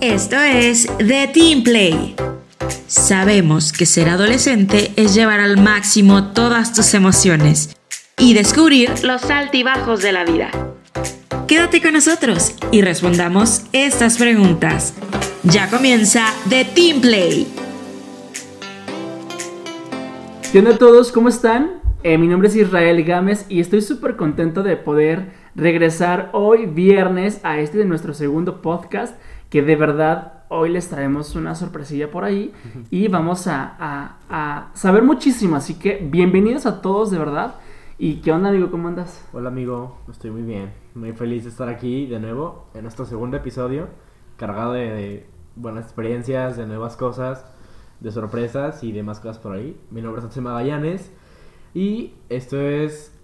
Esto 0.00 0.36
es 0.36 0.86
The 0.98 1.28
Team 1.34 1.64
Play. 1.64 2.14
Sabemos 2.86 3.72
que 3.72 3.84
ser 3.84 4.08
adolescente 4.08 4.92
es 4.94 5.12
llevar 5.12 5.40
al 5.40 5.56
máximo 5.56 6.32
todas 6.32 6.72
tus 6.72 6.94
emociones 6.94 7.76
y 8.16 8.32
descubrir 8.32 8.92
los 9.02 9.28
altibajos 9.28 10.00
de 10.00 10.12
la 10.12 10.24
vida. 10.24 10.50
Quédate 11.48 11.82
con 11.82 11.94
nosotros 11.94 12.54
y 12.70 12.82
respondamos 12.82 13.64
estas 13.72 14.18
preguntas. 14.18 14.94
Ya 15.42 15.68
comienza 15.68 16.32
The 16.48 16.64
Team 16.64 17.00
Play. 17.00 17.48
¿Qué 20.52 20.60
onda 20.60 20.74
a 20.74 20.78
todos? 20.78 21.10
¿Cómo 21.10 21.28
están? 21.28 21.82
Eh, 22.04 22.18
mi 22.18 22.28
nombre 22.28 22.48
es 22.48 22.54
Israel 22.54 23.02
Gámez 23.02 23.46
y 23.48 23.58
estoy 23.58 23.82
súper 23.82 24.14
contento 24.14 24.62
de 24.62 24.76
poder 24.76 25.32
regresar 25.56 26.30
hoy 26.32 26.66
viernes 26.66 27.40
a 27.42 27.58
este 27.58 27.78
de 27.78 27.84
nuestro 27.84 28.14
segundo 28.14 28.62
podcast 28.62 29.16
que 29.50 29.62
de 29.62 29.76
verdad 29.76 30.44
hoy 30.48 30.70
les 30.70 30.88
traemos 30.88 31.34
una 31.34 31.54
sorpresilla 31.54 32.10
por 32.10 32.24
ahí 32.24 32.52
y 32.90 33.08
vamos 33.08 33.46
a, 33.46 34.70
saber 34.74 35.02
muchísimo. 35.02 35.56
Así 35.56 35.74
que 35.78 35.96
bienvenidos 35.96 36.66
a 36.66 36.80
todos 36.80 37.10
de 37.10 37.18
verdad. 37.18 37.56
¿Y 37.98 38.16
qué 38.20 38.30
onda, 38.30 38.50
amigo? 38.50 38.70
¿Cómo 38.70 38.88
andas? 38.88 39.26
Hola, 39.32 39.48
amigo. 39.48 39.98
Estoy 40.08 40.30
muy 40.30 40.42
bien. 40.42 40.72
Muy 40.94 41.12
feliz 41.12 41.44
de 41.44 41.50
estar 41.50 41.68
aquí 41.68 42.06
de 42.06 42.20
nuevo 42.20 42.66
en 42.74 42.82
nuestro 42.82 43.04
segundo 43.06 43.36
episodio, 43.36 43.88
cargado 44.36 44.72
de, 44.72 45.26
buenas 45.56 45.84
experiencias, 45.86 46.56
de 46.56 46.66
nuevas 46.66 46.96
cosas, 46.96 47.44
de 47.98 48.12
sorpresas 48.12 48.84
y 48.84 48.92
demás 48.92 49.18
cosas 49.18 49.38
por 49.38 49.56
ahí. 49.56 49.80
Mi 49.90 50.00
nombre 50.00 50.20
es 50.20 50.26
José 50.26 50.40
Magallanes 50.40 51.10
y 51.74 52.14
esto 52.28 52.60
es 52.60 53.18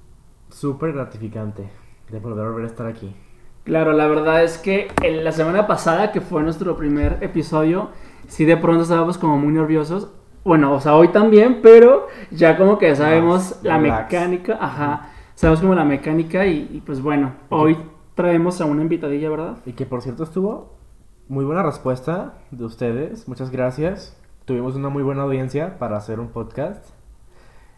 súper 0.51 0.93
gratificante 0.93 1.71
de 2.11 2.19
volver 2.19 2.47
a 2.47 2.49
volver 2.49 2.65
a 2.65 2.69
estar 2.69 2.87
aquí. 2.87 3.15
Claro, 3.65 3.95
la 3.95 4.07
verdad 4.07 4.45
es 4.45 4.59
que 4.59 4.89
en 5.03 5.25
la 5.25 5.33
semana 5.33 5.67
pasada, 5.67 6.13
que 6.13 6.21
fue 6.21 6.43
nuestro 6.43 6.77
primer 6.77 7.19
episodio, 7.23 7.89
sí 8.29 8.45
de 8.45 8.59
pronto 8.59 8.83
estábamos 8.83 9.17
como 9.17 9.39
muy 9.39 9.55
nerviosos. 9.55 10.11
Bueno, 10.45 10.75
o 10.75 10.81
sea, 10.81 10.95
hoy 10.95 11.09
también, 11.09 11.61
pero 11.63 12.07
ya 12.31 12.59
como 12.59 12.77
que 12.77 12.95
sabemos 12.95 13.59
la 13.63 13.79
mecánica, 13.79 14.59
ajá, 14.61 15.09
sabemos 15.35 15.63
como 15.63 15.75
la 15.75 15.85
mecánica 15.85 16.47
y, 16.47 16.83
pues 16.85 17.01
bueno, 17.01 17.33
hoy 17.49 17.79
traemos 18.15 18.61
a 18.61 18.67
una 18.67 18.83
invitadilla, 18.83 19.31
¿verdad? 19.31 19.57
Y 19.65 19.73
que 19.73 19.87
por 19.87 20.03
cierto 20.03 20.25
estuvo 20.25 20.75
muy 21.29 21.47
buena 21.47 21.63
respuesta 21.63 22.35
de 22.51 22.65
ustedes, 22.67 23.27
muchas 23.27 23.51
gracias. 23.51 24.21
Tuvimos 24.45 24.77
una 24.77 24.91
muy 24.91 25.03
buena 25.03 25.23
audiencia 25.23 25.79
para 25.79 25.97
hacer 25.97 26.21
un 26.21 26.29
podcast 26.29 26.85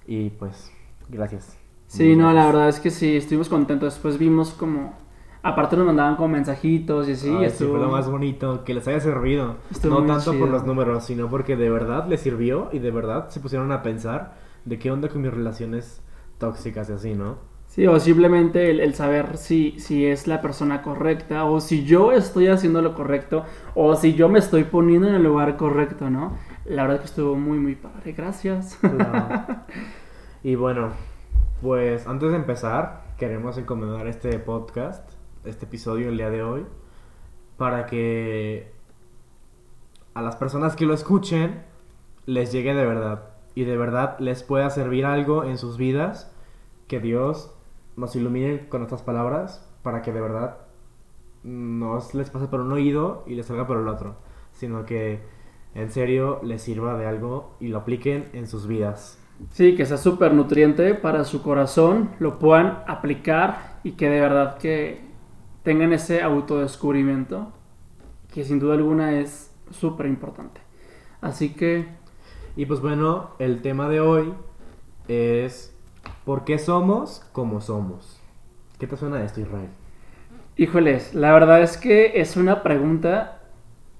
y 0.04 0.30
pues 0.30 0.72
gracias. 1.08 1.56
Sí, 1.86 2.16
no, 2.16 2.32
la 2.32 2.46
verdad 2.46 2.68
es 2.68 2.80
que 2.80 2.90
sí, 2.90 3.16
estuvimos 3.16 3.48
contentos. 3.48 3.94
Después 3.94 4.18
vimos 4.18 4.50
como 4.50 5.05
Aparte 5.46 5.76
nos 5.76 5.86
mandaban 5.86 6.16
como 6.16 6.30
mensajitos 6.30 7.08
y 7.08 7.12
así. 7.12 7.30
Ay, 7.30 7.44
estuvo... 7.44 7.76
fue 7.76 7.80
lo 7.80 7.88
más 7.88 8.10
bonito, 8.10 8.64
que 8.64 8.74
les 8.74 8.88
haya 8.88 8.98
servido. 8.98 9.58
no 9.84 10.04
tanto 10.04 10.36
por 10.36 10.48
los 10.48 10.66
números, 10.66 11.04
sino 11.04 11.30
porque 11.30 11.54
de 11.54 11.70
verdad 11.70 12.08
les 12.08 12.20
sirvió 12.20 12.68
y 12.72 12.80
de 12.80 12.90
verdad 12.90 13.28
se 13.28 13.38
pusieron 13.38 13.70
a 13.70 13.80
pensar 13.80 14.34
de 14.64 14.80
qué 14.80 14.90
onda 14.90 15.08
con 15.08 15.22
mis 15.22 15.32
relaciones 15.32 16.02
tóxicas 16.38 16.90
y 16.90 16.94
así, 16.94 17.14
¿no? 17.14 17.36
Sí, 17.68 17.86
o 17.86 18.00
simplemente 18.00 18.70
el, 18.70 18.94
saber 18.94 19.36
si, 19.36 19.78
si 19.78 20.04
es 20.06 20.26
la 20.26 20.42
persona 20.42 20.82
correcta, 20.82 21.44
o 21.44 21.60
si 21.60 21.84
yo 21.84 22.10
estoy 22.10 22.48
haciendo 22.48 22.82
lo 22.82 22.94
correcto, 22.94 23.44
o 23.76 23.94
si 23.94 24.14
yo 24.14 24.28
me 24.28 24.40
estoy 24.40 24.64
poniendo 24.64 25.08
en 25.08 25.14
el 25.14 25.22
lugar 25.22 25.56
correcto, 25.56 26.10
¿no? 26.10 26.36
La 26.64 26.82
verdad 26.82 26.98
que 26.98 27.06
estuvo 27.06 27.36
muy, 27.36 27.58
muy 27.58 27.76
padre. 27.76 28.14
Gracias. 28.14 28.80
y 30.42 30.56
bueno, 30.56 30.88
pues 31.62 32.04
antes 32.08 32.32
de 32.32 32.36
empezar, 32.36 33.04
queremos 33.16 33.56
encomendar 33.58 34.08
este 34.08 34.40
podcast 34.40 35.15
este 35.46 35.66
episodio 35.66 36.08
el 36.08 36.16
día 36.16 36.30
de 36.30 36.42
hoy 36.42 36.66
para 37.56 37.86
que 37.86 38.72
a 40.14 40.22
las 40.22 40.36
personas 40.36 40.76
que 40.76 40.86
lo 40.86 40.94
escuchen 40.94 41.62
les 42.26 42.52
llegue 42.52 42.74
de 42.74 42.86
verdad 42.86 43.30
y 43.54 43.64
de 43.64 43.76
verdad 43.76 44.18
les 44.18 44.42
pueda 44.42 44.68
servir 44.70 45.06
algo 45.06 45.44
en 45.44 45.56
sus 45.56 45.78
vidas, 45.78 46.30
que 46.88 47.00
Dios 47.00 47.54
nos 47.96 48.14
ilumine 48.14 48.68
con 48.68 48.82
estas 48.82 49.02
palabras 49.02 49.66
para 49.82 50.02
que 50.02 50.12
de 50.12 50.20
verdad 50.20 50.58
no 51.42 51.98
les 52.12 52.30
pase 52.30 52.48
por 52.48 52.60
un 52.60 52.72
oído 52.72 53.24
y 53.26 53.34
les 53.34 53.46
salga 53.46 53.66
por 53.66 53.78
el 53.78 53.88
otro, 53.88 54.16
sino 54.52 54.84
que 54.84 55.20
en 55.74 55.90
serio 55.90 56.40
les 56.42 56.62
sirva 56.62 56.98
de 56.98 57.06
algo 57.06 57.56
y 57.60 57.68
lo 57.68 57.78
apliquen 57.78 58.28
en 58.32 58.46
sus 58.46 58.66
vidas. 58.66 59.18
Sí, 59.50 59.76
que 59.76 59.86
sea 59.86 59.98
súper 59.98 60.32
nutriente 60.34 60.94
para 60.94 61.24
su 61.24 61.42
corazón, 61.42 62.10
lo 62.18 62.38
puedan 62.38 62.82
aplicar 62.86 63.78
y 63.84 63.92
que 63.92 64.08
de 64.08 64.20
verdad 64.20 64.58
que 64.58 65.05
tengan 65.66 65.92
ese 65.92 66.22
autodescubrimiento 66.22 67.48
que 68.32 68.44
sin 68.44 68.60
duda 68.60 68.74
alguna 68.74 69.18
es 69.18 69.52
súper 69.72 70.06
importante. 70.06 70.60
Así 71.20 71.54
que... 71.54 71.86
Y 72.54 72.66
pues 72.66 72.80
bueno, 72.80 73.30
el 73.40 73.62
tema 73.62 73.88
de 73.88 73.98
hoy 73.98 74.32
es 75.08 75.74
¿por 76.24 76.44
qué 76.44 76.60
somos 76.60 77.26
como 77.32 77.60
somos? 77.60 78.20
¿Qué 78.78 78.86
te 78.86 78.96
suena 78.96 79.24
esto, 79.24 79.40
Israel? 79.40 79.70
Híjoles, 80.56 81.16
la 81.16 81.32
verdad 81.32 81.60
es 81.60 81.76
que 81.76 82.20
es 82.20 82.36
una 82.36 82.62
pregunta 82.62 83.42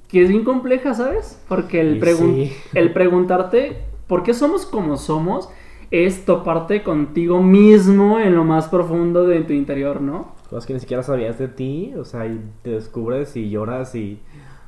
que 0.07 0.23
es 0.23 0.29
bien 0.29 0.45
compleja, 0.45 0.95
¿sabes? 0.95 1.45
Porque 1.49 1.81
el, 1.81 2.01
el 2.75 2.93
preguntarte 2.93 3.83
¿por 4.07 4.23
qué 4.23 4.35
somos 4.35 4.67
como 4.67 4.97
somos? 4.97 5.49
es 5.91 6.25
toparte 6.25 6.83
contigo 6.83 7.43
mismo 7.43 8.19
en 8.19 8.35
lo 8.35 8.45
más 8.45 8.69
profundo 8.69 9.27
de 9.27 9.41
tu 9.43 9.53
interior, 9.53 10.01
¿no? 10.01 10.36
Cosas 10.49 10.67
que 10.67 10.75
ni 10.75 10.81
siquiera 10.81 11.03
sabías 11.03 11.39
de 11.39 11.49
ti, 11.49 11.95
o 11.99 12.05
sea, 12.05 12.27
y 12.27 12.41
te 12.63 12.71
descubres 12.71 13.37
y 13.37 13.51
lloras 13.51 13.95
y 13.95 14.23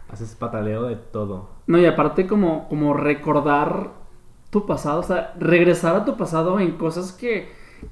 haces 0.09 0.35
pataleo 0.35 0.85
de 0.85 0.97
todo. 0.97 1.51
No, 1.67 1.79
y 1.79 1.87
aparte 1.87 2.27
como, 2.27 2.69
como 2.69 2.95
recordar 2.95 3.91
tu 4.51 4.67
pasado, 4.67 5.01
o 5.01 5.03
sea, 5.03 5.35
regresar 5.39 5.95
a 5.95 6.05
tu 6.05 6.17
pasado 6.17 6.59
en 6.59 6.73
cosas 6.73 7.13
que, 7.13 7.49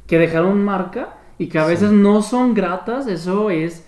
que 0.07 0.19
dejaron 0.19 0.65
marca 0.65 1.19
y 1.39 1.49
que 1.49 1.59
a 1.59 1.67
veces 1.67 1.93
no 1.93 2.23
son 2.23 2.55
gratas, 2.55 3.07
eso 3.07 3.51
es, 3.51 3.87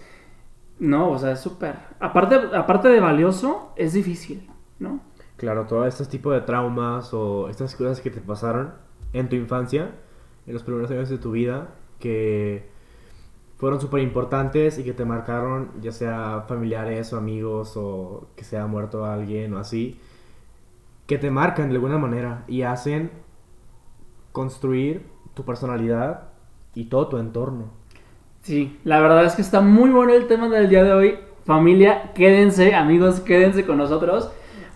no, 0.78 1.10
o 1.10 1.18
sea, 1.18 1.32
es 1.32 1.40
súper, 1.40 1.76
aparte, 1.98 2.36
aparte 2.54 2.88
de 2.88 3.00
valioso, 3.00 3.72
es 3.76 3.94
difícil, 3.94 4.48
¿no? 4.78 5.00
Claro, 5.36 5.66
todo 5.66 5.86
este 5.86 6.04
tipo 6.04 6.32
de 6.32 6.40
traumas 6.42 7.14
o 7.14 7.48
estas 7.48 7.74
cosas 7.74 8.00
que 8.00 8.10
te 8.10 8.20
pasaron 8.20 8.74
en 9.12 9.28
tu 9.28 9.36
infancia, 9.36 9.92
en 10.46 10.52
los 10.52 10.62
primeros 10.62 10.90
años 10.90 11.08
de 11.08 11.18
tu 11.18 11.30
vida, 11.30 11.68
que 11.98 12.68
fueron 13.58 13.80
súper 13.80 14.00
importantes 14.02 14.78
y 14.78 14.84
que 14.84 14.92
te 14.92 15.04
marcaron, 15.04 15.72
ya 15.80 15.92
sea 15.92 16.44
familiares 16.48 17.12
o 17.12 17.18
amigos 17.18 17.76
o 17.76 18.28
que 18.36 18.44
se 18.44 18.56
ha 18.56 18.66
muerto 18.66 19.04
alguien 19.04 19.52
o 19.54 19.58
así, 19.58 20.00
que 21.06 21.18
te 21.18 21.30
marcan 21.30 21.68
de 21.68 21.74
alguna 21.74 21.98
manera 21.98 22.44
y 22.46 22.62
hacen 22.62 23.10
construir 24.32 25.06
tu 25.34 25.44
personalidad 25.44 26.28
y 26.74 26.84
todo 26.84 27.08
tu 27.08 27.18
entorno. 27.18 27.70
Sí, 28.42 28.78
la 28.84 29.00
verdad 29.00 29.24
es 29.24 29.34
que 29.34 29.42
está 29.42 29.60
muy 29.60 29.90
bueno 29.90 30.14
el 30.14 30.26
tema 30.26 30.48
del 30.48 30.68
día 30.68 30.84
de 30.84 30.92
hoy. 30.92 31.18
Familia, 31.44 32.12
quédense, 32.14 32.74
amigos, 32.74 33.20
quédense 33.20 33.66
con 33.66 33.78
nosotros. 33.78 34.30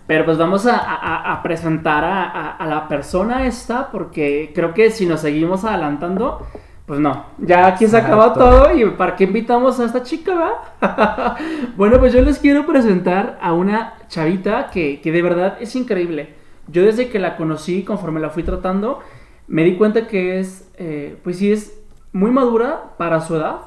Pero 0.05 0.25
pues 0.25 0.37
vamos 0.37 0.67
a, 0.67 1.39
presentar 1.43 2.03
a, 2.03 2.65
la 2.67 2.89
persona 2.89 3.45
esta, 3.45 3.89
porque 3.89 4.51
creo 4.53 4.73
que 4.73 4.91
si 4.91 5.05
nos 5.05 5.21
seguimos 5.21 5.63
adelantando, 5.63 6.45
pues 6.85 6.99
no, 6.99 7.27
ya 7.37 7.67
aquí 7.67 7.87
se 7.87 7.95
acaba 7.95 8.33
todo 8.33 8.75
y 8.75 8.83
¿para 8.91 9.15
qué 9.15 9.23
invitamos 9.23 9.79
a 9.79 9.85
esta 9.85 10.03
chica, 10.03 10.33
va? 10.81 11.37
bueno, 11.77 11.97
pues 11.97 12.11
yo 12.11 12.21
les 12.21 12.39
quiero 12.39 12.65
presentar 12.65 13.39
a 13.41 13.53
una 13.53 13.93
chavita 14.09 14.69
que, 14.69 14.99
de 15.01 15.21
verdad 15.21 15.57
es 15.61 15.77
increíble. 15.77 16.35
Yo 16.67 16.83
desde 16.83 17.07
que 17.07 17.19
la 17.19 17.37
conocí, 17.37 17.83
conforme 17.83 18.19
la 18.19 18.31
fui 18.31 18.43
tratando, 18.43 18.99
me 19.47 19.63
di 19.63 19.77
cuenta 19.77 20.07
que 20.07 20.39
es, 20.39 20.69
eh, 20.75 21.17
pues 21.23 21.37
sí, 21.37 21.53
es 21.53 21.79
muy 22.11 22.31
madura 22.31 22.95
para 22.97 23.21
su 23.21 23.35
edad. 23.37 23.61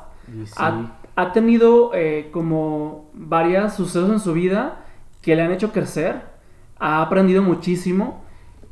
Ha, 0.56 1.32
tenido 1.32 1.92
eh, 1.94 2.28
como 2.32 3.08
varios 3.14 3.72
sucesos 3.72 4.10
en 4.10 4.20
su 4.20 4.34
vida 4.34 4.84
que 5.22 5.34
le 5.36 5.42
han 5.42 5.52
hecho 5.52 5.72
crecer, 5.72 6.20
ha 6.78 7.00
aprendido 7.00 7.42
muchísimo. 7.42 8.22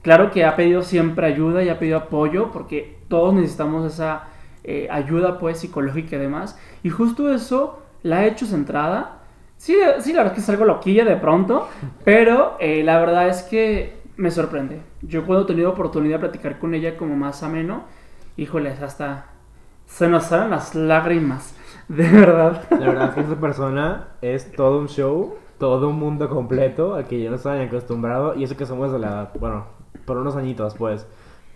Claro 0.03 0.31
que 0.31 0.45
ha 0.45 0.55
pedido 0.55 0.83
siempre 0.83 1.27
ayuda 1.27 1.63
y 1.63 1.71
ha 1.71 1.79
pedido 1.79 1.97
apoyo 1.97 2.51
porque 2.53 2.99
todos 3.09 3.33
necesitamos 3.33 3.91
esa 3.91 4.34
eh, 4.65 4.89
ayuda 4.91 5.39
pues 5.39 5.61
psicológica 5.61 6.17
y 6.17 6.19
demás. 6.19 6.59
Y 6.83 6.91
justo 6.91 7.33
eso 7.33 7.83
la 8.03 8.19
ha 8.19 8.27
hecho 8.27 8.47
centrada. 8.47 9.19
Sí, 9.57 9.77
sí, 10.01 10.13
la 10.13 10.19
verdad 10.19 10.33
es 10.33 10.33
que 10.33 10.41
es 10.41 10.49
algo 10.51 10.65
loquilla 10.65 11.05
de 11.05 11.17
pronto, 11.17 11.69
pero 12.05 12.57
eh, 12.59 12.83
la 12.83 12.99
verdad 12.99 13.29
es 13.29 13.43
que 13.43 14.03
me 14.17 14.31
sorprende. 14.31 14.83
Yo 15.03 15.25
cuando 15.25 15.45
he 15.45 15.47
tenido 15.47 15.71
oportunidad 15.71 16.17
de 16.17 16.29
platicar 16.29 16.59
con 16.59 16.75
ella 16.75 16.97
como 16.97 17.17
más 17.17 17.43
ameno, 17.43 17.85
híjoles, 18.37 18.83
hasta 18.83 19.27
se 19.87 20.09
nos 20.09 20.25
salen 20.25 20.51
las 20.51 20.75
lágrimas, 20.75 21.55
de 21.89 22.09
verdad. 22.09 22.69
De 22.69 22.87
verdad 22.87 23.15
que 23.15 23.21
esa 23.21 23.37
persona 23.41 24.09
es 24.21 24.51
todo 24.53 24.81
un 24.81 24.89
show 24.89 25.37
todo 25.59 25.89
un 25.89 25.99
mundo 25.99 26.29
completo 26.29 26.95
al 26.95 27.07
que 27.07 27.23
yo 27.23 27.31
no 27.31 27.37
estaba 27.37 27.61
acostumbrado. 27.61 28.35
Y 28.35 28.45
eso 28.45 28.57
que 28.57 28.67
somos 28.67 28.93
de 28.93 28.99
la. 28.99 29.31
Bueno, 29.39 29.67
por 30.05 30.17
unos 30.17 30.37
añitos, 30.37 30.75
pues. 30.75 31.07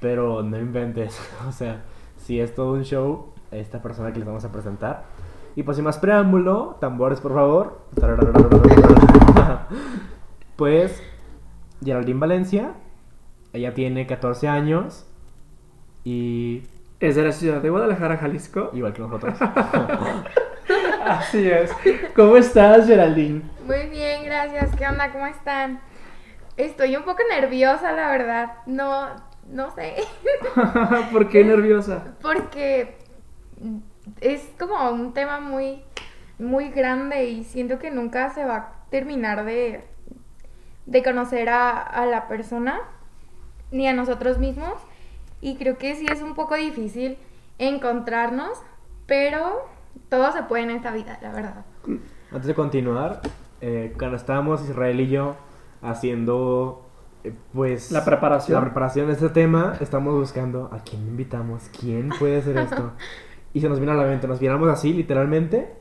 Pero 0.00 0.43
no 0.43 0.58
inventes. 0.58 1.20
O 1.49 1.52
sea, 1.52 1.82
si 2.29 2.39
es 2.43 2.55
todo 2.55 2.75
un 2.75 2.83
show, 2.85 3.33
esta 3.51 3.81
persona 3.81 4.13
que 4.13 4.19
les 4.19 4.29
vamos 4.29 4.45
a 4.45 4.53
presentar. 4.53 5.05
Y 5.57 5.63
pues 5.63 5.79
sin 5.79 5.85
más 5.87 5.97
preámbulo, 5.97 6.77
tambores 6.79 7.21
por 7.23 7.33
favor. 7.33 7.81
Pues 10.57 11.03
Geraldine 11.83 12.19
Valencia, 12.19 12.73
ella 13.53 13.73
tiene 13.73 14.07
14 14.07 14.49
años 14.49 15.07
y 16.05 16.65
Es 17.01 17.15
de 17.17 17.23
la 17.23 17.33
ciudad 17.33 17.63
de 17.63 17.71
Guadalajara, 17.71 18.19
Jalisco. 18.19 18.71
igual 18.75 18.93
que 18.93 19.03
nosotros. 19.03 19.39
Así 21.07 21.49
es. 21.49 21.73
¿Cómo 22.15 22.37
estás, 22.37 22.89
Geraldine? 22.89 23.43
Muy 23.67 23.87
bien, 23.89 24.25
gracias. 24.25 24.75
¿Qué 24.77 24.87
onda? 24.87 25.13
¿Cómo 25.13 25.27
están? 25.27 25.81
Estoy 26.59 26.97
un 26.97 27.05
poco 27.05 27.23
nerviosa, 27.31 27.93
la 27.93 28.11
verdad. 28.11 28.53
No, 28.67 29.28
no 29.50 29.71
sé. 29.75 29.97
¿Por 31.12 31.29
qué 31.29 31.45
nerviosa? 31.45 32.17
Porque 32.23 32.97
es 34.21 34.49
como 34.59 34.91
un 34.91 35.12
tema 35.12 35.41
muy, 35.41 35.83
muy 36.39 36.71
grande 36.71 37.25
y 37.25 37.45
siento 37.45 37.79
que 37.79 37.91
nunca 37.91 38.31
se 38.31 38.45
va 38.45 38.56
a 38.56 38.73
terminar 38.91 39.45
de, 39.45 39.85
de 40.87 41.03
conocer 41.03 41.49
a, 41.49 41.81
a 41.81 42.06
la 42.06 42.29
persona 42.29 42.81
ni 43.71 43.89
a 43.89 43.93
nosotros 43.93 44.39
mismos. 44.39 44.75
Y 45.41 45.56
creo 45.56 45.79
que 45.79 45.94
sí 45.94 46.06
es 46.11 46.23
un 46.23 46.35
poco 46.35 46.56
difícil 46.56 47.17
encontrarnos, 47.59 48.59
pero 49.06 49.69
todo 50.09 50.33
se 50.33 50.43
puede 50.44 50.65
en 50.65 50.71
esta 50.71 50.93
vida, 50.93 51.19
la 51.23 51.33
verdad. 51.33 51.65
Antes 52.31 52.47
de 52.47 52.55
continuar, 52.55 53.21
eh, 53.61 53.94
cuando 53.99 54.17
estábamos 54.17 54.69
Israel 54.69 55.01
y 55.01 55.09
yo 55.09 55.37
haciendo 55.83 56.88
pues 57.53 57.91
La 57.93 58.05
preparación. 58.05 58.59
la 58.59 58.65
preparación 58.65 59.06
de 59.09 59.12
este 59.15 59.29
tema, 59.29 59.75
estamos 59.81 60.15
buscando 60.15 60.70
a 60.73 60.79
quién 60.79 61.06
invitamos, 61.09 61.69
quién 61.79 62.11
puede 62.19 62.38
hacer 62.38 62.56
esto. 62.59 62.93
y 63.53 63.61
se 63.61 63.69
nos 63.69 63.81
vino 63.81 63.93
a 63.93 63.94
la 63.97 64.05
mente, 64.05 64.26
nos 64.29 64.41
miramos 64.41 64.69
así 64.69 64.93
literalmente, 64.93 65.73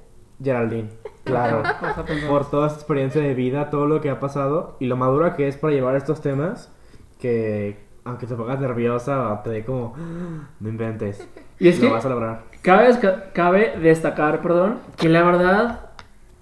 Geraldine. 0.43 0.89
Claro. 1.23 1.63
Por 2.29 2.49
toda 2.49 2.67
esta 2.67 2.79
experiencia 2.79 3.21
de 3.21 3.33
vida, 3.33 3.69
todo 3.69 3.85
lo 3.87 4.01
que 4.01 4.09
ha 4.09 4.19
pasado 4.19 4.77
y 4.79 4.85
lo 4.87 4.95
madura 4.97 5.35
que 5.35 5.47
es 5.47 5.57
para 5.57 5.73
llevar 5.73 5.95
estos 5.95 6.21
temas 6.21 6.71
que 7.19 7.85
aunque 8.05 8.25
te 8.25 8.35
pongas 8.35 8.59
nerviosa 8.61 9.41
te 9.43 9.49
dé 9.49 9.65
como 9.65 9.93
"Ah, 9.97 10.47
no 10.61 10.69
inventes. 10.69 11.27
Y 11.59 11.67
es 11.67 11.79
lo 11.81 11.87
que- 11.87 11.93
vas 11.93 12.05
a 12.05 12.09
lograr. 12.09 12.43
Cabe, 12.61 12.89
cabe 13.33 13.77
destacar, 13.81 14.41
perdón, 14.41 14.79
que 14.95 15.09
la 15.09 15.23
verdad, 15.23 15.89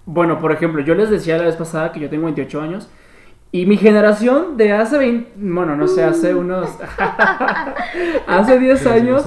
bueno, 0.04 0.38
por 0.38 0.52
ejemplo, 0.52 0.80
yo 0.82 0.94
les 0.94 1.10
decía 1.10 1.36
la 1.38 1.44
vez 1.44 1.56
pasada 1.56 1.90
que 1.92 1.98
yo 2.00 2.08
tengo 2.10 2.24
28 2.24 2.60
años 2.60 2.88
y 3.60 3.66
mi 3.66 3.76
generación 3.76 4.56
de 4.56 4.72
hace 4.72 4.98
20, 4.98 5.32
bueno, 5.36 5.76
no 5.76 5.86
sé, 5.88 6.02
hace 6.04 6.34
unos, 6.34 6.68
hace 8.26 8.58
10 8.58 8.78
De 8.84 8.84
los 8.84 9.02
años, 9.02 9.26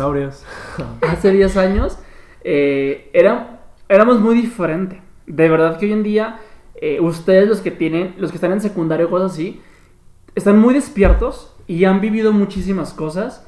hace 1.02 1.32
10 1.32 1.58
años, 1.58 1.98
eh, 2.44 3.10
era- 3.14 3.60
éramos 3.88 4.20
muy 4.20 4.36
diferentes. 4.36 5.00
De 5.26 5.50
verdad 5.50 5.78
que 5.78 5.86
hoy 5.86 5.94
en 5.94 6.04
día, 6.04 6.40
eh, 6.82 7.00
ustedes 7.00 7.48
los 7.48 7.62
que 7.62 7.72
tienen, 7.72 8.16
los 8.18 8.32
que 8.32 8.38
están 8.38 8.52
en 8.52 8.62
secundaria 8.62 9.06
o 9.06 9.10
cosas 9.10 9.32
así, 9.34 9.62
están 10.36 10.60
muy 10.60 10.74
despiertos 10.74 11.56
y 11.68 11.86
han 11.86 12.02
vivido 12.02 12.32
muchísimas 12.32 12.94
cosas 12.94 13.46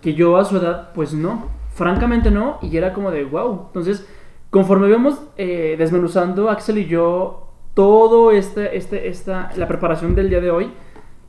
que 0.00 0.14
yo 0.14 0.36
a 0.36 0.44
su 0.44 0.56
edad, 0.56 0.92
pues 0.94 1.12
no. 1.12 1.46
Francamente 1.74 2.30
no, 2.30 2.58
y 2.60 2.76
era 2.76 2.92
como 2.92 3.10
de 3.10 3.24
wow. 3.24 3.64
Entonces, 3.68 4.06
conforme 4.50 4.88
vemos 4.88 5.20
eh, 5.36 5.74
desmenuzando 5.78 6.50
Axel 6.50 6.78
y 6.78 6.86
yo 6.86 7.51
todo 7.74 8.30
este, 8.32 8.76
este, 8.76 9.08
esta, 9.08 9.50
la 9.56 9.66
preparación 9.68 10.14
del 10.14 10.28
día 10.30 10.40
de 10.40 10.50
hoy, 10.50 10.72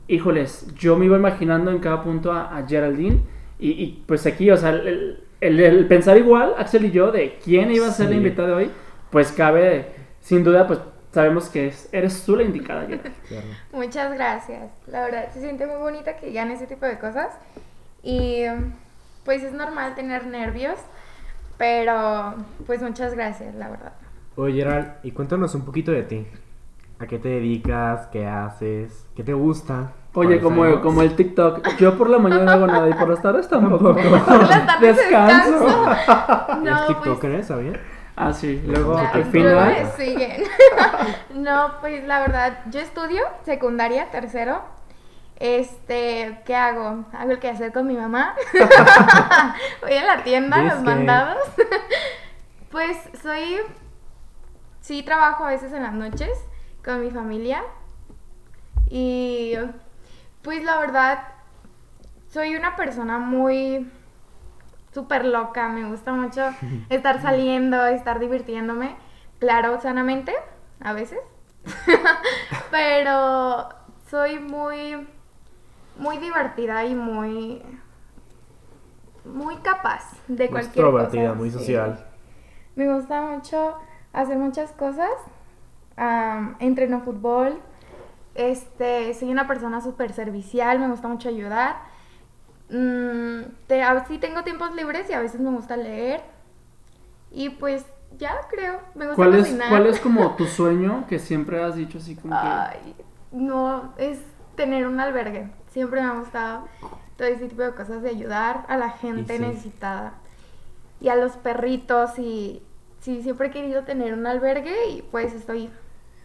híjoles, 0.08 0.66
yo 0.74 0.96
me 0.96 1.06
iba 1.06 1.16
imaginando 1.16 1.70
en 1.70 1.78
cada 1.78 2.02
punto 2.02 2.32
a, 2.32 2.56
a 2.56 2.66
Geraldine 2.66 3.20
y, 3.58 3.70
y, 3.70 4.04
pues 4.06 4.26
aquí, 4.26 4.50
o 4.50 4.56
sea, 4.56 4.70
el, 4.70 5.24
el- 5.40 5.60
el 5.60 5.86
pensar 5.86 6.16
igual, 6.18 6.54
Axel 6.58 6.84
y 6.86 6.90
yo, 6.90 7.10
de 7.12 7.38
quién 7.42 7.70
iba 7.70 7.86
a 7.86 7.90
ser 7.90 8.06
la 8.06 8.12
Sí. 8.12 8.16
invitada 8.18 8.48
de 8.48 8.54
hoy, 8.54 8.70
pues 9.10 9.32
cabe, 9.32 9.86
sin 10.20 10.42
duda, 10.44 10.66
pues 10.66 10.80
sabemos 11.12 11.48
que 11.48 11.68
es- 11.68 11.88
eres 11.92 12.24
tú 12.24 12.36
la 12.36 12.42
indicada, 12.42 12.82
Geraldine. 12.82 13.14
Claro. 13.28 13.46
Muchas 13.72 14.12
gracias. 14.14 14.70
La 14.86 15.02
verdad, 15.04 15.28
se 15.32 15.40
siente 15.40 15.66
muy 15.66 15.76
bonita 15.76 16.16
que 16.16 16.26
digan 16.26 16.50
ese 16.50 16.66
tipo 16.66 16.84
de 16.86 16.98
cosas. 16.98 17.28
Y 18.02 18.42
pues 19.24 19.42
es 19.42 19.52
normal 19.54 19.94
tener 19.94 20.26
nervios, 20.26 20.76
pero 21.56 22.34
pues 22.66 22.82
muchas 22.82 23.14
gracias, 23.14 23.54
la 23.54 23.70
verdad. 23.70 23.92
Oye, 24.36 24.54
Gerald, 24.62 24.88
y 25.02 25.12
cuéntanos 25.12 25.54
un 25.54 25.64
poquito 25.64 25.92
de 25.92 26.02
ti. 26.02 26.26
¿A 26.98 27.06
qué 27.06 27.18
te 27.18 27.28
dedicas? 27.28 28.06
¿Qué 28.08 28.26
haces? 28.26 29.06
¿Qué 29.16 29.22
te 29.24 29.32
gusta? 29.32 29.92
Oye, 30.14 30.38
¿Cuáles 30.38 30.42
como, 30.42 30.62
años? 30.64 30.78
como 30.80 31.02
el 31.02 31.16
TikTok, 31.16 31.76
yo 31.78 31.98
por 31.98 32.08
la 32.08 32.18
mañana 32.18 32.44
no 32.44 32.50
hago 32.52 32.66
nada 32.68 32.88
y 32.88 32.94
por 32.94 33.08
las 33.08 33.20
tardes 33.20 33.48
tampoco. 33.48 33.94
Por 34.24 34.48
las 34.48 34.66
tardes 34.66 34.96
Descanso. 34.96 35.50
descanso. 35.66 35.90
¿Eres 36.52 36.62
No, 36.62 36.76
pues 36.76 36.86
TikToker, 36.86 37.44
¿sabes? 37.44 37.78
Ah, 38.16 38.32
sí, 38.32 38.62
luego 38.64 38.94
Ya, 38.96 39.08
al 39.10 39.24
final. 39.24 39.92
siguen. 39.96 40.44
no, 41.34 41.72
pues 41.80 42.04
la 42.06 42.20
verdad, 42.20 42.58
yo 42.70 42.78
estudio 42.80 43.22
secundaria, 43.44 44.10
tercero. 44.12 44.60
Este, 45.40 46.40
¿qué 46.46 46.54
hago? 46.54 47.04
Hago 47.12 47.32
el 47.32 47.40
que 47.40 47.48
hacer 47.48 47.72
con 47.72 47.88
mi 47.88 47.96
mamá. 47.96 48.34
Voy 49.82 49.94
a 49.94 50.04
la 50.04 50.22
tienda, 50.22 50.58
¿Ves 50.58 50.66
los 50.74 50.78
que- 50.78 50.84
mandados. 50.84 51.38
pues 52.70 52.96
soy. 53.20 53.56
Sí, 54.84 55.02
trabajo 55.02 55.44
a 55.46 55.48
veces 55.48 55.72
en 55.72 55.82
las 55.82 55.94
noches 55.94 56.28
con 56.84 57.00
mi 57.00 57.10
familia. 57.10 57.62
Y. 58.90 59.54
Pues 60.42 60.62
la 60.62 60.78
verdad, 60.78 61.20
soy 62.28 62.54
una 62.54 62.76
persona 62.76 63.18
muy 63.18 63.90
súper 64.92 65.24
loca, 65.24 65.70
me 65.70 65.88
gusta 65.88 66.12
mucho 66.12 66.42
estar 66.90 67.22
saliendo, 67.22 67.86
estar 67.86 68.18
divirtiéndome, 68.18 68.94
claro, 69.38 69.80
sanamente, 69.80 70.34
a 70.80 70.92
veces, 70.92 71.18
pero 72.70 73.70
soy 74.10 74.38
muy, 74.38 75.08
muy 75.96 76.18
divertida 76.18 76.84
y 76.84 76.94
muy, 76.94 77.62
muy 79.24 79.56
capaz 79.62 80.10
de 80.28 80.44
Muy 80.44 80.48
cualquier 80.50 80.84
extrovertida, 80.84 81.28
cosa, 81.28 81.34
muy 81.38 81.50
sí. 81.50 81.58
social. 81.58 82.06
Me 82.76 82.92
gusta 82.92 83.22
mucho 83.22 83.78
hacer 84.14 84.38
muchas 84.38 84.72
cosas, 84.72 85.10
am, 85.96 86.56
entreno 86.60 87.00
fútbol, 87.00 87.60
este, 88.34 89.12
soy 89.14 89.30
una 89.30 89.46
persona 89.46 89.80
súper 89.80 90.12
servicial, 90.12 90.78
me 90.78 90.88
gusta 90.88 91.08
mucho 91.08 91.28
ayudar. 91.28 91.76
Mm, 92.70 93.42
te, 93.66 93.82
a- 93.82 94.04
sí 94.06 94.18
tengo 94.18 94.42
tiempos 94.42 94.74
libres 94.74 95.08
y 95.10 95.12
a 95.12 95.20
veces 95.20 95.40
me 95.40 95.50
gusta 95.50 95.76
leer. 95.76 96.22
Y 97.30 97.50
pues 97.50 97.84
ya 98.18 98.32
creo, 98.48 98.80
me 98.94 99.06
gusta 99.06 99.16
¿Cuál 99.16 99.34
es. 99.34 99.56
¿Cuál 99.68 99.86
es 99.86 100.00
como 100.00 100.30
tu 100.36 100.46
sueño 100.46 101.04
que 101.08 101.18
siempre 101.18 101.62
has 101.62 101.76
dicho 101.76 101.98
así 101.98 102.16
como 102.16 102.34
que... 102.40 102.94
No, 103.32 103.92
es 103.98 104.20
tener 104.56 104.86
un 104.86 105.00
albergue. 105.00 105.50
Siempre 105.70 106.00
me 106.00 106.06
ha 106.08 106.12
gustado 106.18 106.68
todo 107.16 107.28
ese 107.28 107.48
tipo 107.48 107.62
de 107.62 107.72
cosas 107.74 108.02
de 108.02 108.10
ayudar 108.10 108.64
a 108.68 108.76
la 108.76 108.90
gente 108.90 109.34
Y 109.34 109.38
sí. 109.38 109.42
necesitada. 109.42 110.14
Y 111.00 111.08
a 111.08 111.16
los 111.16 111.32
perritos 111.32 112.18
y 112.18 112.62
sí, 113.04 113.22
siempre 113.22 113.48
he 113.48 113.50
querido 113.50 113.84
tener 113.84 114.14
un 114.14 114.26
albergue 114.26 114.88
y 114.90 115.02
pues 115.02 115.34
estoy 115.34 115.68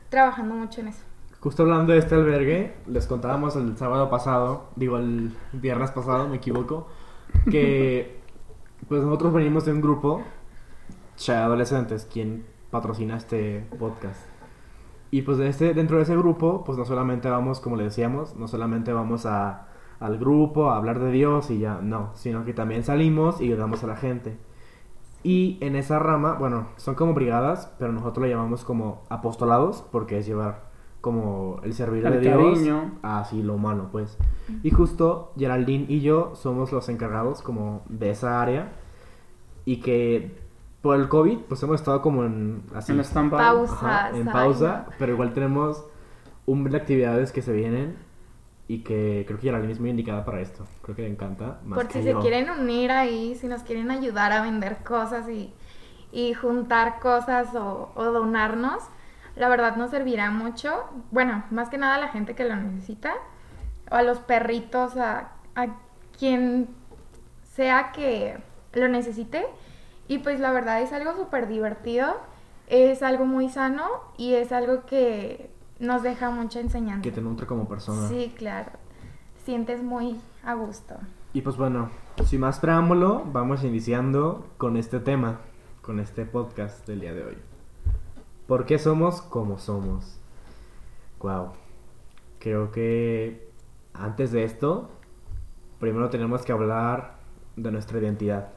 trabajando 0.07 0.55
mucho 0.55 0.79
en 0.79 0.87
eso. 0.87 1.03
Justo 1.41 1.63
hablando 1.63 1.91
de 1.91 1.99
este 1.99 2.15
albergue, 2.15 2.73
les 2.87 3.05
contábamos 3.05 3.57
el 3.57 3.77
sábado 3.77 4.09
pasado, 4.09 4.69
digo 4.77 4.97
el 4.97 5.35
viernes 5.51 5.91
pasado, 5.91 6.29
me 6.29 6.37
equivoco, 6.37 6.87
que 7.51 8.19
pues 8.87 9.03
nosotros 9.03 9.33
venimos 9.33 9.65
de 9.65 9.73
un 9.73 9.81
grupo, 9.81 10.23
Cha 11.17 11.43
Adolescentes, 11.43 12.07
quien 12.11 12.45
patrocina 12.71 13.17
este 13.17 13.65
podcast. 13.77 14.21
Y 15.11 15.23
pues 15.23 15.37
de 15.37 15.49
este, 15.49 15.73
dentro 15.73 15.97
de 15.97 16.03
ese 16.03 16.15
grupo, 16.15 16.63
pues 16.63 16.77
no 16.77 16.85
solamente 16.85 17.29
vamos, 17.29 17.59
como 17.59 17.75
le 17.75 17.83
decíamos, 17.83 18.35
no 18.35 18.47
solamente 18.47 18.93
vamos 18.93 19.25
a, 19.25 19.67
al 19.99 20.17
grupo 20.17 20.71
a 20.71 20.77
hablar 20.77 20.99
de 20.99 21.11
Dios 21.11 21.51
y 21.51 21.59
ya, 21.59 21.79
no, 21.81 22.11
sino 22.15 22.45
que 22.45 22.53
también 22.53 22.83
salimos 22.85 23.41
y 23.41 23.45
ayudamos 23.45 23.83
a 23.83 23.87
la 23.87 23.97
gente. 23.97 24.37
Y 25.23 25.57
en 25.61 25.75
esa 25.75 25.99
rama, 25.99 26.33
bueno, 26.33 26.67
son 26.77 26.95
como 26.95 27.13
brigadas, 27.13 27.73
pero 27.77 27.91
nosotros 27.91 28.25
le 28.25 28.31
llamamos 28.31 28.63
como 28.63 29.03
apostolados, 29.09 29.83
porque 29.91 30.17
es 30.19 30.25
llevar 30.25 30.69
como 31.01 31.59
el 31.63 31.73
servir 31.73 32.05
El 32.05 32.13
de 32.13 32.19
Dios 32.19 32.37
cariño. 32.37 32.91
así 33.01 33.41
lo 33.41 33.55
humano, 33.55 33.89
pues. 33.91 34.17
Y 34.63 34.71
justo 34.71 35.33
Geraldine 35.37 35.85
y 35.87 36.01
yo 36.01 36.33
somos 36.35 36.71
los 36.71 36.89
encargados 36.89 37.41
como 37.41 37.83
de 37.87 38.11
esa 38.11 38.41
área 38.41 38.73
y 39.65 39.77
que 39.77 40.37
por 40.81 40.97
el 40.97 41.07
COVID 41.09 41.39
pues 41.47 41.61
hemos 41.63 41.75
estado 41.75 42.01
como 42.01 42.23
en 42.25 42.63
así 42.73 42.91
En 42.91 43.29
Pausa. 43.29 43.73
Ajá, 43.73 44.17
en 44.17 44.25
pausa, 44.25 44.87
pero 44.97 45.13
igual 45.13 45.33
tenemos 45.33 45.85
un 46.45 46.59
montón 46.59 46.71
de 46.73 46.77
actividades 46.79 47.31
que 47.31 47.41
se 47.41 47.53
vienen 47.53 47.95
y 48.69 48.83
que 48.83 49.23
creo 49.25 49.39
que 49.39 49.47
Geraldine 49.47 49.73
es 49.73 49.79
muy 49.79 49.89
indicada 49.89 50.23
para 50.23 50.41
esto. 50.41 50.63
Creo 50.83 50.95
que 50.95 51.01
le 51.01 51.09
encanta. 51.09 51.59
Más 51.65 51.75
Por 51.75 51.91
si 51.91 52.03
se 52.03 52.11
yo. 52.11 52.19
quieren 52.19 52.51
unir 52.51 52.91
ahí, 52.91 53.33
si 53.33 53.47
nos 53.47 53.63
quieren 53.63 53.89
ayudar 53.89 54.31
a 54.31 54.43
vender 54.43 54.83
cosas 54.83 55.27
y, 55.27 55.51
y 56.11 56.35
juntar 56.35 56.99
cosas 56.99 57.55
o, 57.55 57.91
o 57.95 58.03
donarnos, 58.05 58.83
la 59.35 59.49
verdad 59.49 59.75
nos 59.75 59.89
servirá 59.89 60.29
mucho. 60.29 60.83
Bueno, 61.09 61.43
más 61.49 61.69
que 61.69 61.79
nada 61.79 61.95
a 61.95 61.99
la 61.99 62.09
gente 62.09 62.35
que 62.35 62.43
lo 62.43 62.55
necesita, 62.55 63.15
o 63.89 63.95
a 63.95 64.03
los 64.03 64.19
perritos, 64.19 64.95
a, 64.97 65.31
a 65.55 65.67
quien 66.19 66.67
sea 67.51 67.91
que 67.91 68.37
lo 68.73 68.87
necesite. 68.87 69.47
Y 70.07 70.19
pues 70.19 70.39
la 70.39 70.51
verdad 70.51 70.79
es 70.83 70.93
algo 70.93 71.15
súper 71.15 71.47
divertido, 71.47 72.17
es 72.67 73.01
algo 73.01 73.25
muy 73.25 73.49
sano 73.49 73.87
y 74.15 74.35
es 74.35 74.51
algo 74.51 74.85
que, 74.85 75.49
nos 75.79 76.03
deja 76.03 76.29
mucha 76.29 76.59
enseñanza. 76.59 77.01
que 77.01 77.11
te 77.11 77.21
nutre 77.21 77.47
como 77.47 77.67
persona. 77.67 78.07
Sí, 78.07 78.33
claro. 78.37 78.71
Sientes 79.45 79.81
muy 79.81 80.19
a 80.43 80.53
gusto. 80.53 80.95
Y 81.33 81.41
pues 81.41 81.57
bueno, 81.57 81.89
sin 82.25 82.41
más 82.41 82.59
preámbulo, 82.59 83.23
vamos 83.31 83.63
iniciando 83.63 84.47
con 84.57 84.77
este 84.77 84.99
tema, 84.99 85.39
con 85.81 85.99
este 85.99 86.25
podcast 86.25 86.87
del 86.87 87.01
día 87.01 87.13
de 87.13 87.23
hoy. 87.23 87.37
¿Por 88.47 88.65
qué 88.65 88.79
somos 88.79 89.21
como 89.21 89.59
somos? 89.59 90.19
Wow. 91.19 91.51
Creo 92.39 92.71
que 92.71 93.49
antes 93.93 94.31
de 94.31 94.43
esto, 94.43 94.89
primero 95.79 96.09
tenemos 96.09 96.43
que 96.43 96.51
hablar 96.51 97.17
de 97.55 97.71
nuestra 97.71 97.99
identidad, 97.99 98.49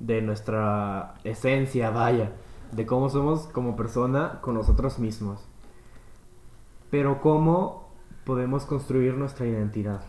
de 0.00 0.20
nuestra 0.22 1.14
esencia, 1.24 1.90
vaya, 1.90 2.32
de 2.72 2.84
cómo 2.84 3.08
somos 3.08 3.46
como 3.46 3.76
persona 3.76 4.40
con 4.42 4.54
nosotros 4.54 4.98
mismos. 4.98 5.46
Pero 6.96 7.20
cómo 7.20 7.90
podemos 8.24 8.64
construir 8.64 9.12
nuestra 9.18 9.44
identidad. 9.44 10.00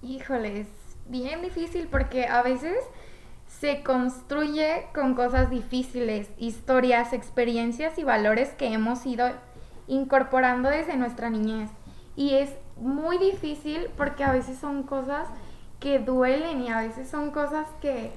Híjole, 0.00 0.62
es 0.62 0.68
bien 1.10 1.42
difícil 1.42 1.88
porque 1.88 2.24
a 2.24 2.42
veces 2.42 2.78
se 3.46 3.82
construye 3.82 4.86
con 4.94 5.14
cosas 5.14 5.50
difíciles, 5.50 6.30
historias, 6.38 7.12
experiencias 7.12 7.98
y 7.98 8.04
valores 8.04 8.54
que 8.54 8.72
hemos 8.72 9.04
ido 9.04 9.28
incorporando 9.88 10.70
desde 10.70 10.96
nuestra 10.96 11.28
niñez. 11.28 11.68
Y 12.16 12.36
es 12.36 12.50
muy 12.78 13.18
difícil 13.18 13.90
porque 13.98 14.24
a 14.24 14.32
veces 14.32 14.58
son 14.58 14.84
cosas 14.84 15.28
que 15.80 15.98
duelen 15.98 16.62
y 16.62 16.70
a 16.70 16.80
veces 16.80 17.10
son 17.10 17.30
cosas 17.30 17.68
que, 17.82 18.10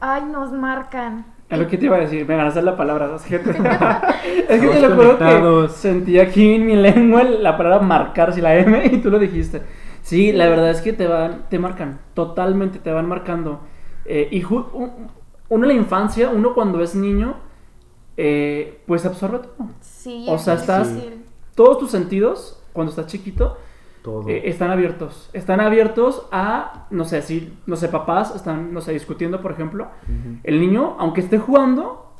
ay, 0.00 0.26
nos 0.26 0.52
marcan. 0.52 1.33
Es 1.54 1.60
lo 1.60 1.66
que 1.68 1.78
te 1.78 1.86
iba 1.86 1.96
a 1.96 2.00
decir, 2.00 2.26
me 2.26 2.36
ganaste 2.36 2.62
la 2.62 2.76
palabra, 2.76 3.10
es 3.16 3.22
que 3.22 3.38
te, 3.38 3.50
es 3.50 3.56
que 3.56 4.54
Estamos 4.54 4.74
te 4.76 4.80
lo 4.80 4.94
juro 4.96 5.62
que 5.66 5.68
sentí 5.72 6.18
aquí 6.18 6.54
en 6.54 6.66
mi 6.66 6.76
lengua 6.76 7.22
la 7.24 7.56
palabra 7.56 7.80
marcar, 7.80 8.32
si 8.32 8.40
la 8.40 8.56
M, 8.56 8.84
y 8.92 8.98
tú 8.98 9.10
lo 9.10 9.18
dijiste. 9.18 9.62
Sí, 10.02 10.32
la 10.32 10.48
verdad 10.48 10.70
es 10.70 10.82
que 10.82 10.92
te 10.92 11.06
van, 11.06 11.46
te 11.48 11.58
marcan, 11.58 11.98
totalmente 12.12 12.78
te 12.78 12.92
van 12.92 13.08
marcando. 13.08 13.60
Eh, 14.04 14.28
y 14.30 14.44
uno 14.44 14.92
en 15.50 15.68
la 15.68 15.72
infancia, 15.72 16.28
uno 16.28 16.52
cuando 16.54 16.80
es 16.82 16.94
niño, 16.94 17.36
eh, 18.16 18.80
pues 18.86 19.04
absorbe 19.06 19.38
todo. 19.38 19.68
Sí, 19.80 20.26
O 20.28 20.36
es 20.36 20.42
sea, 20.42 20.54
estás- 20.54 20.94
difícil. 20.94 21.24
Todos 21.54 21.78
tus 21.78 21.90
sentidos, 21.90 22.60
cuando 22.72 22.90
estás 22.90 23.06
chiquito, 23.06 23.56
Todo. 24.04 24.28
eh, 24.28 24.50
están 24.50 24.70
abiertos. 24.70 25.30
Están 25.32 25.60
abiertos 25.60 26.26
a, 26.30 26.86
no 26.90 27.06
sé, 27.06 27.22
si, 27.22 27.56
no 27.64 27.74
sé, 27.76 27.88
papás 27.88 28.36
están, 28.36 28.74
no 28.74 28.82
sé, 28.82 28.92
discutiendo, 28.92 29.40
por 29.40 29.52
ejemplo. 29.52 29.88
El 30.42 30.60
niño, 30.60 30.94
aunque 30.98 31.22
esté 31.22 31.38
jugando, 31.38 32.12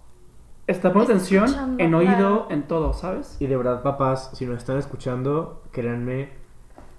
está 0.67 0.95
poniendo 0.95 1.13
atención 1.13 1.77
en 1.79 1.95
oído, 1.95 2.15
claro. 2.15 2.47
en 2.49 2.63
todo, 2.63 2.95
¿sabes? 2.95 3.37
Y 3.39 3.49
de 3.49 3.59
verdad, 3.59 3.83
papás, 3.83 4.31
si 4.33 4.47
nos 4.47 4.57
están 4.57 4.79
escuchando, 4.79 5.63
créanme, 5.73 6.31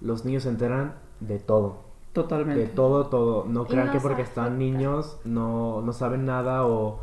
los 0.01 0.23
niños 0.23 0.43
se 0.43 0.49
enteran 0.49 0.93
de 1.19 1.39
todo. 1.39 1.77
Totalmente. 2.13 2.61
De 2.61 2.67
todo, 2.67 3.07
todo. 3.07 3.45
No 3.47 3.65
crean 3.65 3.91
que 3.91 3.99
porque 3.99 4.21
están 4.21 4.45
afecta. 4.45 4.59
niños 4.59 5.19
no, 5.25 5.81
no 5.81 5.93
saben 5.93 6.25
nada 6.25 6.65
o, 6.67 6.99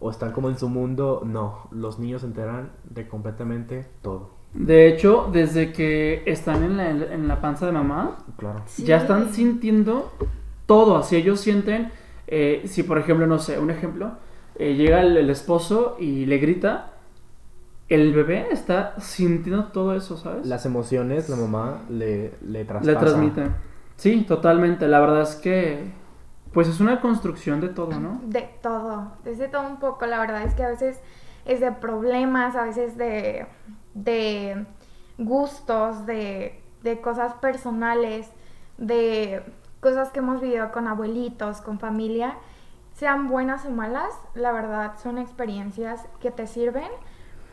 o 0.00 0.10
están 0.10 0.32
como 0.32 0.50
en 0.50 0.58
su 0.58 0.68
mundo. 0.68 1.22
No, 1.24 1.66
los 1.70 1.98
niños 1.98 2.20
se 2.20 2.26
enteran 2.26 2.72
de 2.84 3.08
completamente 3.08 3.88
todo. 4.02 4.41
De 4.54 4.86
hecho, 4.88 5.30
desde 5.32 5.72
que 5.72 6.22
están 6.26 6.62
en 6.62 6.76
la, 6.76 6.90
en 6.90 7.26
la 7.28 7.40
panza 7.40 7.66
de 7.66 7.72
mamá, 7.72 8.18
Claro. 8.36 8.62
Sí. 8.66 8.84
ya 8.84 8.98
están 8.98 9.32
sintiendo 9.32 10.12
todo. 10.66 10.96
Así 10.98 11.16
ellos 11.16 11.40
sienten, 11.40 11.90
eh, 12.26 12.62
si 12.66 12.82
por 12.82 12.98
ejemplo, 12.98 13.26
no 13.26 13.38
sé, 13.38 13.58
un 13.58 13.70
ejemplo, 13.70 14.12
eh, 14.56 14.74
llega 14.74 15.00
el, 15.00 15.16
el 15.16 15.30
esposo 15.30 15.96
y 15.98 16.26
le 16.26 16.38
grita, 16.38 16.90
el 17.88 18.12
bebé 18.14 18.48
está 18.50 18.94
sintiendo 19.00 19.64
todo 19.66 19.94
eso, 19.94 20.16
¿sabes? 20.16 20.46
Las 20.46 20.66
emociones, 20.66 21.28
la 21.28 21.36
mamá 21.36 21.82
le, 21.88 22.32
le 22.42 22.64
traspasa. 22.64 22.92
Le 22.92 22.98
transmite. 22.98 23.50
Sí, 23.96 24.24
totalmente. 24.26 24.88
La 24.88 25.00
verdad 25.00 25.22
es 25.22 25.34
que, 25.36 25.90
pues 26.52 26.68
es 26.68 26.80
una 26.80 27.00
construcción 27.00 27.60
de 27.60 27.68
todo, 27.68 27.98
¿no? 28.00 28.20
De 28.26 28.48
todo, 28.62 29.12
desde 29.24 29.48
todo 29.48 29.66
un 29.66 29.78
poco. 29.78 30.06
La 30.06 30.20
verdad 30.20 30.42
es 30.42 30.54
que 30.54 30.62
a 30.62 30.68
veces 30.68 31.00
es 31.44 31.60
de 31.60 31.72
problemas, 31.72 32.56
a 32.56 32.64
veces 32.64 32.96
de, 32.96 33.46
de 33.94 34.64
gustos, 35.18 36.06
de, 36.06 36.60
de 36.82 37.00
cosas 37.00 37.34
personales, 37.34 38.30
de 38.78 39.42
cosas 39.80 40.10
que 40.10 40.20
hemos 40.20 40.40
vivido 40.40 40.70
con 40.72 40.88
abuelitos, 40.88 41.60
con 41.60 41.78
familia. 41.78 42.34
Sean 42.94 43.28
buenas 43.28 43.64
o 43.64 43.70
malas, 43.70 44.12
la 44.34 44.52
verdad 44.52 44.92
son 45.02 45.18
experiencias 45.18 46.06
que 46.20 46.30
te 46.30 46.46
sirven, 46.46 46.88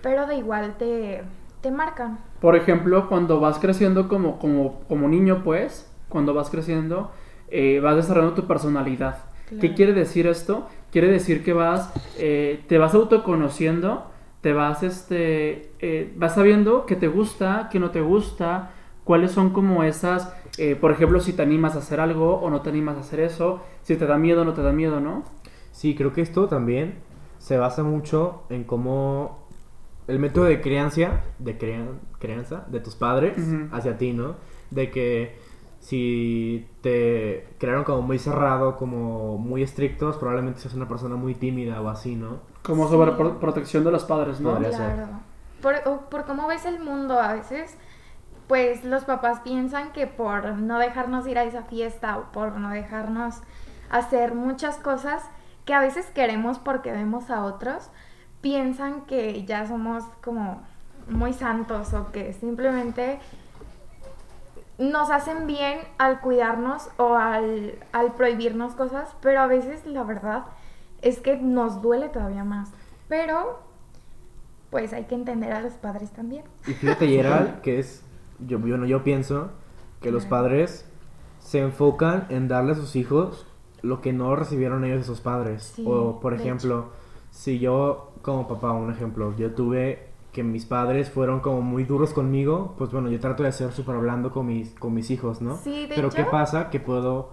pero 0.01 0.27
de 0.27 0.35
igual 0.35 0.75
te, 0.77 1.23
te 1.61 1.71
marcan. 1.71 2.19
Por 2.41 2.55
ejemplo, 2.55 3.07
cuando 3.07 3.39
vas 3.39 3.57
creciendo 3.57 4.07
como, 4.07 4.37
como, 4.37 4.81
como 4.87 5.07
niño, 5.07 5.41
pues, 5.43 5.89
cuando 6.09 6.33
vas 6.33 6.49
creciendo, 6.49 7.11
eh, 7.49 7.79
vas 7.79 7.95
desarrollando 7.95 8.35
tu 8.35 8.47
personalidad. 8.47 9.17
¿Qué 9.59 9.73
quiere 9.73 9.93
decir 9.93 10.27
esto? 10.27 10.67
Quiere 10.91 11.07
decir 11.07 11.43
que 11.43 11.53
vas, 11.53 11.91
eh, 12.19 12.63
te 12.67 12.77
vas 12.77 12.93
autoconociendo, 12.93 14.05
te 14.41 14.53
vas, 14.53 14.83
este, 14.83 15.71
eh, 15.79 16.13
vas 16.15 16.35
sabiendo 16.35 16.85
qué 16.85 16.95
te 16.95 17.07
gusta, 17.07 17.69
qué 17.71 17.79
no 17.79 17.91
te 17.91 18.01
gusta, 18.01 18.71
cuáles 19.03 19.31
son 19.31 19.49
como 19.51 19.83
esas, 19.83 20.33
eh, 20.57 20.75
por 20.75 20.91
ejemplo, 20.91 21.19
si 21.19 21.33
te 21.33 21.41
animas 21.41 21.75
a 21.75 21.79
hacer 21.79 21.99
algo 21.99 22.35
o 22.35 22.49
no 22.49 22.61
te 22.61 22.69
animas 22.69 22.97
a 22.97 23.01
hacer 23.01 23.19
eso, 23.19 23.61
si 23.83 23.95
te 23.97 24.05
da 24.05 24.17
miedo 24.17 24.41
o 24.41 24.45
no 24.45 24.53
te 24.53 24.61
da 24.61 24.71
miedo, 24.71 24.99
¿no? 24.99 25.23
Sí, 25.71 25.95
creo 25.95 26.13
que 26.13 26.21
esto 26.21 26.47
también 26.47 26.95
se 27.37 27.57
basa 27.57 27.83
mucho 27.83 28.43
en 28.49 28.63
cómo 28.63 29.47
el 30.07 30.19
método 30.19 30.45
de 30.45 30.61
crianza, 30.61 31.21
de 31.39 31.57
crian- 31.57 31.99
crianza 32.19 32.65
de 32.69 32.79
tus 32.79 32.95
padres 32.95 33.37
Ujú. 33.37 33.75
hacia 33.75 33.97
ti, 33.97 34.13
¿no? 34.13 34.35
De 34.71 34.89
que 34.89 35.37
si 35.79 36.67
te 36.81 37.47
crearon 37.57 37.83
como 37.83 38.01
muy 38.01 38.19
cerrado, 38.19 38.75
como 38.77 39.37
muy 39.37 39.63
estrictos, 39.63 40.17
probablemente 40.17 40.59
seas 40.59 40.73
una 40.73 40.87
persona 40.87 41.15
muy 41.15 41.35
tímida 41.35 41.81
o 41.81 41.89
así, 41.89 42.15
¿no? 42.15 42.39
Como 42.63 42.85
Sí. 42.85 42.91
sobre 42.91 43.11
pro- 43.13 43.39
protección 43.39 43.83
de 43.83 43.91
los 43.91 44.03
padres, 44.03 44.39
¿no? 44.39 44.51
Podría 44.51 44.71
ser. 44.71 44.93
Claro. 44.95 45.07
Por, 45.61 46.05
por 46.09 46.25
cómo 46.25 46.47
ves 46.47 46.65
el 46.65 46.79
mundo, 46.79 47.19
a 47.19 47.33
veces, 47.33 47.75
pues 48.47 48.83
los 48.83 49.03
papás 49.05 49.39
piensan 49.41 49.91
que 49.91 50.07
por 50.07 50.45
no 50.53 50.79
dejarnos 50.79 51.27
ir 51.27 51.37
a 51.37 51.43
esa 51.43 51.63
fiesta 51.63 52.17
o 52.17 52.23
por 52.31 52.53
no 52.57 52.69
dejarnos 52.69 53.41
hacer 53.89 54.33
muchas 54.35 54.77
cosas 54.77 55.23
que 55.65 55.73
a 55.73 55.79
veces 55.79 56.05
queremos 56.07 56.59
porque 56.59 56.91
vemos 56.91 57.29
a 57.29 57.43
otros, 57.43 57.89
piensan 58.41 59.01
que 59.01 59.45
ya 59.45 59.67
somos 59.67 60.03
como 60.23 60.61
muy 61.09 61.33
santos 61.33 61.93
o 61.93 62.11
que 62.11 62.33
simplemente 62.33 63.19
nos 64.77 65.09
hacen 65.11 65.45
bien 65.45 65.79
al 65.97 66.21
cuidarnos 66.21 66.89
o 66.97 67.15
al, 67.15 67.75
al 67.91 68.13
prohibirnos 68.13 68.75
cosas, 68.75 69.09
pero 69.21 69.41
a 69.41 69.47
veces 69.47 69.85
la 69.85 70.03
verdad 70.03 70.43
es 71.01 71.19
que 71.19 71.37
nos 71.37 71.81
duele 71.81 72.09
todavía 72.09 72.43
más. 72.43 72.71
Pero, 73.07 73.59
pues 74.69 74.93
hay 74.93 75.05
que 75.05 75.15
entender 75.15 75.51
a 75.53 75.61
los 75.61 75.73
padres 75.73 76.11
también. 76.11 76.43
Y 76.67 76.73
fíjate, 76.73 77.07
Gerald, 77.07 77.61
que 77.61 77.79
es, 77.79 78.03
yo, 78.39 78.59
yo, 78.59 78.77
no- 78.77 78.85
yo 78.85 79.03
pienso 79.03 79.49
que 80.01 80.11
los 80.11 80.25
padres 80.25 80.85
se 81.39 81.59
enfocan 81.59 82.27
en 82.29 82.47
darle 82.47 82.73
a 82.73 82.75
sus 82.75 82.95
hijos 82.95 83.45
lo 83.81 84.01
que 84.01 84.13
no 84.13 84.35
recibieron 84.35 84.83
ellos 84.85 84.99
de 84.99 85.03
sus 85.05 85.21
padres. 85.21 85.73
Sí, 85.75 85.83
o, 85.87 86.19
por 86.19 86.33
ejemplo, 86.33 86.89
si 87.31 87.59
yo, 87.59 88.11
como 88.21 88.47
papá, 88.47 88.71
un 88.73 88.91
ejemplo, 88.91 89.33
yo 89.37 89.51
tuve 89.53 90.07
que 90.33 90.43
mis 90.43 90.65
padres 90.65 91.09
fueron 91.09 91.39
como 91.39 91.61
muy 91.61 91.85
duros 91.85 92.13
conmigo, 92.13 92.75
pues 92.77 92.91
bueno, 92.91 93.09
yo 93.09 93.19
trato 93.19 93.43
de 93.43 93.51
ser 93.51 93.71
súper 93.71 93.95
hablando 93.95 94.31
con 94.31 94.45
mis, 94.45 94.73
con 94.75 94.93
mis 94.93 95.09
hijos, 95.09 95.41
¿no? 95.41 95.55
Sí, 95.57 95.87
de 95.87 95.95
Pero 95.95 96.09
¿qué 96.09 96.23
pasa? 96.25 96.69
Que 96.69 96.79
puedo, 96.79 97.31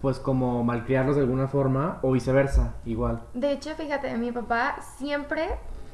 pues 0.00 0.18
como 0.18 0.62
malcriarlos 0.64 1.16
de 1.16 1.22
alguna 1.22 1.48
forma 1.48 1.98
o 2.02 2.12
viceversa, 2.12 2.74
igual. 2.84 3.22
De 3.34 3.52
hecho, 3.52 3.74
fíjate, 3.74 4.16
mi 4.16 4.30
papá 4.32 4.76
siempre 4.96 5.48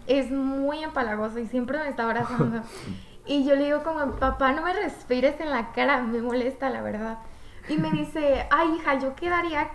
es 0.06 0.30
muy 0.30 0.82
empalagoso 0.82 1.38
y 1.38 1.46
siempre 1.46 1.78
me 1.78 1.88
está 1.88 2.04
abrazando. 2.04 2.62
y 3.26 3.44
yo 3.46 3.54
le 3.56 3.64
digo 3.64 3.82
como, 3.82 4.12
papá, 4.16 4.52
no 4.52 4.62
me 4.62 4.72
respires 4.74 5.40
en 5.40 5.50
la 5.50 5.72
cara, 5.72 6.02
me 6.02 6.20
molesta, 6.20 6.68
la 6.70 6.82
verdad. 6.82 7.18
Y 7.68 7.78
me 7.78 7.90
dice, 7.90 8.46
ay, 8.50 8.74
hija, 8.76 8.98
yo 8.98 9.14
quedaría 9.14 9.70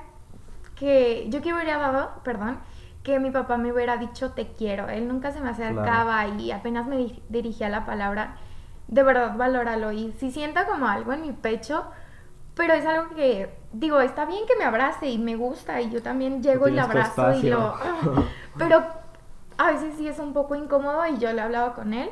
que, 0.76 1.28
yo 1.30 1.42
que 1.42 1.54
hubiera 1.54 1.78
dado, 1.78 2.12
perdón, 2.24 2.60
que 3.04 3.20
mi 3.20 3.32
papá 3.32 3.58
me 3.58 3.72
hubiera 3.74 3.98
dicho 3.98 4.32
te 4.34 4.48
quiero. 4.54 4.88
Él 4.90 5.08
nunca 5.08 5.32
se 5.32 5.42
me 5.42 5.50
acercaba 5.50 6.28
y 6.28 6.52
apenas 6.52 6.86
me 6.86 6.98
di- 6.98 7.24
dirigía 7.30 7.70
la 7.70 7.86
palabra. 7.86 8.36
De 8.88 9.04
verdad, 9.04 9.36
valóralo. 9.38 9.92
Y 9.92 10.14
si 10.20 10.32
sienta 10.32 10.66
como 10.68 10.88
algo 10.88 11.14
en 11.14 11.22
mi 11.22 11.32
pecho, 11.32 11.86
pero 12.60 12.74
es 12.74 12.86
algo 12.86 13.16
que, 13.16 13.50
digo, 13.72 14.02
está 14.02 14.26
bien 14.26 14.46
que 14.46 14.58
me 14.58 14.66
abrace 14.66 15.08
y 15.08 15.18
me 15.18 15.38
gusta 15.38 15.80
y 15.80 15.90
yo 15.90 16.04
también 16.04 16.44
llego 16.44 16.68
y 16.68 16.72
le 16.72 16.82
abrazo 16.82 17.32
y 17.32 17.44
lo... 17.44 17.74
Pero 18.58 18.84
a 19.58 19.72
veces 19.72 19.96
sí 19.96 20.10
es 20.10 20.20
un 20.20 20.34
poco 20.34 20.56
incómodo 20.56 21.08
y 21.08 21.18
yo 21.20 21.32
le 21.32 21.40
hablaba 21.40 21.74
con 21.74 21.94
él, 21.94 22.10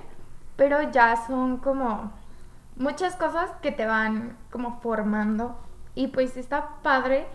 pero 0.56 0.90
ya 0.90 1.18
son 1.28 1.58
como 1.58 2.14
muchas 2.78 3.18
cosas 3.18 3.52
que 3.62 3.74
te 3.74 3.86
van 3.86 4.38
como 4.50 4.80
formando. 4.80 5.58
Y 5.96 6.08
pues 6.08 6.38
está 6.38 6.76
padre 6.82 7.28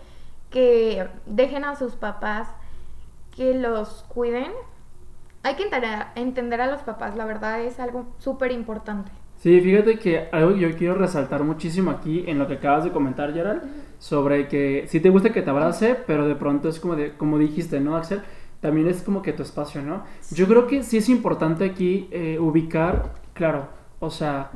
que 0.49 1.07
dejen 1.27 1.65
a 1.65 1.75
sus 1.75 1.95
papás 1.95 2.47
que 3.35 3.53
los 3.53 4.05
cuiden. 4.07 4.51
Hay 5.43 5.53
que 5.53 5.65
entender, 5.65 6.07
entender 6.15 6.61
a 6.61 6.67
los 6.67 6.81
papás, 6.81 7.15
la 7.15 7.25
verdad 7.25 7.61
es 7.61 7.79
algo 7.79 8.07
súper 8.17 8.51
importante. 8.51 9.11
Sí, 9.43 9.59
fíjate 9.59 9.99
que 9.99 10.29
algo 10.31 10.53
que 10.53 10.61
yo 10.61 10.71
quiero 10.77 10.95
resaltar 10.95 11.43
muchísimo 11.43 11.91
aquí 11.91 12.23
en 12.27 12.39
lo 12.39 12.47
que 12.47 12.53
acabas 12.53 12.85
de 12.85 12.91
comentar, 12.91 13.33
Gerald, 13.33 13.61
sobre 13.99 14.47
que 14.47 14.85
sí 14.87 15.01
te 15.01 15.09
gusta 15.09 15.33
que 15.33 15.41
te 15.41 15.49
abrace, 15.49 15.97
pero 16.07 16.25
de 16.25 16.35
pronto 16.35 16.69
es 16.69 16.79
como, 16.79 16.95
de, 16.95 17.11
como 17.17 17.37
dijiste, 17.37 17.81
¿no, 17.81 17.97
Axel? 17.97 18.21
También 18.61 18.87
es 18.87 19.01
como 19.01 19.21
que 19.21 19.33
tu 19.33 19.43
espacio, 19.43 19.81
¿no? 19.81 20.05
Yo 20.31 20.47
creo 20.47 20.65
que 20.65 20.81
sí 20.81 20.95
es 20.95 21.09
importante 21.09 21.65
aquí 21.65 22.07
eh, 22.11 22.39
ubicar, 22.39 23.15
claro, 23.33 23.67
o 23.99 24.09
sea, 24.09 24.51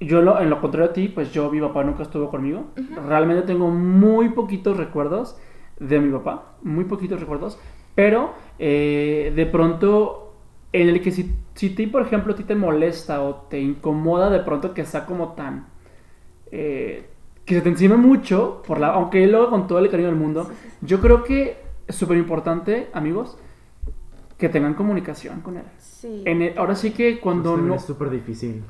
yo 0.00 0.20
lo, 0.20 0.38
en 0.38 0.50
lo 0.50 0.60
contrario 0.60 0.90
a 0.90 0.92
ti, 0.92 1.08
pues 1.08 1.32
yo, 1.32 1.50
mi 1.50 1.58
papá 1.58 1.82
nunca 1.82 2.02
estuvo 2.02 2.28
conmigo. 2.28 2.66
Realmente 3.06 3.46
tengo 3.46 3.70
muy 3.70 4.28
poquitos 4.28 4.76
recuerdos 4.76 5.38
de 5.80 5.98
mi 5.98 6.12
papá, 6.12 6.56
muy 6.60 6.84
poquitos 6.84 7.20
recuerdos, 7.20 7.58
pero 7.94 8.34
eh, 8.58 9.32
de 9.34 9.46
pronto 9.46 10.34
en 10.74 10.88
el 10.90 11.00
que 11.00 11.10
si, 11.10 11.34
si 11.58 11.70
ti, 11.70 11.86
por 11.88 12.02
ejemplo, 12.02 12.32
a 12.32 12.36
ti 12.36 12.44
te 12.44 12.54
molesta 12.54 13.20
o 13.22 13.34
te 13.50 13.58
incomoda 13.60 14.30
de 14.30 14.38
pronto 14.40 14.74
que 14.74 14.84
sea 14.84 15.04
como 15.06 15.32
tan... 15.32 15.66
Eh, 16.52 17.08
que 17.44 17.54
se 17.56 17.60
te 17.62 17.68
encima 17.70 17.96
mucho, 17.96 18.62
por 18.66 18.78
la, 18.78 18.88
aunque 18.88 19.24
él 19.24 19.32
lo 19.32 19.38
haga 19.40 19.50
con 19.50 19.66
todo 19.66 19.78
el 19.80 19.88
cariño 19.90 20.08
del 20.08 20.16
mundo, 20.18 20.50
yo 20.82 21.00
creo 21.00 21.24
que 21.24 21.56
es 21.86 21.96
súper 21.96 22.16
importante, 22.18 22.88
amigos, 22.92 23.38
que 24.36 24.48
tengan 24.48 24.74
comunicación 24.74 25.40
con 25.40 25.56
él. 25.56 25.64
Sí. 25.78 26.22
En 26.26 26.42
el- 26.42 26.56
ahora 26.58 26.76
sí 26.76 26.92
que 26.92 27.18
cuando 27.18 27.54
Pues 27.54 27.64
no... 27.64 27.74
Es 27.74 27.82
súper 27.82 28.10
difícil. 28.10 28.62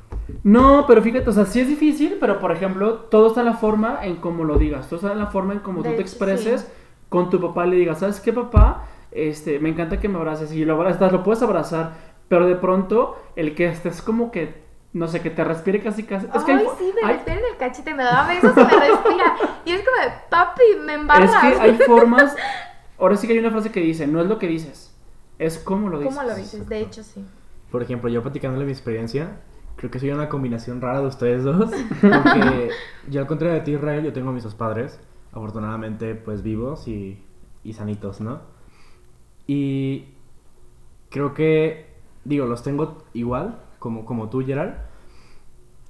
No, 0.44 0.84
pero 0.86 1.02
fíjate, 1.02 1.28
o 1.28 1.32
sea, 1.32 1.44
sí 1.44 1.60
es 1.60 1.68
difícil, 1.68 2.16
pero 2.20 2.38
por 2.38 2.52
ejemplo, 2.52 2.94
todo 3.10 3.26
está 3.28 3.40
en 3.40 3.46
la 3.46 3.54
forma 3.54 3.98
en 4.02 4.16
cómo 4.16 4.44
lo 4.44 4.56
digas, 4.56 4.88
todo 4.88 4.96
está 5.00 5.12
en 5.12 5.18
la 5.18 5.26
forma 5.26 5.52
en 5.54 5.58
cómo 5.58 5.82
tú 5.82 5.88
De 5.90 5.90
te 5.90 5.94
hecho, 5.96 6.02
expreses 6.02 6.60
sí. 6.62 6.66
con 7.10 7.28
tu 7.28 7.40
papá, 7.40 7.66
le 7.66 7.76
digas, 7.76 7.98
¿sabes 7.98 8.20
qué, 8.20 8.32
papá? 8.32 8.86
Este, 9.10 9.58
me 9.58 9.70
encanta 9.70 9.98
que 9.98 10.08
me 10.08 10.18
abraces 10.18 10.52
y 10.52 10.64
lo 10.64 10.74
abrazas, 10.74 11.10
lo 11.12 11.22
puedes 11.22 11.42
abrazar, 11.42 11.94
pero 12.28 12.46
de 12.46 12.56
pronto 12.56 13.16
el 13.36 13.54
que 13.54 13.66
estés 13.68 14.02
como 14.02 14.30
que, 14.30 14.62
no 14.92 15.08
sé, 15.08 15.20
que 15.20 15.30
te 15.30 15.44
respire 15.44 15.80
casi 15.82 16.02
casi. 16.04 16.26
Es 16.34 16.44
que 16.44 16.52
Ay, 16.52 16.58
hay, 16.58 16.66
sí, 16.78 16.92
me 17.00 17.08
hay- 17.08 17.14
respira 17.16 17.38
en 17.38 17.44
el 17.52 17.56
cachete, 17.58 17.94
me 17.94 18.02
da 18.04 18.26
besos 18.26 18.52
y 18.56 18.60
me 18.60 18.88
respira. 18.88 19.36
Y 19.64 19.72
es 19.72 19.82
como 19.84 19.96
de, 20.02 20.12
papi, 20.30 20.62
me 20.84 20.94
embarras. 20.94 21.30
es 21.44 21.56
que 21.56 21.60
hay 21.60 21.74
formas, 21.78 22.34
ahora 22.98 23.16
sí 23.16 23.26
que 23.26 23.34
hay 23.34 23.38
una 23.38 23.50
frase 23.50 23.70
que 23.70 23.80
dice, 23.80 24.06
no 24.06 24.20
es 24.20 24.26
lo 24.26 24.38
que 24.38 24.46
dices, 24.46 24.94
es 25.38 25.58
cómo 25.58 25.88
lo 25.90 25.98
dices. 25.98 26.14
¿Cómo 26.16 26.26
lo 26.28 26.34
dices? 26.34 26.66
De 26.68 26.80
hecho, 26.80 27.02
sí. 27.02 27.24
Por 27.70 27.82
ejemplo, 27.82 28.08
yo 28.08 28.22
platicándole 28.22 28.64
mi 28.64 28.72
experiencia, 28.72 29.40
creo 29.76 29.90
que 29.90 29.98
soy 29.98 30.10
una 30.10 30.28
combinación 30.30 30.80
rara 30.80 31.00
de 31.02 31.06
ustedes 31.06 31.44
dos. 31.44 31.70
Porque 32.00 32.70
yo, 33.08 33.20
al 33.20 33.26
contrario 33.26 33.54
de 33.56 33.60
ti, 33.60 33.72
Israel, 33.74 34.04
yo 34.04 34.12
tengo 34.14 34.30
a 34.30 34.32
mis 34.32 34.42
dos 34.44 34.54
padres, 34.54 34.98
afortunadamente, 35.32 36.14
pues 36.14 36.42
vivos 36.42 36.88
y, 36.88 37.22
y 37.62 37.74
sanitos, 37.74 38.22
¿no? 38.22 38.40
Y 39.46 40.14
creo 41.10 41.34
que, 41.34 41.86
digo, 42.24 42.46
los 42.46 42.62
tengo 42.62 43.04
igual, 43.14 43.60
como, 43.78 44.04
como 44.04 44.28
tú, 44.28 44.44
Gerald. 44.44 44.74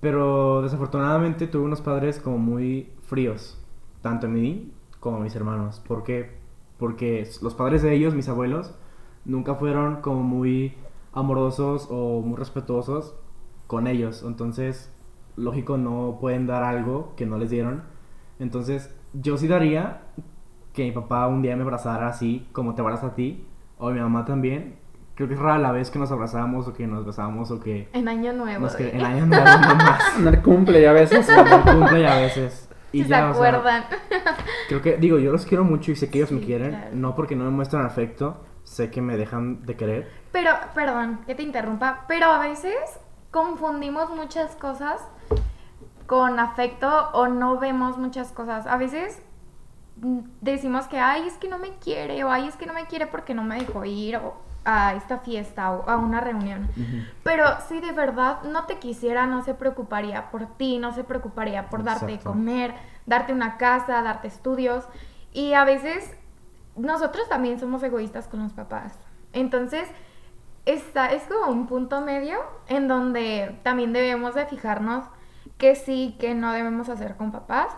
Pero 0.01 0.63
desafortunadamente 0.63 1.47
tuve 1.47 1.65
unos 1.65 1.81
padres 1.81 2.21
como 2.21 2.39
muy 2.39 2.93
fríos, 3.03 3.61
tanto 4.01 4.27
en 4.27 4.35
mí 4.35 4.73
como 5.01 5.19
en 5.19 5.25
mis 5.25 5.35
hermanos. 5.35 5.81
¿Por 5.87 6.05
qué? 6.05 6.39
Porque 6.79 7.29
los 7.43 7.55
padres 7.55 7.83
de 7.83 7.95
ellos, 7.95 8.15
mis 8.15 8.29
abuelos, 8.29 8.75
nunca 9.25 9.55
fueron 9.57 10.01
como 10.01 10.23
muy 10.23 10.75
amorosos 11.13 11.89
o 11.91 12.21
muy 12.21 12.37
respetuosos 12.37 13.15
con 13.67 13.87
ellos. 13.87 14.25
Entonces, 14.27 14.93
lógico, 15.37 15.77
no 15.79 16.19
pueden 16.21 16.47
dar 16.47 16.63
algo 16.63 17.15
que 17.17 17.27
no 17.27 17.39
les 17.39 17.51
dieron. 17.51 17.83
Entonces, 18.39 18.95
yo 19.13 19.37
sí 19.37 19.49
daría 19.49 20.03
que 20.73 20.85
mi 20.85 20.93
papá 20.93 21.27
un 21.27 21.43
día 21.43 21.57
me 21.57 21.63
abrazara 21.63 22.09
así, 22.09 22.47
como 22.53 22.75
te 22.75 22.83
abraza 22.83 23.09
a 23.09 23.15
ti, 23.15 23.45
o 23.79 23.91
mi 23.91 24.01
mamá 24.01 24.25
también. 24.25 24.77
Creo 25.19 25.27
que 25.27 25.35
es 25.35 25.41
rara 25.41 25.59
la 25.59 25.73
vez 25.73 25.91
que 25.91 25.99
nos 25.99 26.13
abrazamos 26.13 26.69
o 26.69 26.73
que 26.73 26.87
nos 26.87 27.05
besamos 27.05 27.51
o 27.51 27.59
que 27.59 27.89
En 27.93 28.07
Año 28.07 28.33
Nuevo. 28.33 28.61
nos 28.61 28.79
de- 28.79 28.91
en 28.97 29.05
año 29.05 29.27
nuevo 29.27 29.45
nomás. 29.45 30.01
En 30.19 30.29
el 30.29 30.41
cumple, 30.43 30.81
ya 30.81 30.93
ves. 30.93 31.11
En 31.11 31.19
el 31.47 31.61
cumple 31.63 32.01
y 32.03 32.05
a 32.07 32.15
veces. 32.21 32.69
Y 32.93 33.03
si 33.03 33.09
ya, 33.11 33.17
se 33.19 33.23
o 33.25 33.35
sea, 33.43 33.49
acuerdan. 33.49 33.85
creo 34.69 34.81
que, 34.81 34.97
digo, 34.97 35.19
yo 35.19 35.31
los 35.33 35.45
quiero 35.45 35.65
mucho 35.65 35.91
y 35.91 35.97
sé 35.97 36.09
que 36.09 36.19
ellos 36.19 36.31
me 36.31 36.41
quieren. 36.41 36.71
claro. 36.71 36.91
No 36.93 37.15
porque 37.17 37.35
no 37.37 37.45
me 37.45 37.51
muestran 37.51 37.85
afecto, 37.85 38.43
sé 38.63 38.91
que 38.93 39.03
me 39.03 39.17
dejan 39.19 39.67
de 39.67 39.77
querer. 39.77 40.11
Pero, 40.33 40.53
perdón, 40.73 41.19
que 41.27 41.35
te 41.35 41.43
interrumpa, 41.43 42.05
pero 42.07 42.27
a 42.29 42.39
veces 42.39 42.75
confundimos 43.33 44.09
muchas 44.11 44.55
cosas 44.57 45.03
con 46.07 46.39
afecto 46.39 47.11
o 47.13 47.27
no 47.29 47.59
vemos 47.59 47.99
muchas 47.99 48.31
cosas. 48.33 48.67
A 48.69 48.77
veces 48.79 49.21
decimos 50.41 50.87
que, 50.87 50.99
ay, 50.99 51.27
es 51.27 51.35
que 51.35 51.49
no 51.49 51.59
me 51.59 51.71
quiere, 51.79 52.23
o 52.25 52.31
ay, 52.31 52.47
es 52.49 52.57
que 52.57 52.67
no 52.67 52.73
me 52.73 52.87
quiere 52.87 53.07
porque 53.07 53.35
no 53.35 53.43
me 53.43 53.59
dejó 53.59 53.85
ir 53.85 54.17
o 54.17 54.35
a 54.65 54.95
esta 54.95 55.19
fiesta 55.19 55.73
o 55.73 55.89
a 55.89 55.97
una 55.97 56.21
reunión. 56.21 56.69
Pero 57.23 57.45
si 57.69 57.81
de 57.81 57.93
verdad 57.93 58.43
no 58.43 58.65
te 58.67 58.79
quisiera, 58.79 59.27
no 59.27 59.43
se 59.43 59.55
preocuparía 59.55 60.31
por 60.31 60.47
ti, 60.57 60.79
no 60.79 60.93
se 60.93 61.05
preocuparía 61.05 61.71
por 61.71 61.85
darte 61.85 62.07
de 62.07 62.19
comer, 62.19 62.75
darte 63.07 63.33
una 63.33 63.57
casa, 63.57 64.03
darte 64.03 64.29
estudios. 64.29 64.85
Y 65.33 65.55
a 65.55 65.65
veces 65.65 66.17
nosotros 66.77 67.29
también 67.29 67.59
somos 67.59 67.83
egoístas 67.83 68.29
con 68.29 68.41
los 68.43 68.53
papás. 68.53 68.99
Entonces, 69.33 69.89
está, 70.67 71.13
es 71.13 71.23
como 71.25 71.51
un 71.51 71.67
punto 71.67 72.01
medio 72.01 72.39
en 72.67 72.89
donde 72.89 73.59
también 73.63 73.93
debemos 73.93 74.35
de 74.35 74.47
fijarnos 74.47 75.05
qué 75.57 75.75
sí, 75.75 76.17
qué 76.21 76.35
no 76.35 76.53
debemos 76.53 76.89
hacer 76.89 77.17
con 77.17 77.33
papás 77.33 77.69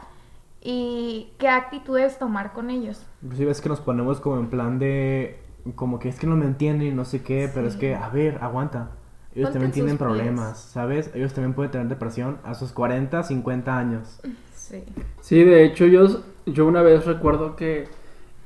y 0.60 1.32
qué 1.38 1.48
actitudes 1.48 2.18
tomar 2.18 2.52
con 2.52 2.70
ellos. 2.70 3.06
Inclusive 3.22 3.50
es 3.50 3.60
que 3.60 3.68
nos 3.68 3.80
ponemos 3.80 4.20
como 4.20 4.38
en 4.38 4.50
plan 4.50 4.78
de... 4.78 5.42
Como 5.74 5.98
que 5.98 6.08
es 6.08 6.18
que 6.18 6.26
no 6.26 6.36
me 6.36 6.46
entienden 6.46 6.88
y 6.88 6.92
no 6.92 7.04
sé 7.04 7.22
qué, 7.22 7.50
pero 7.52 7.66
es 7.68 7.76
que, 7.76 7.94
a 7.94 8.08
ver, 8.10 8.38
aguanta. 8.42 8.92
Ellos 9.34 9.50
Ponte 9.50 9.52
también 9.52 9.72
tienen 9.72 9.98
pies. 9.98 9.98
problemas, 9.98 10.58
¿sabes? 10.60 11.10
Ellos 11.14 11.32
también 11.34 11.54
pueden 11.54 11.70
tener 11.70 11.88
depresión 11.88 12.38
a 12.44 12.54
sus 12.54 12.72
40, 12.72 13.22
50 13.22 13.78
años. 13.78 14.20
Sí. 14.54 14.84
Sí, 15.20 15.44
de 15.44 15.64
hecho 15.64 15.86
yo, 15.86 16.22
yo 16.46 16.66
una 16.66 16.82
vez 16.82 17.06
recuerdo 17.06 17.56
que 17.56 17.88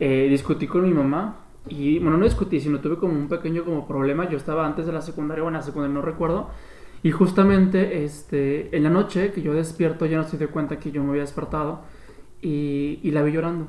eh, 0.00 0.26
discutí 0.28 0.66
con 0.66 0.82
mi 0.82 0.92
mamá 0.92 1.40
y, 1.68 1.98
bueno, 2.00 2.18
no 2.18 2.24
discutí, 2.24 2.60
sino 2.60 2.80
tuve 2.80 2.98
como 2.98 3.14
un 3.14 3.28
pequeño 3.28 3.64
como 3.64 3.86
problema. 3.86 4.28
Yo 4.28 4.36
estaba 4.36 4.66
antes 4.66 4.86
de 4.86 4.92
la 4.92 5.00
secundaria 5.02 5.44
o 5.44 5.48
en 5.48 5.54
la 5.54 5.62
secundaria, 5.62 5.94
no 5.94 6.02
recuerdo. 6.02 6.50
Y 7.02 7.10
justamente 7.12 8.04
este, 8.04 8.74
en 8.76 8.82
la 8.82 8.90
noche 8.90 9.32
que 9.32 9.42
yo 9.42 9.54
despierto 9.54 10.06
ya 10.06 10.16
no 10.18 10.24
se 10.24 10.38
dio 10.38 10.50
cuenta 10.50 10.78
que 10.78 10.90
yo 10.90 11.02
me 11.02 11.10
había 11.10 11.22
despertado 11.22 11.82
y, 12.40 13.00
y 13.02 13.10
la 13.12 13.22
vi 13.22 13.32
llorando. 13.32 13.68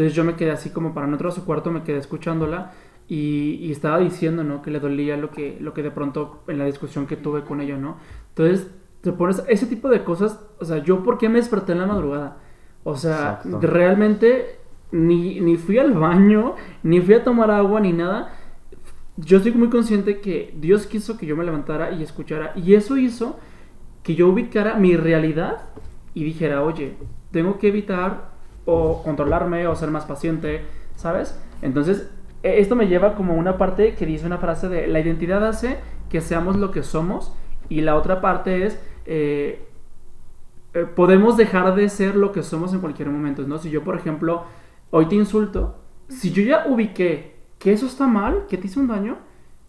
Entonces 0.00 0.16
yo 0.16 0.24
me 0.24 0.34
quedé 0.34 0.50
así 0.50 0.70
como 0.70 0.94
para 0.94 1.06
no 1.06 1.12
entrar 1.12 1.30
a 1.30 1.34
su 1.34 1.44
cuarto, 1.44 1.70
me 1.70 1.82
quedé 1.82 1.98
escuchándola 1.98 2.72
y, 3.06 3.56
y 3.60 3.70
estaba 3.70 3.98
diciendo, 3.98 4.42
¿no? 4.42 4.62
Que 4.62 4.70
le 4.70 4.80
dolía 4.80 5.18
lo 5.18 5.30
que, 5.30 5.58
lo 5.60 5.74
que 5.74 5.82
de 5.82 5.90
pronto 5.90 6.42
en 6.48 6.56
la 6.56 6.64
discusión 6.64 7.06
que 7.06 7.18
tuve 7.18 7.44
con 7.44 7.60
ella, 7.60 7.76
¿no? 7.76 7.98
Entonces 8.30 8.70
te 9.02 9.12
pones 9.12 9.44
ese 9.46 9.66
tipo 9.66 9.90
de 9.90 10.02
cosas, 10.02 10.40
o 10.58 10.64
sea, 10.64 10.78
yo 10.78 11.02
por 11.02 11.18
qué 11.18 11.28
me 11.28 11.38
desperté 11.38 11.72
en 11.72 11.80
la 11.80 11.86
madrugada. 11.86 12.38
O 12.82 12.96
sea, 12.96 13.42
Exacto. 13.44 13.60
realmente 13.60 14.58
ni, 14.90 15.38
ni 15.42 15.58
fui 15.58 15.76
al 15.76 15.92
baño, 15.92 16.54
ni 16.82 17.02
fui 17.02 17.12
a 17.12 17.22
tomar 17.22 17.50
agua, 17.50 17.78
ni 17.80 17.92
nada. 17.92 18.32
Yo 19.18 19.36
estoy 19.36 19.52
muy 19.52 19.68
consciente 19.68 20.20
que 20.22 20.54
Dios 20.58 20.86
quiso 20.86 21.18
que 21.18 21.26
yo 21.26 21.36
me 21.36 21.44
levantara 21.44 21.90
y 21.90 22.02
escuchara. 22.02 22.54
Y 22.56 22.72
eso 22.72 22.96
hizo 22.96 23.38
que 24.02 24.14
yo 24.14 24.28
ubicara 24.30 24.76
mi 24.76 24.96
realidad 24.96 25.66
y 26.14 26.24
dijera, 26.24 26.62
oye, 26.62 26.96
tengo 27.32 27.58
que 27.58 27.68
evitar 27.68 28.29
o 28.70 29.02
controlarme 29.02 29.66
o 29.66 29.74
ser 29.74 29.90
más 29.90 30.04
paciente, 30.04 30.62
¿sabes? 30.96 31.38
Entonces, 31.62 32.10
e- 32.42 32.60
esto 32.60 32.76
me 32.76 32.86
lleva 32.86 33.14
como 33.14 33.34
una 33.34 33.58
parte 33.58 33.94
que 33.94 34.06
dice 34.06 34.26
una 34.26 34.38
frase 34.38 34.68
de, 34.68 34.86
la 34.86 35.00
identidad 35.00 35.46
hace 35.46 35.78
que 36.08 36.20
seamos 36.20 36.56
lo 36.56 36.70
que 36.70 36.82
somos 36.82 37.32
y 37.68 37.80
la 37.80 37.96
otra 37.96 38.20
parte 38.20 38.66
es, 38.66 38.80
eh, 39.06 39.66
eh, 40.74 40.86
podemos 40.94 41.36
dejar 41.36 41.74
de 41.74 41.88
ser 41.88 42.14
lo 42.16 42.32
que 42.32 42.42
somos 42.42 42.72
en 42.72 42.80
cualquier 42.80 43.08
momento, 43.08 43.42
¿no? 43.42 43.58
Si 43.58 43.70
yo, 43.70 43.82
por 43.82 43.96
ejemplo, 43.96 44.44
hoy 44.90 45.06
te 45.06 45.14
insulto, 45.14 45.76
si 46.08 46.32
yo 46.32 46.42
ya 46.42 46.66
ubiqué 46.68 47.36
que 47.58 47.72
eso 47.72 47.86
está 47.86 48.06
mal, 48.06 48.46
que 48.48 48.56
te 48.56 48.66
hice 48.66 48.80
un 48.80 48.88
daño, 48.88 49.18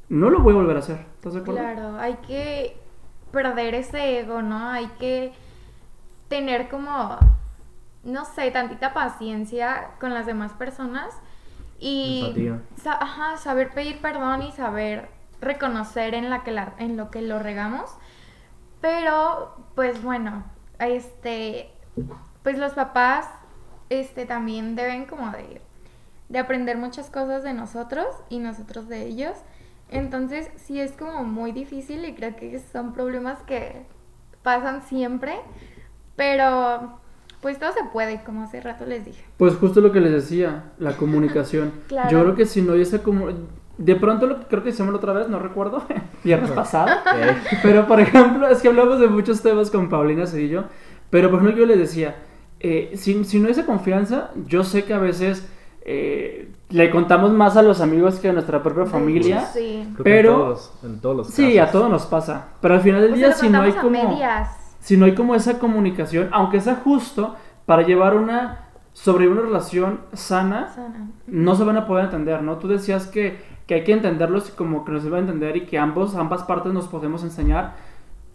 no 0.10 0.30
lo 0.30 0.40
voy 0.40 0.54
a 0.54 0.58
volver 0.58 0.76
a 0.76 0.80
hacer. 0.80 1.06
¿Estás 1.16 1.34
de 1.34 1.40
acuerdo? 1.40 1.62
Claro, 1.62 1.98
hay 1.98 2.16
que 2.28 2.76
perder 3.32 3.76
ese 3.76 4.20
ego, 4.20 4.42
¿no? 4.42 4.70
Hay 4.70 4.88
que 5.00 5.32
tener 6.28 6.70
como, 6.70 7.18
no 8.04 8.26
sé, 8.26 8.50
tantita 8.52 8.94
paciencia 8.94 9.92
con 10.00 10.14
las 10.14 10.26
demás 10.26 10.54
personas 10.54 11.14
y 11.80 12.24
Empatía. 12.26 12.62
sa- 12.82 12.98
ajá, 13.02 13.38
saber 13.38 13.72
pedir 13.74 14.02
perdón 14.02 14.42
y 14.44 14.52
saber 14.52 15.10
reconocer 15.40 16.14
en, 16.14 16.30
la 16.30 16.44
que 16.44 16.52
la- 16.52 16.74
en 16.78 16.98
lo 16.98 17.10
que 17.12 17.22
lo 17.22 17.40
regamos. 17.40 17.90
Pero, 18.82 19.56
pues 19.76 20.02
bueno, 20.04 20.44
este, 20.80 21.72
pues 22.44 22.58
los 22.58 22.74
papás 22.74 23.28
este, 23.90 24.26
también 24.26 24.76
deben 24.76 25.06
como 25.06 25.30
de, 25.32 25.62
de 26.30 26.40
aprender 26.40 26.78
muchas 26.78 27.10
cosas 27.10 27.44
de 27.44 27.54
nosotros 27.54 28.08
y 28.30 28.40
nosotros 28.40 28.88
de 28.88 29.06
ellos. 29.06 29.36
Entonces, 29.90 30.50
sí 30.56 30.80
es 30.80 30.94
como 30.94 31.24
muy 31.24 31.52
difícil 31.52 32.06
y 32.06 32.16
creo 32.16 32.36
que 32.36 32.60
son 32.60 32.94
problemas 32.94 33.40
que 33.44 33.86
pasan 34.42 34.82
siempre, 34.84 35.36
pero 36.16 37.00
pues 37.42 37.60
todo 37.60 37.72
se 37.74 37.84
puede, 37.92 38.24
como 38.24 38.44
hace 38.44 38.62
rato 38.62 38.86
les 38.86 39.06
dije. 39.06 39.24
Pues 39.38 39.56
justo 39.56 39.82
lo 39.82 39.92
que 39.92 40.00
les 40.00 40.12
decía, 40.12 40.72
la 40.80 40.94
comunicación. 40.98 41.72
Claro. 41.88 42.10
Yo 42.10 42.22
creo 42.24 42.36
que 42.36 42.46
si 42.46 42.62
no 42.62 42.74
hay 42.74 42.82
esa 42.82 43.02
como 43.04 43.28
de 43.78 43.96
pronto 43.96 44.28
lo 44.28 44.40
que 44.40 44.46
creo 44.46 44.62
que 44.64 44.70
hicimos 44.70 44.92
la 44.92 44.98
otra 44.98 45.14
vez, 45.14 45.28
no 45.28 45.40
recuerdo, 45.40 45.84
viernes 46.24 46.52
pasado. 46.52 46.90
Eh, 47.16 47.36
Pero 47.64 47.88
por 47.88 48.00
ejemplo, 48.00 48.48
es 48.48 48.62
que 48.62 48.68
hablamos 48.68 49.00
de 49.00 49.08
muchos 49.08 49.42
temas 49.42 49.72
con 49.72 49.90
Paulina 49.90 50.28
Cedillo. 50.28 50.66
Pero 51.10 51.30
por 51.32 51.40
ejemplo, 51.40 51.60
yo 51.60 51.66
les 51.66 51.78
decía, 51.80 52.16
eh, 52.60 52.92
si, 52.96 53.24
si 53.26 53.40
no 53.40 53.48
hay 53.48 53.52
esa 53.54 53.66
confianza, 53.66 54.30
yo 54.46 54.64
sé 54.64 54.84
que 54.86 54.94
a 54.94 55.00
veces 55.00 55.48
eh, 55.84 56.52
le 56.70 56.90
contamos 56.92 57.32
más 57.32 57.58
a 57.58 57.64
los 57.64 57.82
amigos 57.82 58.20
que 58.20 58.30
a 58.30 58.34
nuestra 58.34 58.62
propia 58.62 58.86
familia. 58.86 59.42
Sí. 59.48 59.84
creo 59.96 59.98
que 59.98 60.04
Pero- 60.04 60.30
en 60.32 60.38
todos, 60.38 60.74
en 60.84 61.00
todos 61.02 61.18
los 61.18 61.28
Sí, 61.30 61.58
a 61.58 61.62
casos. 61.66 61.72
todos 61.80 61.90
nos 61.92 62.06
pasa. 62.06 62.50
Pero 62.62 62.76
al 62.76 62.82
final 62.82 63.02
del 63.02 63.10
Pues 63.12 63.20
día, 63.20 63.34
si 63.34 63.50
no 63.50 63.62
hay 63.62 63.72
como. 63.74 63.90
medias. 63.90 64.50
Si 64.82 64.98
no 64.98 65.06
hay 65.06 65.16
como 65.16 65.36
esa 65.36 65.58
comunicación, 65.60 66.28
aunque 66.34 66.60
sea 66.60 66.76
justo, 66.84 67.36
para 67.66 67.84
llevar 67.84 68.16
una. 68.18 68.66
sobre 68.94 69.30
una 69.30 69.42
relación 69.42 70.02
sana, 70.12 70.68
Sana. 70.68 71.08
no 71.28 71.56
se 71.56 71.64
van 71.64 71.78
a 71.78 71.88
poder 71.88 72.06
entender, 72.06 72.44
¿no? 72.44 72.58
Tú 72.58 72.68
decías 72.68 73.08
que, 73.08 73.40
que 73.66 73.76
hay 73.76 73.84
que 73.86 73.94
entenderlos 73.94 74.50
y 74.50 74.52
como 74.52 74.84
que 74.84 74.92
nos 74.92 75.10
va 75.10 75.16
a 75.16 75.20
entender 75.22 75.56
y 75.56 75.66
que 75.66 75.80
ambos, 75.80 76.16
ambas 76.16 76.44
partes 76.44 76.74
nos 76.74 76.90
podemos 76.90 77.24
enseñar. 77.24 77.76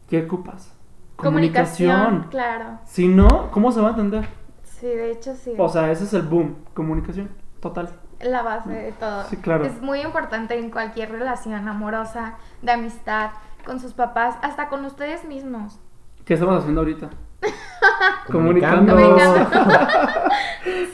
¿Qué 0.08 0.22
ocupas? 0.24 0.72
Comunicación, 1.16 2.28
claro. 2.30 2.78
Si 2.84 3.08
no, 3.08 3.50
¿cómo 3.50 3.70
se 3.72 3.80
va 3.82 3.88
a 3.88 3.90
entender? 3.90 4.26
Sí, 4.62 4.86
de 4.86 5.10
hecho 5.10 5.34
sí. 5.34 5.52
O 5.58 5.68
sea, 5.68 5.90
ese 5.90 6.04
es 6.04 6.14
el 6.14 6.22
boom. 6.22 6.54
Comunicación. 6.74 7.28
Total. 7.60 7.88
la 8.20 8.42
base 8.42 8.70
de 8.70 8.92
todo. 8.92 9.24
Sí, 9.24 9.36
claro. 9.38 9.64
Es 9.64 9.82
muy 9.82 10.00
importante 10.00 10.58
en 10.58 10.70
cualquier 10.70 11.10
relación 11.10 11.68
amorosa, 11.68 12.36
de 12.62 12.72
amistad, 12.72 13.30
con 13.66 13.80
sus 13.80 13.92
papás, 13.92 14.36
hasta 14.42 14.68
con 14.68 14.84
ustedes 14.84 15.24
mismos. 15.26 15.80
¿Qué 16.26 16.34
estamos 16.34 16.58
haciendo 16.58 16.80
ahorita? 16.82 17.08
Comunicando. 18.30 18.96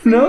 ¿No? 0.04 0.26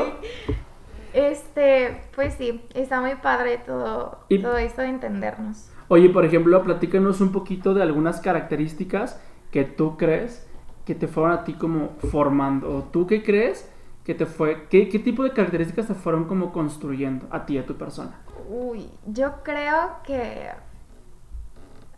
Este, 1.13 2.01
pues 2.15 2.35
sí, 2.35 2.65
está 2.73 3.01
muy 3.01 3.15
padre 3.15 3.57
todo, 3.59 4.19
Y- 4.29 4.41
todo 4.41 4.57
esto 4.57 4.81
de 4.81 4.87
entendernos. 4.87 5.69
Oye, 5.89 6.09
por 6.09 6.23
ejemplo, 6.25 6.63
platícanos 6.63 7.19
un 7.21 7.31
poquito 7.33 7.73
de 7.73 7.83
algunas 7.83 8.21
características 8.21 9.21
que 9.51 9.65
tú 9.65 9.97
crees 9.97 10.47
que 10.85 10.95
te 10.95 11.07
fueron 11.09 11.33
a 11.33 11.43
ti 11.43 11.53
como 11.53 11.89
formando. 12.09 12.73
¿O 12.77 12.83
tú 12.83 13.05
qué 13.05 13.21
crees 13.23 13.69
que 14.05 14.15
te 14.15 14.25
fue, 14.25 14.67
qué, 14.69 14.87
qué 14.87 14.99
tipo 14.99 15.23
de 15.23 15.31
características 15.33 15.87
te 15.87 15.93
fueron 15.95 16.23
como 16.29 16.53
construyendo 16.53 17.27
a 17.29 17.45
ti, 17.45 17.57
a 17.57 17.65
tu 17.65 17.75
persona? 17.75 18.21
Uy, 18.49 18.89
yo 19.05 19.43
creo 19.43 19.97
que 20.05 20.47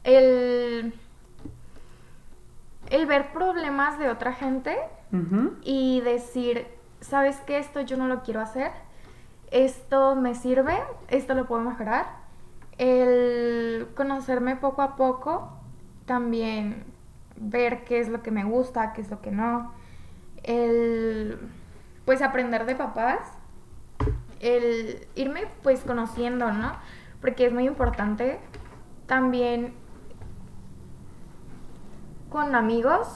el, 0.04 0.94
el 2.90 3.06
ver 3.06 3.32
problemas 3.32 3.98
de 4.00 4.10
otra 4.10 4.34
gente 4.34 4.78
y 5.64 6.02
decir, 6.02 6.68
¿sabes 7.00 7.38
qué? 7.46 7.58
Esto 7.58 7.82
yo 7.82 7.96
no 7.96 8.08
lo 8.08 8.22
quiero 8.24 8.42
hacer. 8.42 8.72
Esto 9.52 10.16
me 10.16 10.36
sirve, 10.36 10.78
esto 11.08 11.36
lo 11.36 11.46
puedo 11.46 11.62
mejorar. 11.62 12.06
El 12.78 13.88
conocerme 13.96 14.58
poco 14.58 14.82
a 14.82 14.98
poco, 14.98 15.54
también 16.06 16.84
ver 17.38 17.86
qué 17.86 18.00
es 18.00 18.10
lo 18.10 18.22
que 18.22 18.32
me 18.32 18.44
gusta, 18.44 18.92
qué 18.94 19.02
es 19.02 19.10
lo 19.10 19.22
que 19.22 19.32
no. 19.32 19.72
El 20.44 21.40
pues 22.04 22.22
aprender 22.22 22.66
de 22.66 22.76
papás. 22.76 23.20
El 24.40 25.08
irme 25.16 25.48
pues 25.64 25.82
conociendo, 25.82 26.52
¿no? 26.52 26.74
Porque 27.22 27.46
es 27.46 27.54
muy 27.54 27.66
importante 27.66 28.40
también 29.08 29.74
con 32.36 32.54
amigos, 32.54 33.08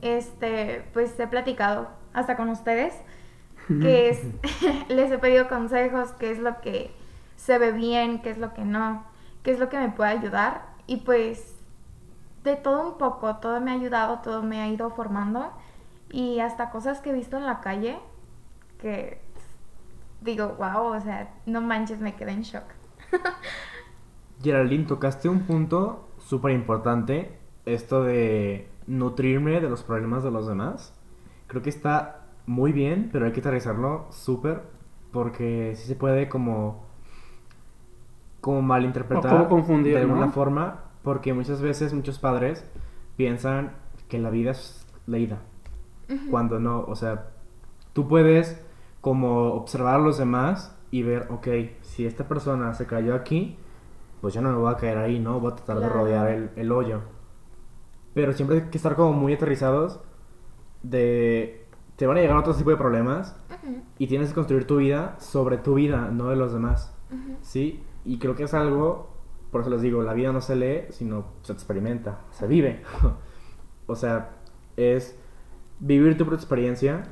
este, 0.00 0.84
pues 0.92 1.18
he 1.18 1.26
platicado 1.26 1.88
hasta 2.12 2.36
con 2.36 2.50
ustedes, 2.50 2.94
que 3.66 4.08
es, 4.10 4.20
les 4.88 5.10
he 5.10 5.18
pedido 5.18 5.48
consejos, 5.48 6.12
qué 6.12 6.30
es 6.30 6.38
lo 6.38 6.60
que 6.60 6.94
se 7.34 7.58
ve 7.58 7.72
bien, 7.72 8.22
qué 8.22 8.30
es 8.30 8.38
lo 8.38 8.54
que 8.54 8.64
no, 8.64 9.02
qué 9.42 9.50
es 9.50 9.58
lo 9.58 9.68
que 9.68 9.76
me 9.76 9.90
puede 9.90 10.12
ayudar 10.12 10.66
y 10.86 10.98
pues 10.98 11.56
de 12.44 12.54
todo 12.54 12.90
un 12.90 12.96
poco, 12.96 13.34
todo 13.38 13.60
me 13.60 13.72
ha 13.72 13.74
ayudado, 13.74 14.20
todo 14.20 14.44
me 14.44 14.60
ha 14.60 14.68
ido 14.68 14.88
formando 14.90 15.50
y 16.12 16.38
hasta 16.38 16.70
cosas 16.70 17.00
que 17.00 17.10
he 17.10 17.12
visto 17.12 17.36
en 17.36 17.46
la 17.46 17.60
calle 17.60 17.98
que 18.78 19.20
digo, 20.20 20.54
wow, 20.60 20.94
o 20.94 21.00
sea, 21.00 21.34
no 21.44 21.60
manches, 21.60 21.98
me 21.98 22.14
quedé 22.14 22.30
en 22.30 22.42
shock. 22.42 22.66
Geraldine, 24.44 24.84
tocaste 24.84 25.28
un 25.28 25.40
punto 25.40 26.08
súper 26.20 26.52
importante, 26.52 27.42
esto 27.66 28.02
de 28.02 28.68
nutrirme 28.86 29.60
de 29.60 29.68
los 29.68 29.82
problemas 29.82 30.22
de 30.22 30.30
los 30.30 30.46
demás. 30.46 30.94
Creo 31.46 31.62
que 31.62 31.70
está 31.70 32.26
muy 32.46 32.72
bien, 32.72 33.08
pero 33.12 33.26
hay 33.26 33.32
que 33.32 33.40
aterrizarlo 33.40 34.06
súper, 34.10 34.62
porque 35.12 35.74
sí 35.76 35.86
se 35.86 35.96
puede 35.96 36.28
como, 36.28 36.84
como 38.40 38.62
malinterpretar 38.62 39.32
O 39.32 39.36
como 39.36 39.48
confundir, 39.48 39.94
de 39.94 40.00
alguna 40.02 40.26
¿no? 40.26 40.32
forma, 40.32 40.84
porque 41.02 41.32
muchas 41.32 41.62
veces 41.62 41.94
muchos 41.94 42.18
padres 42.18 42.64
piensan 43.16 43.72
que 44.08 44.18
la 44.18 44.30
vida 44.30 44.50
es 44.50 44.86
leída, 45.06 45.38
cuando 46.30 46.60
no, 46.60 46.80
o 46.80 46.96
sea, 46.96 47.30
tú 47.92 48.08
puedes 48.08 48.60
como 49.00 49.52
observar 49.52 49.96
a 49.96 49.98
los 49.98 50.18
demás 50.18 50.76
y 50.90 51.02
ver, 51.02 51.26
ok, 51.30 51.48
si 51.82 52.06
esta 52.06 52.26
persona 52.28 52.74
se 52.74 52.86
cayó 52.86 53.14
aquí, 53.14 53.58
pues 54.20 54.34
yo 54.34 54.40
no 54.42 54.50
me 54.50 54.58
voy 54.58 54.72
a 54.72 54.76
caer 54.76 54.98
ahí, 54.98 55.18
¿no? 55.18 55.40
Voy 55.40 55.52
a 55.52 55.56
tratar 55.56 55.80
de 55.80 55.88
rodear 55.88 56.28
el, 56.28 56.50
el 56.56 56.72
hoyo. 56.72 57.02
Pero 58.14 58.32
siempre 58.32 58.58
hay 58.58 58.62
que 58.70 58.76
estar 58.78 58.94
como 58.96 59.12
muy 59.12 59.34
aterrizados 59.34 60.00
de... 60.82 61.66
Te 61.96 62.06
van 62.06 62.16
a 62.16 62.20
llegar 62.20 62.36
otro 62.36 62.54
tipo 62.54 62.70
de 62.70 62.76
problemas 62.76 63.36
Ujú, 63.50 63.76
y 63.98 64.06
tienes 64.08 64.28
que 64.30 64.34
construir 64.34 64.66
tu 64.66 64.78
vida 64.78 65.16
sobre 65.20 65.58
tu 65.58 65.74
vida, 65.74 66.10
no 66.12 66.28
de 66.30 66.36
los 66.36 66.52
demás. 66.52 66.92
ujú. 67.10 67.36
¿Sí? 67.42 67.82
Y 68.04 68.18
creo 68.18 68.34
que 68.34 68.44
es 68.44 68.54
algo, 68.54 69.10
por 69.52 69.60
eso 69.60 69.70
les 69.70 69.80
digo, 69.82 70.02
la 70.02 70.12
vida 70.12 70.32
no 70.32 70.40
se 70.40 70.56
lee, 70.56 70.82
sino 70.90 71.24
se 71.42 71.52
experimenta, 71.52 72.20
se 72.32 72.46
vive. 72.48 72.82
o 73.86 73.94
sea, 73.96 74.30
es 74.76 75.16
vivir 75.80 76.16
tu 76.16 76.24
propia 76.24 76.36
experiencia 76.36 77.02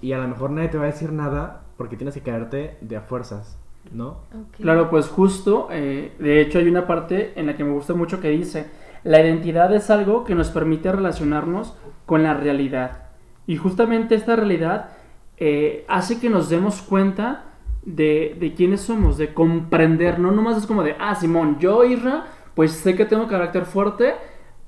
y 0.00 0.12
a 0.12 0.18
lo 0.18 0.28
mejor 0.28 0.50
nadie 0.50 0.68
te 0.68 0.78
va 0.78 0.84
a 0.84 0.86
decir 0.86 1.12
nada 1.12 1.64
porque 1.76 1.96
tienes 1.96 2.14
que 2.14 2.22
caerte 2.22 2.76
de 2.80 2.96
a 2.96 3.02
fuerzas, 3.02 3.58
¿no? 3.92 4.08
Ok. 4.32 4.56
Claro, 4.60 4.90
pues 4.90 5.08
justo, 5.08 5.68
eh, 5.70 6.12
de 6.18 6.40
hecho 6.40 6.58
hay 6.58 6.68
una 6.68 6.86
parte 6.86 7.38
en 7.38 7.46
la 7.46 7.56
que 7.56 7.64
me 7.64 7.72
gusta 7.72 7.94
mucho 7.94 8.20
que 8.20 8.28
dice, 8.30 8.66
la 9.04 9.20
identidad 9.20 9.72
es 9.74 9.90
algo 9.90 10.24
que 10.24 10.34
nos 10.34 10.50
permite 10.50 10.90
relacionarnos 10.90 11.76
con 12.06 12.22
la 12.22 12.34
realidad. 12.34 13.02
Y 13.46 13.56
justamente 13.56 14.14
esta 14.14 14.34
realidad 14.36 14.90
eh, 15.36 15.84
hace 15.88 16.18
que 16.18 16.30
nos 16.30 16.48
demos 16.48 16.82
cuenta 16.82 17.44
de, 17.82 18.36
de 18.40 18.54
quiénes 18.54 18.80
somos, 18.80 19.18
de 19.18 19.34
comprender, 19.34 20.18
no 20.18 20.32
nomás 20.32 20.56
es 20.56 20.66
como 20.66 20.82
de, 20.82 20.96
ah, 20.98 21.14
Simón, 21.14 21.58
yo, 21.58 21.84
Isra, 21.84 22.24
pues 22.54 22.72
sé 22.72 22.96
que 22.96 23.04
tengo 23.04 23.28
carácter 23.28 23.66
fuerte, 23.66 24.14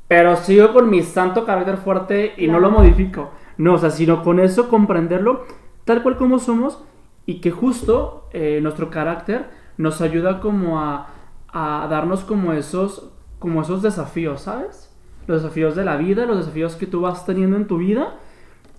pero 0.09 0.37
sigo 0.37 0.73
con 0.73 0.91
mi 0.91 1.03
santo 1.03 1.45
carácter 1.45 1.79
fuerte 1.79 2.35
y 2.37 2.47
no 2.49 2.61
lo 2.61 2.71
modifico. 2.71 3.31
No, 3.57 3.75
o 3.75 3.79
sea, 3.79 3.91
sino 3.91 4.23
con 4.23 4.39
eso 4.39 4.69
comprenderlo 4.69 5.47
tal 5.85 6.03
cual 6.03 6.17
como 6.17 6.39
somos 6.39 6.85
y 7.25 7.41
que 7.41 7.51
justo 7.51 8.29
eh, 8.33 8.61
nuestro 8.63 8.91
carácter 8.91 9.47
nos 9.79 10.01
ayuda 10.01 10.41
como 10.41 10.81
a, 10.81 11.09
a 11.49 11.87
darnos 11.89 12.25
como 12.25 12.53
esos, 12.53 13.11
como 13.47 13.63
esos 13.63 13.81
desafíos, 13.81 14.41
¿sabes? 14.41 14.91
Los 15.29 15.41
desafíos 15.41 15.77
de 15.77 15.85
la 15.85 15.97
vida, 15.97 16.27
los 16.27 16.39
desafíos 16.39 16.75
que 16.75 16.89
tú 16.89 17.03
vas 17.03 17.25
teniendo 17.25 17.57
en 17.57 17.69
tu 17.69 17.79
vida. 17.79 18.17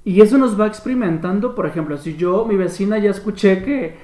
Y 0.03 0.19
eso 0.19 0.37
nos 0.37 0.59
va 0.59 0.67
experimentando, 0.67 1.55
por 1.55 1.67
ejemplo, 1.67 1.95
si 1.95 2.17
yo, 2.17 2.43
mi 2.43 2.57
vecina, 2.57 2.97
ya 2.97 3.11
escuché 3.11 3.63
que 3.63 3.95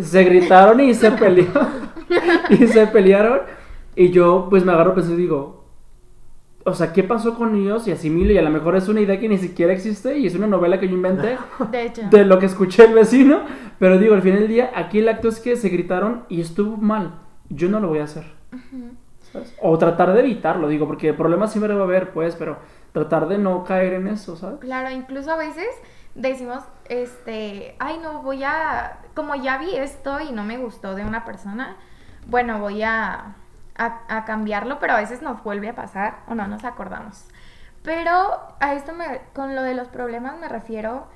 se 0.00 0.22
gritaron 0.22 0.78
y 0.78 0.94
se 0.94 1.10
pelearon, 1.10 1.66
y 2.50 2.68
se 2.68 2.86
pelearon, 2.86 3.40
y 3.96 4.10
yo 4.10 4.46
pues 4.48 4.64
me 4.64 4.70
agarro 4.70 4.92
a 4.92 4.94
pensar 4.94 5.14
y 5.14 5.16
digo, 5.16 5.64
o 6.64 6.72
sea, 6.72 6.92
¿qué 6.92 7.02
pasó 7.02 7.34
con 7.34 7.56
ellos? 7.56 7.88
Y 7.88 7.90
asimilo, 7.90 8.32
y 8.32 8.38
a 8.38 8.42
lo 8.42 8.50
mejor 8.50 8.76
es 8.76 8.88
una 8.88 9.00
idea 9.00 9.18
que 9.18 9.28
ni 9.28 9.38
siquiera 9.38 9.72
existe, 9.72 10.16
y 10.18 10.28
es 10.28 10.36
una 10.36 10.46
novela 10.46 10.78
que 10.78 10.86
yo 10.86 10.94
inventé 10.94 11.36
De 11.72 11.86
hecho. 11.86 12.02
de 12.08 12.24
lo 12.24 12.38
que 12.38 12.46
escuché 12.46 12.84
el 12.84 12.94
vecino, 12.94 13.40
pero 13.80 13.98
digo, 13.98 14.14
al 14.14 14.22
final 14.22 14.38
del 14.38 14.48
día, 14.48 14.70
aquí 14.72 15.00
el 15.00 15.08
acto 15.08 15.28
es 15.28 15.40
que 15.40 15.56
se 15.56 15.68
gritaron 15.68 16.26
y 16.28 16.40
estuvo 16.40 16.76
mal, 16.76 17.16
yo 17.48 17.68
no 17.68 17.80
lo 17.80 17.88
voy 17.88 17.98
a 17.98 18.04
hacer. 18.04 18.24
O 19.60 19.78
tratar 19.78 20.12
de 20.12 20.20
evitarlo, 20.20 20.68
digo, 20.68 20.86
porque 20.86 21.12
problemas 21.14 21.52
siempre 21.52 21.74
va 21.74 21.80
a 21.80 21.84
haber, 21.84 22.12
pues, 22.12 22.36
pero 22.36 22.58
tratar 22.92 23.28
de 23.28 23.38
no 23.38 23.64
caer 23.64 23.94
en 23.94 24.08
eso, 24.08 24.36
¿sabes? 24.36 24.60
Claro, 24.60 24.90
incluso 24.90 25.32
a 25.32 25.36
veces 25.36 25.68
decimos, 26.14 26.62
este, 26.88 27.74
ay 27.78 27.98
no, 27.98 28.22
voy 28.22 28.44
a, 28.44 28.98
como 29.14 29.34
ya 29.34 29.58
vi 29.58 29.76
esto 29.76 30.20
y 30.20 30.32
no 30.32 30.44
me 30.44 30.58
gustó 30.58 30.94
de 30.94 31.04
una 31.04 31.24
persona, 31.24 31.76
bueno, 32.26 32.58
voy 32.58 32.82
a, 32.82 33.34
a, 33.76 34.00
a 34.08 34.24
cambiarlo, 34.24 34.78
pero 34.78 34.92
a 34.94 34.96
veces 34.98 35.22
nos 35.22 35.42
vuelve 35.42 35.70
a 35.70 35.74
pasar 35.74 36.18
o 36.28 36.34
no 36.34 36.46
nos 36.46 36.64
acordamos. 36.64 37.24
Pero 37.82 38.38
a 38.60 38.74
esto 38.74 38.92
me, 38.92 39.22
con 39.34 39.56
lo 39.56 39.62
de 39.62 39.74
los 39.74 39.88
problemas 39.88 40.38
me 40.38 40.48
refiero 40.48 41.06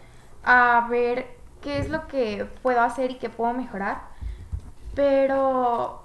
a 0.44 0.86
ver 0.90 1.36
qué 1.60 1.78
es 1.78 1.90
lo 1.90 2.06
que 2.08 2.48
puedo 2.62 2.80
hacer 2.80 3.12
y 3.12 3.14
qué 3.16 3.28
puedo 3.30 3.52
mejorar. 3.52 4.00
Pero 4.94 6.02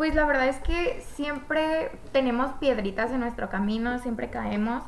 pues 0.00 0.14
la 0.14 0.24
verdad 0.24 0.48
es 0.48 0.56
que 0.60 1.04
siempre 1.12 1.92
tenemos 2.10 2.52
piedritas 2.54 3.10
en 3.12 3.20
nuestro 3.20 3.50
camino, 3.50 3.98
siempre 3.98 4.30
caemos, 4.30 4.82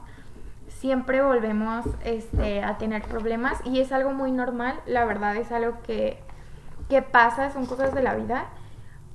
siempre 0.69 1.21
volvemos 1.21 1.85
este, 2.03 2.65
a 2.65 2.79
tener 2.79 3.03
problemas 3.03 3.61
y 3.67 3.81
es 3.81 3.93
algo 3.93 4.15
muy 4.15 4.33
normal, 4.33 4.81
la 4.87 5.05
verdad 5.05 5.37
es 5.37 5.53
algo 5.53 5.83
que, 5.83 6.19
que 6.89 7.03
pasa, 7.03 7.51
son 7.51 7.67
cosas 7.67 7.93
de 7.93 8.03
la 8.03 8.15
vida, 8.15 8.47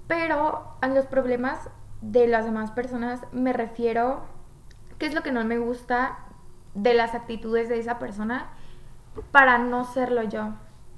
Pero 0.07 0.77
a 0.81 0.87
los 0.87 1.07
problemas 1.07 1.67
de 2.01 2.27
las 2.27 2.45
demás 2.45 2.69
personas 2.69 3.21
me 3.31 3.51
refiero, 3.51 4.21
¿qué 4.99 5.07
es 5.07 5.15
lo 5.15 5.23
que 5.23 5.31
no 5.31 5.43
me 5.45 5.57
gusta 5.57 6.19
de 6.75 6.93
las 6.93 7.15
actitudes 7.15 7.69
de 7.69 7.79
esa 7.79 7.97
persona 7.97 8.49
para 9.31 9.57
no 9.57 9.83
serlo 9.83 10.21
yo? 10.21 10.49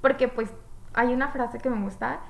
Porque 0.02 0.28
pues 0.28 0.52
hay 0.92 1.14
una 1.14 1.28
frase 1.28 1.56
que 1.56 1.70
me 1.70 1.82
gusta, 1.82 2.20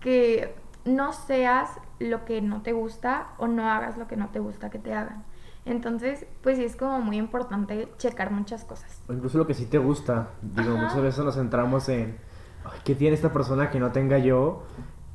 que 0.00 0.56
no 0.84 1.12
seas 1.12 1.78
lo 1.98 2.24
que 2.24 2.40
no 2.40 2.62
te 2.62 2.72
gusta 2.72 3.28
o 3.38 3.46
no 3.46 3.68
hagas 3.68 3.96
lo 3.98 4.06
que 4.06 4.16
no 4.16 4.28
te 4.28 4.38
gusta 4.38 4.70
que 4.70 4.78
te 4.78 4.92
hagan. 4.94 5.24
Entonces, 5.64 6.26
pues 6.42 6.56
sí 6.56 6.64
es 6.64 6.76
como 6.76 7.00
muy 7.00 7.16
importante 7.18 7.88
checar 7.98 8.30
muchas 8.30 8.64
cosas. 8.64 9.02
O 9.08 9.12
incluso 9.12 9.36
lo 9.38 9.46
que 9.46 9.54
sí 9.54 9.66
te 9.66 9.78
gusta. 9.78 10.28
Digo, 10.40 10.72
Ajá. 10.74 10.82
muchas 10.84 11.02
veces 11.02 11.24
nos 11.24 11.34
centramos 11.34 11.88
en, 11.88 12.16
"Ay, 12.64 12.78
¿qué 12.84 12.94
tiene 12.94 13.14
esta 13.14 13.32
persona 13.32 13.70
que 13.70 13.78
no 13.80 13.92
tenga 13.92 14.18
yo? 14.18 14.62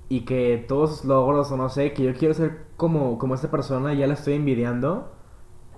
Y 0.09 0.25
que 0.25 0.63
todos 0.67 0.97
sus 0.97 1.05
logros, 1.05 1.51
o 1.51 1.57
no 1.57 1.69
sé, 1.69 1.93
que 1.93 2.03
yo 2.03 2.13
quiero 2.13 2.33
ser 2.33 2.65
como, 2.77 3.17
como 3.17 3.33
esta 3.33 3.49
persona 3.49 3.93
y 3.93 3.97
ya 3.97 4.07
la 4.07 4.13
estoy 4.13 4.33
envidiando. 4.35 5.13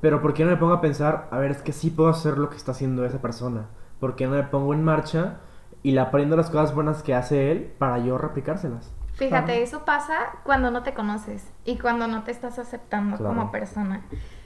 Pero 0.01 0.21
¿por 0.21 0.33
qué 0.33 0.43
no 0.43 0.51
me 0.51 0.57
pongo 0.57 0.73
a 0.73 0.81
pensar, 0.81 1.29
a 1.31 1.37
ver, 1.37 1.51
es 1.51 1.61
que 1.61 1.71
sí 1.71 1.89
puedo 1.89 2.09
hacer 2.09 2.37
lo 2.37 2.49
que 2.49 2.57
está 2.57 2.71
haciendo 2.71 3.05
esa 3.05 3.21
persona? 3.21 3.67
¿Por 3.99 4.15
qué 4.15 4.25
no 4.25 4.31
me 4.35 4.43
pongo 4.43 4.73
en 4.73 4.83
marcha 4.83 5.37
y 5.83 5.91
le 5.91 6.01
aprendo 6.01 6.35
las 6.35 6.49
cosas 6.49 6.75
buenas 6.75 7.01
que 7.01 7.13
hace 7.15 7.51
él 7.51 7.73
para 7.77 7.99
yo 7.99 8.17
replicárselas? 8.17 8.91
Fíjate, 9.15 9.53
Ajá. 9.53 9.61
eso 9.61 9.85
pasa 9.85 10.15
cuando 10.43 10.71
no 10.71 10.83
te 10.83 10.93
conoces 10.93 11.49
y 11.63 11.77
cuando 11.77 12.07
no 12.07 12.23
te 12.23 12.31
estás 12.31 12.59
aceptando 12.59 13.17
Claro. 13.17 13.33
como 13.33 13.51
persona. 13.51 14.01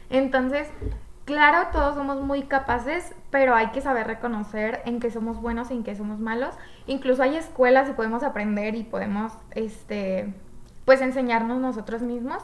Entonces, 0.09 0.67
claro, 1.25 1.69
todos 1.71 1.95
somos 1.95 2.21
muy 2.21 2.43
capaces, 2.43 3.15
pero 3.31 3.55
hay 3.55 3.67
que 3.71 3.81
saber 3.81 4.05
reconocer 4.07 4.81
en 4.85 4.99
qué 4.99 5.09
somos 5.09 5.41
buenos 5.41 5.71
y 5.71 5.73
en 5.73 5.83
qué 5.83 5.95
somos 5.95 6.19
malos. 6.19 6.55
Incluso 6.85 7.23
hay 7.23 7.35
escuelas 7.35 7.89
y 7.89 7.93
podemos 7.93 8.21
aprender 8.23 8.75
y 8.75 8.83
podemos, 8.83 9.33
este, 9.51 10.33
pues 10.85 11.01
enseñarnos 11.01 11.59
nosotros 11.59 12.01
mismos. 12.03 12.43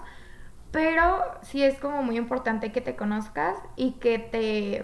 Pero 0.72 1.24
sí 1.42 1.64
es 1.64 1.80
como 1.80 2.04
muy 2.04 2.18
importante 2.18 2.72
que 2.72 2.82
te 2.82 2.96
conozcas 2.96 3.56
y 3.76 3.92
que 3.94 4.20
te, 4.20 4.84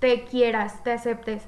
te 0.00 0.24
quieras, 0.24 0.82
te 0.82 0.92
aceptes. 0.92 1.46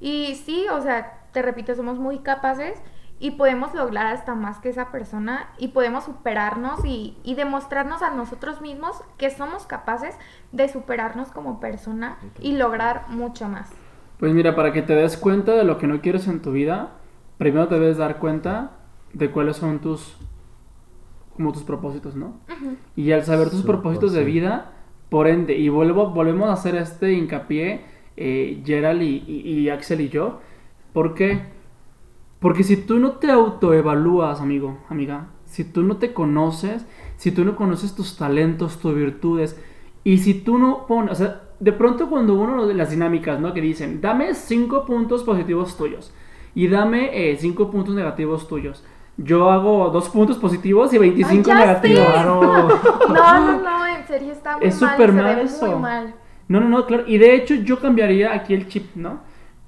Y 0.00 0.34
sí, 0.34 0.66
o 0.70 0.80
sea, 0.80 1.18
te 1.32 1.42
repito, 1.42 1.74
somos 1.74 1.98
muy 1.98 2.18
capaces 2.18 2.80
y 3.20 3.32
podemos 3.32 3.74
lograr 3.74 4.06
hasta 4.06 4.34
más 4.34 4.58
que 4.58 4.70
esa 4.70 4.90
persona 4.90 5.50
y 5.58 5.68
podemos 5.68 6.04
superarnos 6.04 6.84
y, 6.84 7.16
y 7.22 7.34
demostrarnos 7.36 8.02
a 8.02 8.10
nosotros 8.10 8.60
mismos 8.62 8.96
que 9.18 9.30
somos 9.30 9.66
capaces 9.66 10.16
de 10.52 10.68
superarnos 10.68 11.28
como 11.28 11.60
persona 11.60 12.18
y 12.40 12.56
lograr 12.56 13.04
mucho 13.10 13.46
más. 13.48 13.70
Pues 14.18 14.32
mira, 14.32 14.56
para 14.56 14.72
que 14.72 14.82
te 14.82 14.94
des 14.94 15.16
cuenta 15.16 15.52
de 15.52 15.64
lo 15.64 15.78
que 15.78 15.86
no 15.86 16.00
quieres 16.00 16.26
en 16.28 16.42
tu 16.42 16.52
vida, 16.52 16.94
primero 17.38 17.68
te 17.68 17.78
debes 17.78 17.98
dar 17.98 18.18
cuenta 18.18 18.72
de 19.12 19.30
cuáles 19.30 19.56
son 19.58 19.78
tus 19.80 20.16
como 21.36 21.52
tus 21.52 21.62
propósitos, 21.62 22.16
¿no? 22.16 22.34
Y 22.96 23.12
al 23.12 23.24
saber 23.24 23.48
tus 23.50 23.62
propósitos 23.62 24.12
de 24.12 24.24
vida, 24.24 24.72
por 25.08 25.26
ende, 25.26 25.54
y 25.56 25.68
vuelvo, 25.68 26.10
volvemos 26.10 26.48
a 26.50 26.52
hacer 26.52 26.74
este 26.76 27.12
hincapié, 27.12 27.84
eh, 28.16 28.62
Gerald 28.64 29.02
y, 29.02 29.24
y- 29.26 29.58
y 29.60 29.70
Axel 29.70 30.00
y 30.02 30.08
yo, 30.10 30.40
¿por 30.92 31.14
qué? 31.14 31.44
Porque 32.40 32.64
si 32.64 32.76
tú 32.76 32.98
no 32.98 33.12
te 33.12 33.30
autoevalúas, 33.30 34.40
amigo, 34.40 34.78
amiga, 34.88 35.28
si 35.44 35.64
tú 35.64 35.82
no 35.82 35.96
te 35.98 36.12
conoces, 36.12 36.86
si 37.16 37.32
tú 37.32 37.44
no 37.44 37.54
conoces 37.54 37.94
tus 37.94 38.16
talentos, 38.16 38.78
tus 38.78 38.94
virtudes, 38.94 39.60
y 40.04 40.18
si 40.18 40.34
tú 40.34 40.58
no 40.58 40.86
pones, 40.86 41.12
o 41.12 41.14
sea, 41.14 41.42
de 41.60 41.72
pronto 41.72 42.08
cuando 42.08 42.34
uno 42.34 42.66
de 42.66 42.74
las 42.74 42.90
dinámicas, 42.90 43.38
¿no? 43.38 43.52
Que 43.52 43.60
dicen, 43.60 44.00
dame 44.00 44.34
cinco 44.34 44.86
puntos 44.86 45.22
positivos 45.22 45.76
tuyos 45.76 46.12
y 46.54 46.68
dame 46.68 47.10
eh, 47.12 47.36
cinco 47.38 47.70
puntos 47.70 47.94
negativos 47.94 48.48
tuyos. 48.48 48.82
Yo 49.18 49.50
hago 49.50 49.90
dos 49.90 50.08
puntos 50.08 50.38
positivos 50.38 50.94
y 50.94 50.98
25 50.98 51.50
Ay, 51.52 51.58
negativos. 51.58 52.06
Claro. 52.06 52.40
No, 53.08 53.40
no, 53.40 53.60
no, 53.62 53.86
en 53.86 54.06
serio 54.06 54.32
está 54.32 54.56
muy 54.56 54.66
Es 54.66 54.80
mal, 54.80 54.90
súper 54.92 55.10
se 55.10 55.16
mal 55.16 55.38
eso. 55.40 55.66
muy 55.72 55.80
mal. 55.80 56.14
No, 56.48 56.60
no, 56.60 56.68
no, 56.70 56.86
claro. 56.86 57.04
Y 57.06 57.18
de 57.18 57.34
hecho 57.34 57.54
yo 57.54 57.78
cambiaría 57.80 58.32
aquí 58.32 58.54
el 58.54 58.66
chip, 58.68 58.94
¿no? 58.94 59.20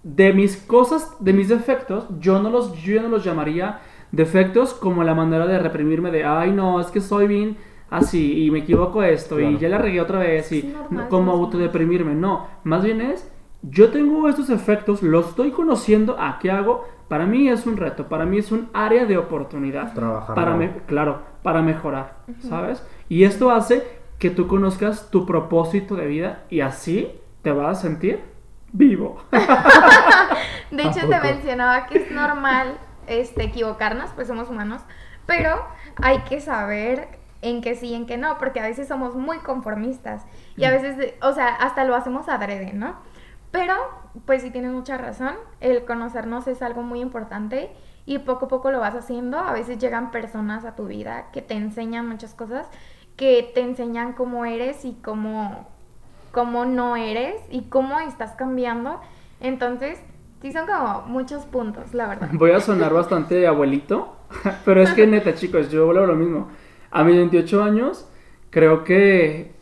De 0.03 0.33
mis 0.33 0.57
cosas, 0.57 1.15
de 1.21 1.33
mis 1.33 1.49
defectos, 1.49 2.07
yo 2.19 2.43
no 2.43 2.51
los, 2.51 2.75
yo 2.83 3.01
no 3.03 3.09
los 3.09 3.23
llamaría 3.25 3.81
defectos 4.11 4.75
como 4.75 5.05
la 5.05 5.15
manera 5.15 5.47
de 5.47 5.59
reprimirme 5.59 6.11
de, 6.11 6.25
ay, 6.25 6.51
no, 6.53 6.81
es 6.81 6.88
que 6.88 7.01
soy 7.01 7.27
bien 7.29 7.57
así 7.88 8.45
y 8.45 8.51
me 8.51 8.61
equivoco 8.61 9.03
esto 9.03 9.38
y 9.38 9.59
ya 9.59 9.69
la 9.69 9.79
regué 9.79 10.01
otra 10.01 10.19
vez 10.19 10.51
y 10.53 10.62
normal, 10.65 11.09
como 11.09 11.33
autodeprimirme. 11.33 12.15
No, 12.15 12.47
más 12.65 12.83
bien 12.83 13.01
es, 13.01 13.31
yo 13.62 13.91
tengo 13.91 14.29
estos 14.29 14.51
efectos, 14.51 15.03
los 15.03 15.29
estoy 15.29 15.51
conociendo, 15.53 16.17
¿a 16.19 16.38
qué 16.41 16.51
hago? 16.51 16.85
Para 17.09 17.27
mí 17.27 17.49
es 17.49 17.67
un 17.67 17.77
reto, 17.77 18.09
para 18.09 18.25
mí 18.27 18.38
es 18.38 18.51
un 18.51 18.69
área 18.73 19.05
de 19.05 19.19
oportunidad. 19.19 19.95
Trabajar. 19.95 20.35
Para 20.35 20.57
me- 20.57 20.73
claro, 20.87 21.21
para 21.43 21.62
mejorar, 21.62 22.25
¿sabes? 22.41 22.85
Y 23.09 23.25
esto 23.25 23.51
hace 23.51 23.83
que 24.19 24.31
tú 24.31 24.47
conozcas 24.49 25.11
tu 25.11 25.27
propósito 25.27 25.95
de 25.95 26.07
vida 26.07 26.45
y 26.51 26.61
así 26.61 27.09
te 27.43 27.53
vas 27.53 27.79
a 27.79 27.83
sentir 27.83 28.21
vivo. 28.72 29.22
De 30.70 30.82
hecho, 30.82 31.00
te 31.08 31.20
mencionaba 31.20 31.87
que 31.87 31.98
es 31.98 32.11
normal 32.11 32.78
este, 33.06 33.44
equivocarnos, 33.44 34.11
pues 34.14 34.28
somos 34.28 34.48
humanos, 34.48 34.82
pero 35.26 35.64
hay 36.02 36.20
que 36.20 36.40
saber 36.40 37.08
en 37.42 37.61
qué 37.61 37.74
sí 37.74 37.88
y 37.88 37.94
en 37.94 38.06
qué 38.06 38.16
no, 38.16 38.38
porque 38.38 38.61
a 38.61 38.62
veces 38.62 38.88
somos 38.88 39.14
muy 39.16 39.38
conformistas 39.38 40.24
y 40.56 40.64
a 40.64 40.70
veces, 40.70 40.96
de- 40.96 41.18
o 41.22 41.32
sea, 41.32 41.48
hasta 41.48 41.85
lo 41.85 41.94
hacemos 41.96 42.28
adrede, 42.28 42.72
¿no? 42.72 42.94
Pero, 43.50 43.74
pues 44.24 44.42
sí 44.42 44.50
tienes 44.50 44.72
mucha 44.72 44.96
razón, 44.96 45.35
el 45.61 45.85
conocernos 45.85 46.46
es 46.46 46.62
algo 46.62 46.82
muy 46.82 47.00
importante 47.00 47.70
y 48.06 48.18
poco 48.20 48.46
a 48.46 48.48
poco 48.48 48.70
lo 48.70 48.80
vas 48.80 48.94
haciendo. 48.94 49.38
A 49.38 49.52
veces 49.52 49.78
llegan 49.78 50.11
personas 50.11 50.64
a 50.64 50.74
tu 50.74 50.87
vida 50.87 51.26
que 51.32 51.42
te 51.42 51.54
enseñan 51.54 52.08
muchas 52.08 52.35
cosas, 52.35 52.66
que 53.16 53.50
te 53.54 53.61
enseñan 53.61 54.14
cómo 54.14 54.46
eres 54.46 54.85
y 54.87 54.94
cómo, 55.02 55.68
cómo 56.33 56.64
no 56.64 56.97
eres 56.97 57.37
y 57.51 57.62
cómo 57.62 58.01
estás 58.01 58.33
cambiando. 58.33 59.01
Entonces, 59.40 60.01
sí 60.40 60.53
son 60.53 60.66
como 60.66 61.03
muchos 61.07 61.45
puntos, 61.45 61.95
la 61.95 62.09
verdad. 62.09 62.31
Voy 62.33 62.51
a 62.51 62.61
sonar 62.61 62.92
bastante 62.92 63.47
abuelito, 63.47 64.16
pero 64.64 64.83
es 64.83 64.90
que 64.90 65.07
neta, 65.07 65.35
chicos, 65.37 65.71
yo 65.71 65.87
vuelvo 65.87 66.07
lo 66.07 66.16
mismo. 66.16 66.49
A 66.90 67.05
mis 67.05 67.16
28 67.16 67.62
años, 67.62 68.09
creo 68.51 68.85
que, 68.85 69.53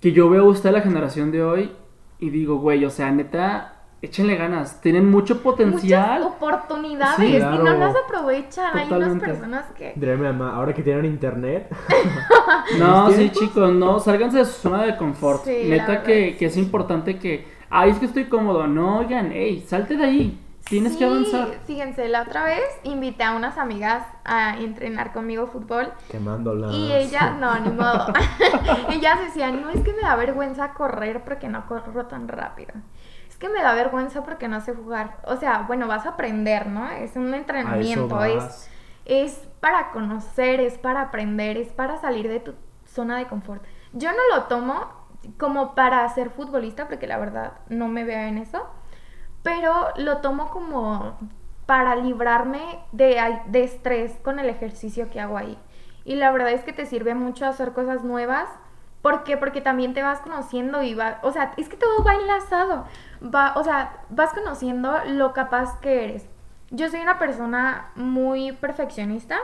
que 0.00 0.12
yo 0.12 0.30
veo 0.30 0.44
a 0.44 0.48
usted 0.48 0.70
la 0.70 0.80
generación 0.80 1.32
de 1.32 1.42
hoy 1.42 1.72
y 2.18 2.30
digo, 2.30 2.58
güey, 2.58 2.84
o 2.84 2.90
sea, 2.90 3.10
neta, 3.10 3.77
échenle 4.00 4.36
ganas, 4.36 4.80
tienen 4.80 5.10
mucho 5.10 5.42
potencial. 5.42 6.20
Muchas 6.20 6.36
oportunidades 6.36 7.16
Sí, 7.16 7.36
y 7.36 7.38
no 7.40 7.74
las 7.74 7.96
aprovechan. 7.96 8.76
Hay 8.76 8.92
unas 8.92 9.20
personas 9.20 9.64
que... 9.76 9.92
Diré 9.96 10.16
mi 10.16 10.24
mamá, 10.24 10.54
ahora 10.54 10.72
que 10.72 10.82
tienen 10.82 11.04
internet. 11.06 11.68
No, 12.78 13.08
¿Mis 13.08 13.16
sí, 13.16 13.30
chicos, 13.30 13.72
no, 13.72 13.98
sálganse 13.98 14.38
de 14.38 14.44
su 14.44 14.52
zona 14.52 14.82
de 14.84 14.96
confort. 14.96 15.44
Sí, 15.44 15.64
Neta 15.66 16.02
que, 16.02 16.30
es 16.30 16.36
que 16.36 16.46
es 16.46 16.56
importante 16.56 17.18
que, 17.18 17.46
ay, 17.70 17.90
es 17.90 17.98
que 17.98 18.06
estoy 18.06 18.24
cómodo. 18.24 18.66
No, 18.66 18.98
oigan, 18.98 19.32
ey, 19.32 19.60
salte 19.60 19.96
de 19.96 20.04
ahí. 20.04 20.38
Tienes 20.68 20.96
que 20.96 21.04
avanzar. 21.04 21.48
Fíjense, 21.66 22.08
la 22.08 22.22
otra 22.22 22.44
vez 22.44 22.62
invité 22.84 23.24
a 23.24 23.34
unas 23.34 23.56
amigas 23.56 24.04
a 24.24 24.58
entrenar 24.58 25.14
conmigo 25.14 25.46
fútbol 25.46 25.92
Quemándolas. 26.10 26.74
y 26.74 26.92
ellas, 26.92 27.38
no, 27.38 27.58
ni 27.58 27.70
modo. 27.70 28.12
ellas 28.90 29.18
decían, 29.20 29.62
no, 29.62 29.70
es 29.70 29.80
que 29.80 29.94
me 29.94 30.02
da 30.02 30.14
vergüenza 30.16 30.74
correr 30.74 31.24
porque 31.24 31.48
no 31.48 31.66
corro 31.66 32.06
tan 32.06 32.28
rápido. 32.28 32.74
Es 33.38 33.42
que 33.42 33.48
me 33.48 33.62
da 33.62 33.72
vergüenza 33.72 34.24
porque 34.24 34.48
no 34.48 34.60
sé 34.60 34.74
jugar. 34.74 35.18
O 35.24 35.36
sea, 35.36 35.62
bueno, 35.68 35.86
vas 35.86 36.06
a 36.06 36.10
aprender, 36.10 36.66
¿no? 36.66 36.90
Es 36.90 37.14
un 37.14 37.32
entrenamiento, 37.34 38.24
es, 38.24 38.68
es 39.04 39.48
para 39.60 39.92
conocer, 39.92 40.58
es 40.60 40.76
para 40.76 41.02
aprender, 41.02 41.56
es 41.56 41.68
para 41.68 41.98
salir 41.98 42.28
de 42.28 42.40
tu 42.40 42.54
zona 42.84 43.16
de 43.16 43.28
confort. 43.28 43.62
Yo 43.92 44.10
no 44.10 44.36
lo 44.36 44.44
tomo 44.44 44.88
como 45.38 45.76
para 45.76 46.08
ser 46.08 46.30
futbolista, 46.30 46.88
porque 46.88 47.06
la 47.06 47.16
verdad 47.16 47.52
no 47.68 47.86
me 47.86 48.02
veo 48.02 48.18
en 48.18 48.38
eso, 48.38 48.66
pero 49.44 49.90
lo 49.96 50.16
tomo 50.18 50.50
como 50.50 51.16
para 51.64 51.94
librarme 51.94 52.80
de, 52.90 53.40
de 53.46 53.62
estrés 53.62 54.18
con 54.24 54.40
el 54.40 54.48
ejercicio 54.48 55.10
que 55.10 55.20
hago 55.20 55.38
ahí. 55.38 55.56
Y 56.04 56.16
la 56.16 56.32
verdad 56.32 56.50
es 56.50 56.64
que 56.64 56.72
te 56.72 56.86
sirve 56.86 57.14
mucho 57.14 57.46
hacer 57.46 57.72
cosas 57.72 58.02
nuevas. 58.02 58.48
¿Por 59.08 59.24
qué? 59.24 59.38
Porque 59.38 59.62
también 59.62 59.94
te 59.94 60.02
vas 60.02 60.20
conociendo 60.20 60.82
y 60.82 60.92
va, 60.92 61.18
o 61.22 61.32
sea, 61.32 61.54
es 61.56 61.70
que 61.70 61.78
todo 61.78 62.04
va 62.04 62.12
enlazado. 62.12 62.84
Va, 63.22 63.54
o 63.56 63.64
sea, 63.64 64.02
vas 64.10 64.34
conociendo 64.34 64.94
lo 65.06 65.32
capaz 65.32 65.80
que 65.80 66.04
eres. 66.04 66.28
Yo 66.70 66.90
soy 66.90 67.00
una 67.00 67.18
persona 67.18 67.90
muy 67.94 68.52
perfeccionista 68.52 69.38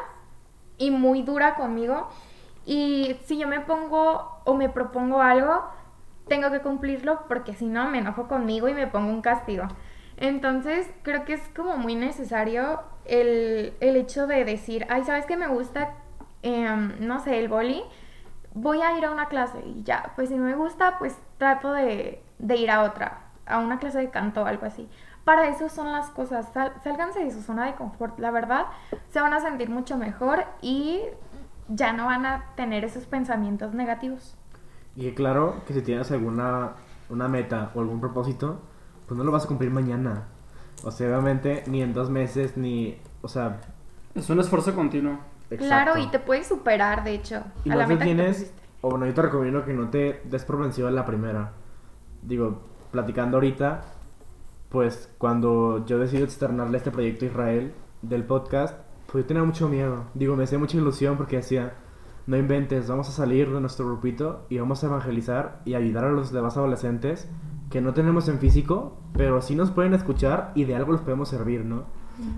y 0.77 0.91
muy 0.91 1.23
dura 1.23 1.55
conmigo. 1.55 2.11
Y 2.67 3.17
si 3.25 3.39
yo 3.39 3.49
me 3.49 3.61
pongo 3.61 4.43
o 4.45 4.53
me 4.55 4.69
propongo 4.69 5.23
algo, 5.23 5.65
tengo 6.29 6.51
que 6.51 6.61
cumplirlo 6.61 7.21
porque 7.27 7.55
si 7.55 7.65
no 7.65 7.89
me 7.89 8.01
enojo 8.01 8.29
conmigo 8.29 8.69
y 8.69 8.75
me 8.75 8.87
pongo 8.87 9.09
un 9.09 9.23
castigo. 9.23 9.65
Entonces 10.19 10.91
creo 11.01 11.25
que 11.25 11.33
es 11.33 11.49
como 11.57 11.79
muy 11.79 11.95
necesario 11.95 12.83
el, 13.07 13.73
el 13.81 13.97
hecho 13.97 14.27
de 14.27 14.45
decir, 14.45 14.87
ay, 14.91 15.05
¿sabes 15.05 15.25
qué 15.25 15.39
me 15.39 15.47
gusta? 15.47 15.95
Em, 16.43 16.97
no 17.01 17.19
sé, 17.21 17.39
el 17.39 17.49
boli. 17.49 17.83
Voy 18.55 18.81
a 18.83 18.97
ir 18.97 19.05
a 19.05 19.11
una 19.11 19.27
clase 19.27 19.59
y 19.67 19.83
ya, 19.83 20.13
pues 20.17 20.29
si 20.29 20.37
no 20.37 20.45
me 20.45 20.55
gusta, 20.55 20.99
pues 20.99 21.19
trato 21.39 21.73
de, 21.73 22.23
de 22.39 22.57
ir 22.57 22.71
a 22.71 22.83
otra, 22.85 23.25
a 23.47 23.59
una 23.59 23.79
clase 23.79 23.99
de 23.99 24.11
canto 24.11 24.43
o 24.43 24.47
algo 24.47 24.65
así. 24.67 24.89
para 25.25 25.49
eso 25.49 25.69
son 25.69 25.91
las 25.91 26.11
cosas. 26.11 26.49
Sal- 26.53 26.73
sálganse 26.85 27.25
de 27.25 27.31
su 27.31 27.43
zona 27.43 27.67
de 27.67 27.75
confort. 27.75 28.19
La 28.19 28.31
verdad, 28.31 28.67
se 29.11 29.21
van 29.21 29.33
a 29.33 29.41
sentir 29.41 29.71
mucho 29.71 29.97
mejor 29.97 30.45
y 30.63 31.01
ya 31.69 31.93
no 31.93 32.07
van 32.07 32.27
a 32.27 32.45
tener 32.57 32.85
esos 32.85 33.07
pensamientos 33.07 33.73
negativos. 33.75 34.37
Y 34.97 35.13
claro 35.13 35.63
que 35.67 35.73
si 35.75 35.83
tienes 35.83 36.11
alguna 36.13 36.73
una 37.11 37.27
meta 37.29 37.71
o 37.75 37.81
algún 37.81 38.01
propósito, 38.01 38.61
pues 39.09 39.19
no 39.19 39.25
lo 39.25 39.33
vas 39.33 39.45
a 39.45 39.49
cumplir 39.49 39.71
mañana. 39.71 40.25
O 40.85 40.91
sea, 40.91 41.09
obviamente 41.09 41.65
ni 41.67 41.83
en 41.83 41.93
dos 41.95 42.11
meses, 42.11 42.57
ni... 42.57 42.99
O 43.23 43.29
sea, 43.29 43.61
Es 44.15 44.29
un 44.31 44.39
esfuerzo 44.41 44.75
continuo. 44.75 45.19
Claro, 45.57 45.99
y 45.99 46.07
te 46.09 46.19
puedes 46.19 46.47
superar, 46.47 47.05
de 47.05 47.15
hecho, 47.15 47.43
Y 47.65 47.71
a 47.71 47.77
la 47.77 47.87
meta 47.87 48.05
que 48.05 48.11
te 48.11 48.15
tienes, 48.15 48.55
o 48.81 48.91
bueno, 48.91 49.07
yo 49.07 49.15
te 49.15 49.23
recomiendo 49.23 49.65
que 49.65 49.73
no 49.73 49.91
te 49.91 50.21
des 50.25 50.45
por 50.45 50.59
vencido 50.59 50.89
en 50.89 50.95
la 50.95 51.05
primera. 51.05 51.53
Digo, 52.23 52.63
platicando 52.91 53.37
ahorita, 53.37 53.83
pues 54.69 55.11
cuando 55.19 55.85
yo 55.87 55.99
decidí 55.99 56.23
externarle 56.23 56.79
este 56.79 56.91
proyecto 56.91 57.25
a 57.25 57.29
Israel 57.29 57.75
del 58.03 58.25
podcast, 58.25 58.79
pues 59.11 59.25
yo 59.25 59.29
tenía 59.29 59.45
mucho 59.45 59.69
miedo. 59.69 60.05
Digo, 60.15 60.37
me 60.37 60.45
hacía 60.45 60.59
mucha 60.59 60.77
ilusión 60.77 61.17
porque 61.17 61.37
decía, 61.37 61.75
no 62.27 62.37
inventes, 62.37 62.89
vamos 62.89 63.09
a 63.09 63.13
salir 63.13 63.53
de 63.53 63.61
nuestro 63.61 63.87
grupito 63.87 64.47
y 64.49 64.59
vamos 64.59 64.83
a 64.83 64.87
evangelizar 64.87 65.61
y 65.65 65.75
ayudar 65.75 66.05
a 66.05 66.11
los 66.11 66.33
demás 66.33 66.57
adolescentes 66.57 67.29
que 67.71 67.81
no 67.81 67.93
tenemos 67.93 68.29
en 68.29 68.39
físico, 68.39 68.97
pero 69.13 69.43
sí 69.43 69.55
nos 69.55 69.71
pueden 69.71 69.95
escuchar 69.95 70.53
y 70.55 70.65
de 70.65 70.77
algo 70.77 70.93
les 70.93 71.01
podemos 71.01 71.29
servir, 71.29 71.65
¿no? 71.65 71.85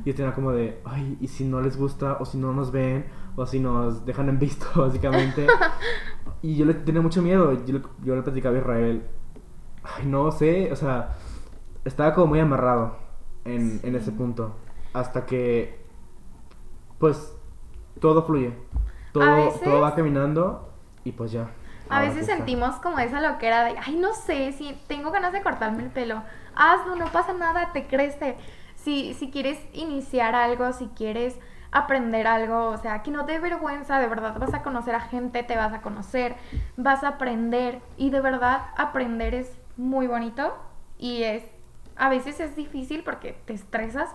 Y 0.05 0.13
tenía 0.15 0.33
como 0.35 0.53
de, 0.53 0.81
ay, 0.85 1.19
¿y 1.21 1.29
si 1.29 1.45
no 1.45 1.61
les 1.61 1.77
gusta? 1.77 2.17
O 2.21 2.25
si 2.25 2.39
no 2.39 2.53
nos 2.53 2.71
ven, 2.73 3.07
o 3.37 3.45
si 3.47 3.61
nos 3.61 4.05
dejan 4.07 4.29
en 4.29 4.39
visto, 4.39 4.67
básicamente. 4.77 5.47
y 6.43 6.57
yo 6.57 6.65
le 6.65 6.75
tenía 6.75 7.01
mucho 7.03 7.21
miedo. 7.23 7.53
Yo, 7.67 7.75
le- 7.79 7.83
yo 8.03 8.17
le 8.17 8.23
platicaba 8.23 8.55
a 8.57 8.59
Israel, 8.61 9.03
ay, 9.83 10.07
no 10.07 10.31
sé, 10.33 10.71
o 10.73 10.77
sea, 10.77 11.17
estaba 11.85 12.15
como 12.15 12.29
muy 12.29 12.41
amarrado 12.41 12.97
en, 13.45 13.81
en 13.83 13.95
ese 13.97 14.13
punto. 14.13 14.57
Hasta 14.95 15.27
que, 15.27 15.85
pues, 16.99 17.35
todo 18.01 18.23
fluye. 18.25 18.53
Todo, 19.13 19.37
veces- 19.37 19.61
todo 19.63 19.81
va 19.81 19.95
caminando 19.95 20.73
y 21.05 21.13
pues 21.13 21.33
ya. 21.33 21.51
A 21.89 22.01
veces 22.01 22.27
sentimos 22.27 22.75
como 22.77 22.99
esa 22.99 23.21
loquera 23.21 23.65
de, 23.65 23.77
ay, 23.79 23.97
no 23.97 24.13
sé, 24.15 24.53
si 24.53 24.77
tengo 24.89 25.13
ganas 25.13 25.33
de 25.33 25.41
cortarme 25.43 25.85
el 25.85 25.91
pelo, 25.91 26.21
hazlo, 26.57 26.97
no 26.97 27.07
pasa 27.13 27.33
nada, 27.33 27.71
te 27.73 27.87
crece. 27.87 28.37
Si, 28.87 29.15
si 29.15 29.33
quieres 29.33 29.59
iniciar 29.73 30.37
algo, 30.37 30.73
si 30.73 30.87
quieres 30.87 31.37
aprender 31.73 32.29
algo, 32.29 32.69
o 32.69 32.77
sea, 32.77 33.03
que 33.03 33.11
no 33.11 33.25
te 33.25 33.33
dé 33.33 33.41
vergüenza, 33.41 33.99
de 33.99 34.07
verdad 34.07 34.39
vas 34.39 34.55
a 34.55 34.63
conocer 34.63 34.95
a 34.95 35.01
gente, 35.01 35.43
te 35.43 35.57
vas 35.57 35.73
a 35.73 35.83
conocer, 35.83 36.37
vas 36.77 37.03
a 37.03 37.09
aprender 37.09 37.81
y 37.97 38.11
de 38.11 38.21
verdad 38.21 38.67
aprender 38.77 39.35
es 39.35 39.59
muy 39.77 40.07
bonito 40.07 40.55
y 40.99 41.25
es, 41.25 41.43
a 41.97 42.09
veces 42.09 42.39
es 42.39 42.55
difícil 42.55 43.03
porque 43.03 43.37
te 43.45 43.55
estresas, 43.55 44.09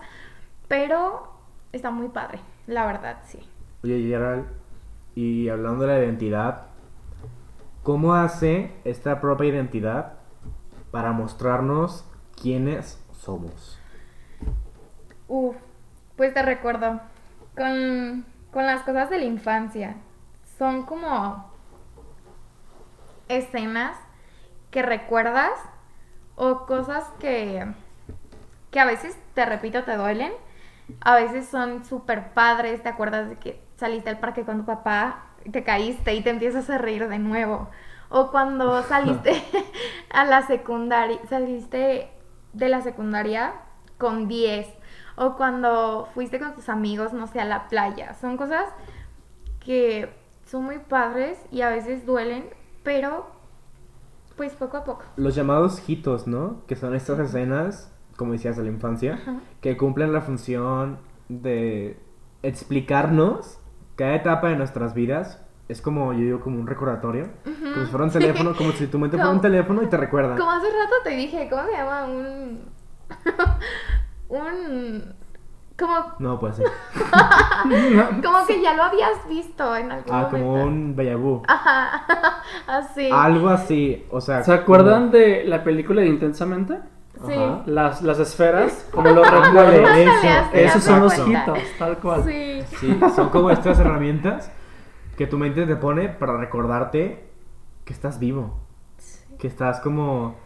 pero 0.68 1.30
está 1.72 1.90
muy 1.90 2.08
padre, 2.08 2.40
la 2.66 2.86
verdad, 2.86 3.18
sí. 3.24 3.40
Oye, 3.84 4.08
Gerald, 4.08 4.46
y 5.14 5.50
hablando 5.50 5.84
de 5.84 5.92
la 5.92 6.02
identidad, 6.02 6.68
¿cómo 7.82 8.14
hace 8.14 8.72
esta 8.84 9.20
propia 9.20 9.48
identidad 9.48 10.14
para 10.90 11.12
mostrarnos 11.12 12.06
quiénes 12.40 12.98
somos? 13.12 13.81
Uf, 15.34 15.56
pues 16.14 16.34
te 16.34 16.42
recuerdo, 16.42 17.00
con, 17.56 18.26
con 18.52 18.66
las 18.66 18.82
cosas 18.82 19.08
de 19.08 19.18
la 19.18 19.24
infancia, 19.24 19.96
son 20.58 20.84
como 20.84 21.50
escenas 23.28 23.96
que 24.70 24.82
recuerdas 24.82 25.58
o 26.36 26.66
cosas 26.66 27.04
que, 27.18 27.66
que 28.70 28.78
a 28.78 28.84
veces, 28.84 29.16
te 29.32 29.46
repito, 29.46 29.84
te 29.84 29.96
duelen, 29.96 30.34
a 31.00 31.16
veces 31.16 31.48
son 31.48 31.82
súper 31.86 32.34
padres, 32.34 32.82
te 32.82 32.90
acuerdas 32.90 33.30
de 33.30 33.36
que 33.36 33.58
saliste 33.76 34.10
al 34.10 34.18
parque 34.18 34.44
con 34.44 34.58
tu 34.58 34.64
papá, 34.66 35.28
te 35.50 35.64
caíste 35.64 36.14
y 36.14 36.22
te 36.22 36.28
empiezas 36.28 36.68
a 36.68 36.76
reír 36.76 37.08
de 37.08 37.18
nuevo, 37.18 37.70
o 38.10 38.30
cuando 38.30 38.82
saliste 38.86 39.42
a 40.10 40.26
la 40.26 40.46
secundaria, 40.46 41.20
saliste 41.30 42.10
de 42.52 42.68
la 42.68 42.82
secundaria 42.82 43.54
con 43.96 44.28
10, 44.28 44.81
o 45.16 45.36
cuando 45.36 46.08
fuiste 46.14 46.38
con 46.38 46.54
tus 46.54 46.68
amigos, 46.68 47.12
no 47.12 47.26
sé, 47.26 47.40
a 47.40 47.44
la 47.44 47.68
playa, 47.68 48.14
son 48.14 48.36
cosas 48.36 48.68
que 49.60 50.08
son 50.44 50.64
muy 50.64 50.78
padres 50.78 51.38
y 51.50 51.62
a 51.62 51.70
veces 51.70 52.04
duelen, 52.04 52.44
pero 52.82 53.26
pues 54.36 54.54
poco 54.54 54.76
a 54.76 54.84
poco. 54.84 55.04
Los 55.16 55.34
llamados 55.34 55.88
hitos, 55.88 56.26
¿no? 56.26 56.62
Que 56.66 56.76
son 56.76 56.94
estas 56.94 57.18
escenas, 57.18 57.92
como 58.16 58.32
decías, 58.32 58.56
de 58.56 58.64
la 58.64 58.70
infancia, 58.70 59.20
que 59.60 59.76
cumplen 59.76 60.12
la 60.12 60.20
función 60.20 60.98
de 61.28 61.98
explicarnos 62.42 63.58
cada 63.96 64.14
etapa 64.14 64.48
de 64.48 64.56
nuestras 64.56 64.94
vidas. 64.94 65.40
Es 65.68 65.80
como, 65.80 66.12
yo 66.12 66.20
digo, 66.20 66.40
como 66.40 66.58
un 66.58 66.66
recordatorio. 66.66 67.30
Como 67.44 67.84
si 67.84 67.90
fuera 67.90 68.04
un 68.04 68.10
teléfono, 68.10 68.54
como 68.58 68.72
si 68.72 68.86
tu 68.88 68.98
mente 68.98 69.16
fuera 69.16 69.30
un 69.30 69.40
teléfono 69.40 69.82
y 69.82 69.86
te 69.86 69.96
recuerda. 69.96 70.36
Como 70.36 70.50
hace 70.50 70.66
rato 70.66 70.94
te 71.04 71.10
dije, 71.10 71.48
¿cómo 71.48 71.64
se 71.64 71.72
llama? 71.72 72.04
Un... 72.04 72.60
un... 74.32 75.14
Como, 75.78 75.94
No, 76.18 76.38
puede 76.38 76.54
ser. 76.54 76.66
como 78.22 78.46
que 78.46 78.60
ya 78.62 78.74
lo 78.74 78.82
habías 78.84 79.26
visto 79.28 79.74
en 79.74 79.90
algún 79.90 80.14
Ah, 80.14 80.22
momento. 80.30 80.46
como 80.48 80.64
un 80.64 80.96
vu. 81.22 81.42
Ajá, 81.48 82.04
así. 82.66 83.08
Algo 83.12 83.48
así, 83.48 84.06
o 84.10 84.20
sea... 84.20 84.42
¿Se 84.42 84.52
acuerdan 84.52 85.10
de 85.10 85.44
la 85.44 85.64
película 85.64 86.02
de 86.02 86.08
Intensamente? 86.08 86.78
Sí. 87.26 87.32
Ajá. 87.34 87.62
Las, 87.66 88.02
las 88.02 88.18
esferas, 88.18 88.86
como 88.92 89.08
los 89.10 89.26
Ándale, 89.32 89.78
recuerdos. 89.78 90.24
eso, 90.24 90.50
Esos 90.52 90.84
son 90.84 91.00
los 91.00 91.18
hitos, 91.18 91.58
tal 91.78 91.98
cual. 91.98 92.24
Sí. 92.24 92.62
Sí, 92.78 93.00
son 93.14 93.30
como 93.30 93.50
estas 93.50 93.78
herramientas 93.78 94.50
que 95.16 95.26
tu 95.26 95.38
mente 95.38 95.66
te 95.66 95.76
pone 95.76 96.08
para 96.08 96.36
recordarte 96.36 97.28
que 97.84 97.92
estás 97.92 98.18
vivo. 98.18 98.58
Que 99.38 99.46
estás 99.48 99.80
como... 99.80 100.36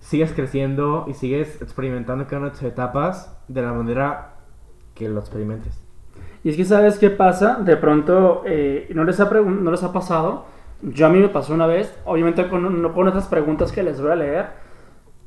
Sigues 0.00 0.32
creciendo 0.32 1.04
y 1.08 1.14
sigues 1.14 1.62
experimentando 1.62 2.26
cada 2.26 2.38
una 2.38 2.46
de 2.46 2.52
tus 2.52 2.62
etapas 2.64 3.38
de 3.48 3.62
la 3.62 3.72
manera 3.72 4.34
que 4.94 5.08
lo 5.08 5.20
experimentes. 5.20 5.80
Y 6.42 6.50
es 6.50 6.56
que, 6.56 6.64
¿sabes 6.64 6.98
qué 6.98 7.10
pasa? 7.10 7.56
De 7.56 7.76
pronto, 7.76 8.42
eh, 8.46 8.90
¿no, 8.94 9.04
les 9.04 9.20
ha 9.20 9.30
¿no 9.30 9.70
les 9.70 9.82
ha 9.82 9.92
pasado? 9.92 10.46
Yo 10.82 11.06
a 11.06 11.10
mí 11.10 11.18
me 11.18 11.28
pasó 11.28 11.52
una 11.52 11.66
vez, 11.66 11.94
obviamente 12.06 12.48
con, 12.48 12.80
no 12.80 12.94
con 12.94 13.06
estas 13.08 13.28
preguntas 13.28 13.72
que 13.72 13.82
les 13.82 14.00
voy 14.00 14.10
a 14.10 14.16
leer, 14.16 14.46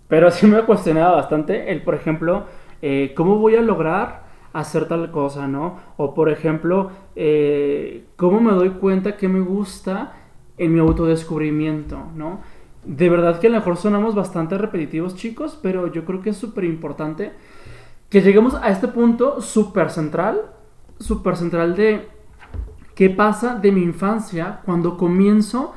pero 0.08 0.32
sí 0.32 0.48
me 0.48 0.62
cuestionaba 0.64 1.16
bastante 1.16 1.72
el, 1.72 1.84
por 1.84 1.96
ejemplo, 1.96 2.46
eh, 2.82 3.14
¿cómo 3.16 3.38
voy 3.38 3.56
a 3.56 3.62
lograr 3.62 4.24
hacer 4.54 4.88
tal 4.88 5.12
cosa, 5.12 5.48
no? 5.48 5.80
O, 5.98 6.14
por 6.14 6.30
ejemplo, 6.30 6.92
eh, 7.16 8.06
¿cómo 8.16 8.40
me 8.40 8.52
doy 8.52 8.70
cuenta 8.72 9.18
que 9.18 9.28
me 9.28 9.40
gusta 9.40 10.14
en 10.58 10.74
mi 10.74 10.80
autodescubrimiento, 10.80 11.98
no? 12.16 12.42
De 12.86 13.10
verdad 13.10 13.40
que 13.40 13.48
a 13.48 13.50
lo 13.50 13.58
mejor 13.58 13.78
sonamos 13.78 14.16
bastante 14.16 14.58
repetitivos, 14.58 15.16
chicos, 15.16 15.58
pero 15.62 15.92
yo 15.92 16.06
creo 16.06 16.22
que 16.22 16.32
es 16.32 16.38
súper 16.38 16.66
importante 16.66 17.32
que 18.10 18.22
lleguemos 18.22 18.56
a 18.56 18.70
este 18.70 18.88
punto 18.88 19.42
súper 19.42 19.90
central, 19.90 20.42
súper 21.00 21.36
central 21.36 21.76
de 21.76 22.08
qué 22.96 23.10
pasa 23.10 23.56
de 23.56 23.72
mi 23.72 23.82
infancia 23.82 24.62
cuando 24.66 24.98
comienzo 24.98 25.74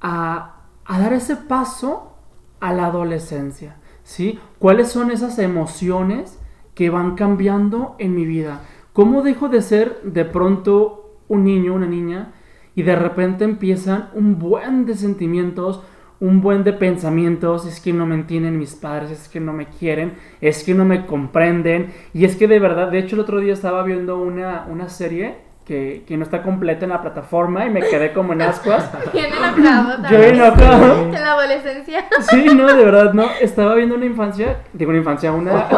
a, 0.00 0.64
a 0.84 0.98
dar 0.98 1.12
ese 1.12 1.36
paso 1.36 2.14
a 2.60 2.72
la 2.72 2.86
adolescencia, 2.86 3.76
¿sí? 4.02 4.38
¿Cuáles 4.58 4.88
son 4.88 5.10
esas 5.10 5.38
emociones 5.38 6.38
que 6.74 6.90
van 6.90 7.14
cambiando 7.14 7.94
en 7.98 8.14
mi 8.14 8.26
vida? 8.26 8.60
¿Cómo 8.92 9.22
dejo 9.22 9.48
de 9.48 9.62
ser 9.62 10.02
de 10.02 10.24
pronto 10.24 11.16
un 11.28 11.44
niño, 11.44 11.74
una 11.74 11.86
niña, 11.86 12.32
y 12.74 12.82
de 12.82 12.96
repente 12.96 13.44
empiezan 13.44 14.10
un 14.14 14.38
buen 14.38 14.86
de 14.86 14.94
sentimientos, 14.94 15.82
un 16.20 16.40
buen 16.40 16.64
de 16.64 16.72
pensamientos, 16.72 17.66
es 17.66 17.80
que 17.80 17.92
no 17.92 18.04
me 18.04 18.16
entienden 18.16 18.58
mis 18.58 18.74
padres, 18.74 19.10
es 19.10 19.28
que 19.28 19.38
no 19.40 19.52
me 19.52 19.66
quieren, 19.66 20.14
es 20.40 20.64
que 20.64 20.74
no 20.74 20.84
me 20.84 21.06
comprenden, 21.06 21.92
y 22.12 22.24
es 22.24 22.34
que 22.36 22.48
de 22.48 22.58
verdad, 22.58 22.88
de 22.88 22.98
hecho 22.98 23.14
el 23.14 23.20
otro 23.20 23.38
día 23.38 23.52
estaba 23.52 23.84
viendo 23.84 24.18
una, 24.18 24.66
una 24.68 24.88
serie 24.88 25.36
que, 25.64 26.02
que 26.08 26.16
no 26.16 26.24
está 26.24 26.42
completa 26.42 26.86
en 26.86 26.90
la 26.90 27.02
plataforma 27.02 27.66
y 27.66 27.70
me 27.70 27.80
quedé 27.80 28.12
como 28.12 28.32
en 28.32 28.42
ascuas. 28.42 28.90
Bien 29.12 29.26
enojado 29.26 30.08
Yo 30.10 30.18
enojado. 30.18 31.02
En 31.02 31.12
la 31.12 31.32
adolescencia. 31.32 32.06
Sí, 32.30 32.46
no, 32.54 32.66
de 32.66 32.84
verdad, 32.84 33.12
no. 33.12 33.28
Estaba 33.40 33.74
viendo 33.74 33.94
una 33.94 34.06
infancia, 34.06 34.62
digo 34.72 34.88
una 34.88 34.98
infancia, 34.98 35.30
una, 35.30 35.68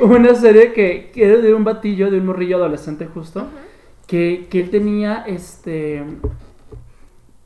no. 0.00 0.06
una 0.06 0.34
serie 0.34 0.72
que, 0.72 1.10
que 1.12 1.26
era 1.26 1.36
de 1.36 1.52
un 1.52 1.62
batillo, 1.62 2.10
de 2.10 2.18
un 2.18 2.26
morrillo 2.26 2.56
adolescente 2.56 3.06
justo, 3.12 3.48
que, 4.06 4.46
que 4.50 4.60
él 4.60 4.70
tenía 4.70 5.24
este 5.26 6.02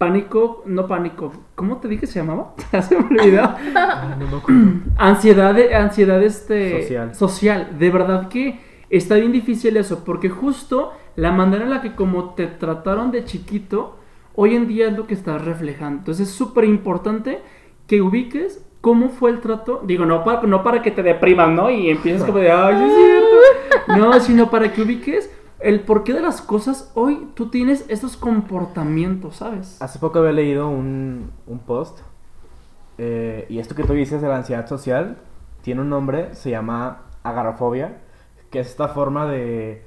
pánico, 0.00 0.62
no 0.64 0.86
pánico, 0.86 1.30
¿cómo 1.54 1.76
te 1.76 1.86
dije 1.86 2.00
que 2.00 2.06
se 2.06 2.20
llamaba? 2.20 2.54
Se 2.88 2.98
me 2.98 3.20
olvidó. 3.20 3.42
Ay, 3.74 4.14
no. 4.18 4.42
Ansiedad, 4.96 5.54
ansiedad 5.74 6.22
este, 6.22 6.80
Social. 6.80 7.14
social. 7.14 7.76
De 7.78 7.90
verdad 7.90 8.28
que 8.30 8.60
está 8.88 9.16
bien 9.16 9.30
difícil 9.30 9.76
eso, 9.76 10.02
porque 10.02 10.30
justo 10.30 10.92
la 11.16 11.32
manera 11.32 11.64
en 11.64 11.70
la 11.70 11.82
que 11.82 11.94
como 11.94 12.32
te 12.32 12.46
trataron 12.46 13.10
de 13.10 13.26
chiquito, 13.26 13.98
hoy 14.34 14.56
en 14.56 14.66
día 14.68 14.88
es 14.88 14.96
lo 14.96 15.06
que 15.06 15.12
estás 15.12 15.44
reflejando. 15.44 15.98
Entonces 15.98 16.30
es 16.30 16.34
súper 16.34 16.64
importante 16.64 17.42
que 17.86 18.00
ubiques 18.00 18.64
¿cómo 18.80 19.10
fue 19.10 19.32
el 19.32 19.40
trato? 19.40 19.82
Digo, 19.84 20.06
no 20.06 20.24
para, 20.24 20.42
no 20.44 20.64
para 20.64 20.80
que 20.80 20.90
te 20.90 21.02
deprimas, 21.02 21.50
¿no? 21.50 21.70
Y 21.70 21.90
empieces 21.90 22.24
como 22.24 22.38
de, 22.38 22.50
ay, 22.50 22.74
es 22.74 22.94
cierto. 22.94 23.36
No, 23.98 24.20
sino 24.20 24.50
para 24.50 24.72
que 24.72 24.82
ubiques 24.82 25.30
el 25.62 25.80
porqué 25.84 26.12
de 26.12 26.22
las 26.22 26.40
cosas. 26.40 26.90
Hoy 26.94 27.30
tú 27.34 27.50
tienes 27.50 27.84
estos 27.88 28.16
comportamientos, 28.16 29.36
¿sabes? 29.36 29.80
Hace 29.82 29.98
poco 29.98 30.18
había 30.20 30.32
leído 30.32 30.68
un, 30.68 31.32
un 31.46 31.58
post. 31.60 32.00
eh, 32.98 33.46
y 33.48 33.58
esto 33.58 33.74
que 33.74 33.84
tú 33.84 33.92
dices 33.94 34.20
de 34.22 34.28
la 34.28 34.36
ansiedad 34.36 34.66
social 34.66 35.18
tiene 35.62 35.80
un 35.82 35.90
nombre, 35.90 36.34
se 36.34 36.50
llama 36.50 37.02
agarofobia, 37.22 37.98
que 38.50 38.60
es 38.60 38.68
esta 38.68 38.88
forma 38.88 39.26
de 39.26 39.84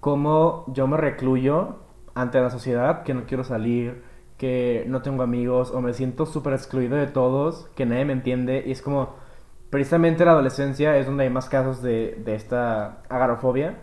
cómo 0.00 0.64
yo 0.68 0.86
me 0.86 0.96
recluyo 0.96 1.76
ante 2.14 2.40
la 2.40 2.50
sociedad, 2.50 3.02
que 3.02 3.14
no 3.14 3.24
quiero 3.26 3.44
salir, 3.44 4.02
que 4.36 4.84
no 4.88 5.02
tengo 5.02 5.22
amigos, 5.22 5.70
o 5.72 5.80
me 5.80 5.92
siento 5.94 6.26
súper 6.26 6.52
excluido 6.54 6.96
de 6.96 7.06
todos, 7.08 7.68
que 7.74 7.86
nadie 7.86 8.04
me 8.04 8.12
entiende, 8.12 8.62
y 8.66 8.72
es 8.72 8.82
como, 8.82 9.14
precisamente 9.70 10.24
la 10.24 10.32
adolescencia 10.32 10.96
es 10.96 11.06
donde 11.06 11.24
hay 11.24 11.30
más 11.30 11.48
casos 11.48 11.82
de, 11.82 12.20
de 12.24 12.34
esta 12.34 13.02
agarofobia, 13.08 13.78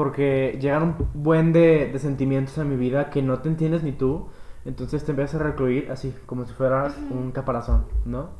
porque 0.00 0.56
llegan 0.58 0.82
un 0.82 1.10
buen 1.12 1.52
de, 1.52 1.90
de 1.92 1.98
sentimientos 1.98 2.56
a 2.56 2.64
mi 2.64 2.74
vida 2.74 3.10
que 3.10 3.20
no 3.20 3.40
te 3.40 3.50
entiendes 3.50 3.82
ni 3.82 3.92
tú, 3.92 4.30
entonces 4.64 5.04
te 5.04 5.10
empiezas 5.10 5.38
a 5.38 5.44
recluir 5.44 5.90
así, 5.92 6.16
como 6.24 6.46
si 6.46 6.54
fueras 6.54 6.96
un 7.10 7.32
caparazón, 7.32 7.84
¿no? 8.06 8.30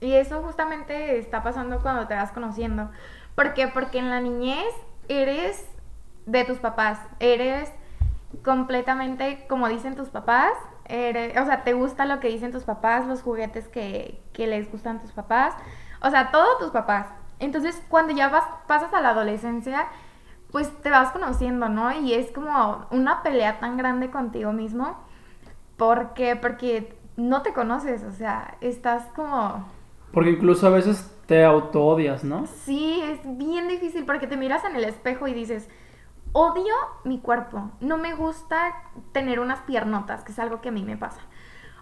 Y 0.00 0.14
eso 0.14 0.42
justamente 0.42 1.16
está 1.16 1.44
pasando 1.44 1.78
cuando 1.82 2.08
te 2.08 2.14
vas 2.16 2.32
conociendo. 2.32 2.90
¿Por 3.36 3.54
qué? 3.54 3.68
Porque 3.68 4.00
en 4.00 4.10
la 4.10 4.20
niñez 4.20 4.74
eres 5.06 5.64
de 6.26 6.44
tus 6.44 6.58
papás, 6.58 6.98
eres 7.20 7.70
completamente 8.44 9.46
como 9.48 9.68
dicen 9.68 9.94
tus 9.94 10.08
papás, 10.08 10.50
eres, 10.84 11.40
o 11.40 11.44
sea, 11.44 11.62
te 11.62 11.74
gusta 11.74 12.06
lo 12.06 12.18
que 12.18 12.26
dicen 12.26 12.50
tus 12.50 12.64
papás, 12.64 13.06
los 13.06 13.22
juguetes 13.22 13.68
que, 13.68 14.20
que 14.32 14.48
les 14.48 14.68
gustan 14.68 14.98
tus 14.98 15.12
papás, 15.12 15.54
o 16.02 16.10
sea, 16.10 16.32
todo 16.32 16.58
tus 16.58 16.72
papás. 16.72 17.06
Entonces, 17.38 17.80
cuando 17.88 18.12
ya 18.12 18.30
vas, 18.30 18.46
pasas 18.66 18.92
a 18.92 19.00
la 19.00 19.10
adolescencia, 19.10 19.86
pues 20.54 20.70
te 20.82 20.88
vas 20.88 21.10
conociendo, 21.10 21.68
¿no? 21.68 21.90
Y 21.90 22.12
es 22.12 22.30
como 22.30 22.86
una 22.92 23.24
pelea 23.24 23.58
tan 23.58 23.76
grande 23.76 24.12
contigo 24.12 24.52
mismo. 24.52 24.96
¿Por 25.76 26.14
qué? 26.14 26.36
Porque 26.36 26.96
no 27.16 27.42
te 27.42 27.52
conoces, 27.52 28.04
o 28.04 28.12
sea, 28.12 28.56
estás 28.60 29.02
como... 29.16 29.66
Porque 30.12 30.30
incluso 30.30 30.68
a 30.68 30.70
veces 30.70 31.12
te 31.26 31.44
auto-odias, 31.44 32.22
¿no? 32.22 32.46
Sí, 32.46 33.02
es 33.02 33.18
bien 33.36 33.66
difícil 33.66 34.06
porque 34.06 34.28
te 34.28 34.36
miras 34.36 34.64
en 34.64 34.76
el 34.76 34.84
espejo 34.84 35.26
y 35.26 35.34
dices, 35.34 35.68
odio 36.30 36.72
mi 37.02 37.18
cuerpo, 37.18 37.72
no 37.80 37.98
me 37.98 38.14
gusta 38.14 38.76
tener 39.10 39.40
unas 39.40 39.58
piernotas, 39.62 40.22
que 40.22 40.30
es 40.30 40.38
algo 40.38 40.60
que 40.60 40.68
a 40.68 40.72
mí 40.72 40.84
me 40.84 40.96
pasa. 40.96 41.22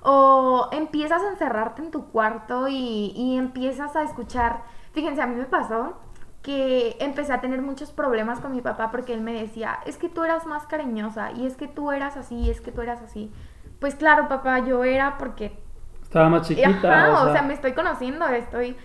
O 0.00 0.70
empiezas 0.72 1.20
a 1.22 1.28
encerrarte 1.28 1.82
en 1.82 1.90
tu 1.90 2.06
cuarto 2.06 2.68
y, 2.68 3.12
y 3.14 3.36
empiezas 3.36 3.96
a 3.96 4.02
escuchar, 4.02 4.62
fíjense, 4.94 5.20
a 5.20 5.26
mí 5.26 5.36
me 5.36 5.44
pasó 5.44 5.98
que 6.42 6.96
empecé 7.00 7.32
a 7.32 7.40
tener 7.40 7.62
muchos 7.62 7.92
problemas 7.92 8.40
con 8.40 8.52
mi 8.52 8.60
papá 8.60 8.90
porque 8.90 9.14
él 9.14 9.20
me 9.20 9.32
decía, 9.32 9.78
es 9.86 9.96
que 9.96 10.08
tú 10.08 10.24
eras 10.24 10.46
más 10.46 10.66
cariñosa 10.66 11.32
y 11.32 11.46
es 11.46 11.56
que 11.56 11.68
tú 11.68 11.92
eras 11.92 12.16
así 12.16 12.34
y 12.36 12.50
es 12.50 12.60
que 12.60 12.72
tú 12.72 12.80
eras 12.82 13.00
así. 13.02 13.32
Pues 13.80 13.94
claro, 13.94 14.28
papá, 14.28 14.60
yo 14.60 14.84
era 14.84 15.18
porque 15.18 15.58
Estaba 16.02 16.28
más 16.28 16.46
chiquita. 16.46 16.92
Ajá, 16.92 17.22
o 17.24 17.32
sea, 17.32 17.42
me 17.42 17.54
estoy 17.54 17.72
conociendo, 17.72 18.26
estoy 18.28 18.76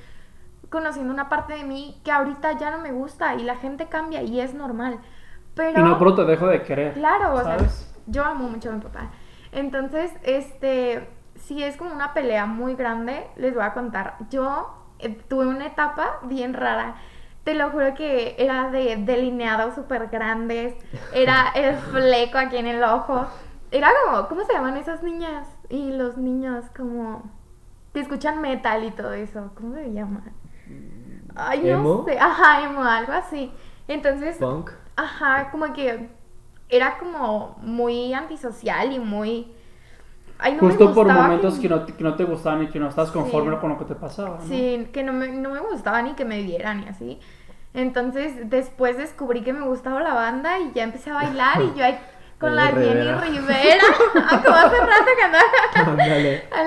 conociendo 0.70 1.14
una 1.14 1.30
parte 1.30 1.54
de 1.56 1.64
mí 1.64 2.00
que 2.04 2.12
ahorita 2.12 2.54
ya 2.58 2.72
no 2.72 2.80
me 2.80 2.92
gusta 2.92 3.36
y 3.36 3.44
la 3.44 3.56
gente 3.58 3.88
cambia 3.88 4.22
y 4.24 4.40
es 4.40 4.54
normal. 4.54 5.00
Pero 5.56 5.80
Y 5.80 5.84
no 5.84 5.98
pronto 5.98 6.26
te 6.26 6.32
dejo 6.32 6.48
de 6.48 6.62
querer. 6.64 6.94
claro, 6.94 7.36
o 7.36 7.44
sea, 7.44 7.58
yo 8.06 8.24
amo 8.24 8.50
mucho 8.50 8.70
a 8.70 8.74
mi 8.74 8.82
papá. 8.82 9.12
Entonces, 9.52 10.12
este, 10.24 11.10
si 11.36 11.64
es 11.64 11.78
como 11.78 11.94
una 11.94 12.14
pelea 12.14 12.46
muy 12.46 12.76
grande, 12.76 13.28
les 13.38 13.54
voy 13.54 13.64
a 13.64 13.74
contar. 13.74 14.18
Yo 14.30 14.70
eh, 15.00 15.10
tuve 15.28 15.48
una 15.48 15.66
etapa 15.68 16.20
bien 16.24 16.54
rara. 16.54 16.96
Te 17.48 17.54
lo 17.56 17.70
juro 17.70 17.94
que 17.94 18.36
era 18.38 18.70
de 18.72 18.98
delineados 18.98 19.74
súper 19.74 20.10
grandes, 20.10 20.74
era 21.14 21.48
el 21.56 21.76
fleco 21.94 22.38
aquí 22.38 22.58
en 22.58 22.68
el 22.68 22.84
ojo. 22.84 23.26
Era 23.72 23.90
como, 24.04 24.28
¿cómo 24.28 24.44
se 24.44 24.52
llaman 24.52 24.76
esas 24.76 25.02
niñas? 25.02 25.48
Y 25.70 25.92
los 25.94 26.18
niños 26.18 26.66
como 26.76 27.24
que 27.94 28.02
escuchan 28.02 28.42
metal 28.42 28.84
y 28.84 28.92
todo 28.92 29.14
eso. 29.14 29.52
¿Cómo 29.56 29.76
se 29.76 29.94
llama? 29.94 30.24
Ay, 31.38 31.62
no 31.62 31.68
¿Emo? 31.70 32.04
sé. 32.06 32.20
Ajá, 32.20 32.66
emo, 32.66 32.84
algo 32.84 33.14
así. 33.14 33.50
Entonces, 33.88 34.36
Punk. 34.40 34.72
Ajá, 34.98 35.50
como 35.50 35.72
que 35.72 36.10
era 36.68 36.98
como 36.98 37.58
muy 37.62 38.14
antisocial 38.14 38.92
y 38.92 39.00
muy... 39.00 39.54
Ay, 40.38 40.52
no 40.56 40.64
me 40.64 40.68
Justo 40.68 40.94
por 40.94 41.08
momentos 41.08 41.56
que- 41.56 41.62
que 41.62 41.70
no, 41.70 41.86
que 41.86 42.04
no 42.04 42.16
te 42.16 42.26
gustaban 42.26 42.64
y 42.64 42.68
que 42.68 42.78
no 42.80 42.90
estás 42.90 43.10
conforme 43.10 43.54
Sí. 43.56 43.62
con 43.62 43.70
lo 43.70 43.78
que 43.80 43.86
te 43.86 43.96
pasaba. 43.96 44.38
¿no? 44.38 44.46
Sí, 44.46 44.90
que 44.92 45.02
no 45.02 45.14
me, 45.14 45.30
no 45.30 45.50
me 45.52 45.62
gustaba 45.62 46.02
ni 46.02 46.12
que 46.14 46.26
me 46.26 46.42
vieran 46.42 46.84
y 46.84 46.90
así. 46.90 47.20
Entonces, 47.78 48.50
después 48.50 48.98
descubrí 48.98 49.42
que 49.44 49.54
me 49.54 49.64
gustaba 49.66 50.02
la 50.02 50.16
banda 50.16 50.58
y 50.58 50.72
ya 50.74 50.82
empecé 50.84 51.12
a 51.12 51.14
bailar 51.14 51.62
y 51.62 51.78
yo 51.78 51.86
ahí 51.86 52.00
con 52.40 52.56
la 52.56 52.66
Jenny 52.70 52.86
Jenny 52.88 53.12
Rivera. 53.38 53.84
Como 54.44 54.56
hace 54.56 54.80
rato 54.80 55.06
que 55.16 55.24
andaba 55.24 55.44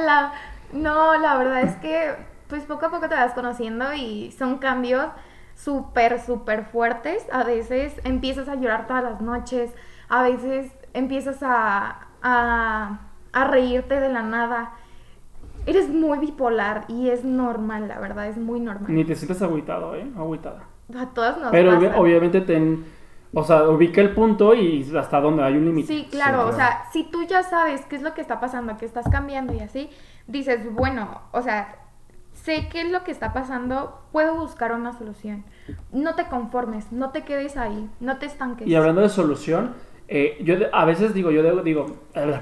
la- 0.07 0.33
No, 0.73 1.17
la 1.19 1.37
verdad 1.37 1.63
es 1.63 1.75
que 1.79 2.15
pues 2.47 2.63
poco 2.63 2.87
a 2.87 2.91
poco 2.91 3.09
te 3.09 3.17
vas 3.17 3.33
conociendo 3.33 3.93
y 3.93 4.31
son 4.39 4.59
cambios 4.59 5.07
súper, 5.57 6.21
súper 6.21 6.65
fuertes. 6.65 7.27
A 7.33 7.43
veces 7.43 7.93
empiezas 8.05 8.49
a 8.49 8.55
llorar 8.55 8.87
todas 8.87 9.03
las 9.03 9.21
noches, 9.21 9.73
a 10.09 10.23
veces 10.23 10.71
empiezas 10.95 11.43
a, 11.43 12.07
a, 12.23 13.01
a 13.33 13.45
reírte 13.49 13.99
de 13.99 14.11
la 14.11 14.23
nada. 14.23 14.75
Eres 15.67 15.89
muy 15.89 16.19
bipolar 16.21 16.85
y 16.87 17.11
es 17.11 17.25
normal, 17.25 17.89
la 17.89 17.99
verdad, 17.99 18.29
es 18.29 18.37
muy 18.37 18.61
normal. 18.61 18.95
Ni 18.95 19.05
te 19.05 19.17
sientes 19.17 19.43
agüitado, 19.43 19.97
¿eh? 19.97 20.07
Agüitada. 20.17 20.70
A 20.99 21.07
todas 21.11 21.39
nos 21.39 21.51
Pero 21.51 21.79
obviamente 21.97 22.41
ten, 22.41 22.85
o 23.33 23.45
sea, 23.45 23.69
ubica 23.69 24.01
el 24.01 24.11
punto 24.11 24.55
y 24.55 24.91
hasta 24.97 25.21
donde 25.21 25.43
hay 25.43 25.57
un 25.57 25.65
límite. 25.65 25.89
Sí, 25.89 26.09
claro, 26.11 26.45
Sí, 26.45 26.49
o 26.51 26.57
sea, 26.57 26.85
si 26.93 27.05
tú 27.05 27.25
ya 27.25 27.43
sabes 27.43 27.85
qué 27.87 27.97
es 27.97 28.03
lo 28.03 28.15
que 28.15 28.21
está 28.21 28.41
pasando, 28.41 28.77
que 28.77 28.87
estás 28.87 29.09
cambiando 29.09 29.53
y 29.55 29.61
así, 29.61 29.91
dices, 30.27 30.73
bueno, 30.75 31.21
o 31.33 31.43
sea, 31.43 31.77
sé 32.33 32.69
qué 32.71 32.83
es 32.83 32.91
lo 32.91 33.05
que 33.05 33.11
está 33.11 33.33
pasando, 33.33 34.01
puedo 34.13 34.37
buscar 34.37 34.73
una 34.73 34.93
solución. 34.93 35.45
No 35.93 36.15
te 36.15 36.27
conformes, 36.27 36.91
no 36.93 37.11
te 37.11 37.23
quedes 37.23 37.57
ahí, 37.57 37.89
no 38.01 38.19
te 38.19 38.27
estanques. 38.27 38.67
Y 38.67 38.75
hablando 38.75 39.01
de 39.01 39.09
solución, 39.09 39.75
eh, 40.09 40.39
yo 40.43 40.57
a 40.73 40.85
veces 40.85 41.15
digo, 41.15 41.31
yo 41.31 41.63
digo, 41.63 41.87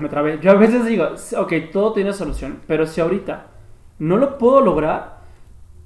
me 0.00 0.08
trabé. 0.08 0.38
Yo 0.40 0.52
a 0.52 0.54
veces 0.54 0.86
digo, 0.86 1.08
ok, 1.36 1.52
todo 1.72 1.92
tiene 1.92 2.12
solución, 2.12 2.60
pero 2.66 2.86
si 2.86 3.00
ahorita 3.00 3.46
no 3.98 4.16
lo 4.16 4.38
puedo 4.38 4.60
lograr, 4.60 5.17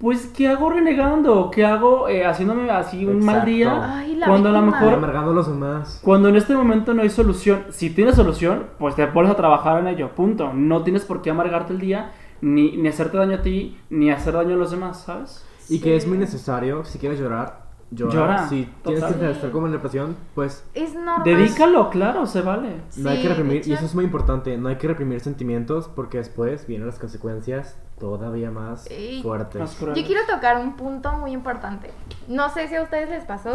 pues 0.02 0.26
¿qué 0.36 0.48
hago 0.48 0.68
renegando? 0.68 1.50
¿Qué 1.50 1.64
hago 1.64 2.08
eh, 2.08 2.26
haciéndome 2.26 2.68
así 2.70 3.06
un 3.06 3.24
mal 3.24 3.36
Exacto. 3.36 3.50
día? 3.50 3.96
Ay, 3.98 4.16
la 4.16 4.26
cuando 4.26 4.48
a 4.50 4.52
lo 4.52 4.62
mejor 4.62 4.92
Amargando 4.94 5.30
a 5.30 5.34
los 5.34 5.46
demás. 5.48 6.00
Cuando 6.04 6.28
en 6.28 6.36
este 6.36 6.54
momento 6.54 6.92
no 6.92 7.00
hay 7.02 7.08
solución, 7.08 7.66
si 7.70 7.88
tienes 7.90 8.16
solución, 8.16 8.64
pues 8.78 8.96
te 8.96 9.06
pones 9.06 9.30
a 9.30 9.36
trabajar 9.36 9.78
en 9.78 9.86
ello, 9.86 10.10
punto. 10.14 10.52
No 10.52 10.82
tienes 10.82 11.04
por 11.04 11.22
qué 11.22 11.30
amargarte 11.30 11.72
el 11.72 11.78
día, 11.78 12.10
ni, 12.40 12.76
ni 12.76 12.88
hacerte 12.88 13.16
daño 13.16 13.36
a 13.36 13.42
ti, 13.42 13.78
ni 13.88 14.10
hacer 14.10 14.34
daño 14.34 14.54
a 14.54 14.58
los 14.58 14.72
demás, 14.72 15.02
¿sabes? 15.06 15.46
Y 15.68 15.80
que 15.80 15.94
es 15.96 16.02
Sí. 16.02 16.08
muy 16.08 16.18
necesario, 16.18 16.84
si 16.84 16.98
quieres 16.98 17.20
llorar, 17.20 17.61
llora. 17.92 18.12
Llora, 18.12 18.48
Si 18.48 18.64
tienes 18.82 19.00
total. 19.02 19.18
que 19.20 19.30
estar 19.30 19.50
como 19.50 19.66
en 19.66 19.72
depresión, 19.72 20.16
pues 20.34 20.64
Es 20.74 20.94
normal. 20.94 21.22
Dedícalo, 21.24 21.90
claro, 21.90 22.26
se 22.26 22.40
vale. 22.42 22.80
no 22.96 23.10
hay 23.10 23.22
que 23.22 23.28
reprimir. 23.28 23.66
Y 23.66 23.72
eso 23.72 23.84
es 23.84 23.94
muy 23.94 24.04
importante, 24.04 24.56
no 24.58 24.68
hay 24.68 24.76
que 24.76 24.88
reprimir 24.88 25.20
sentimientos 25.20 25.88
porque 25.88 26.18
después 26.18 26.66
vienen 26.66 26.86
las 26.86 26.98
consecuencias 26.98 27.76
todavía 27.98 28.50
más 28.50 28.88
fuertes. 29.22 29.60
Más. 29.60 29.78
Yo 29.80 30.04
quiero 30.06 30.22
tocar 30.28 30.58
un 30.58 30.74
punto 30.76 31.12
muy 31.12 31.32
importante. 31.32 31.90
No 32.28 32.48
sé 32.48 32.68
si 32.68 32.74
a 32.74 32.82
ustedes 32.82 33.08
les 33.10 33.24
pasó, 33.24 33.52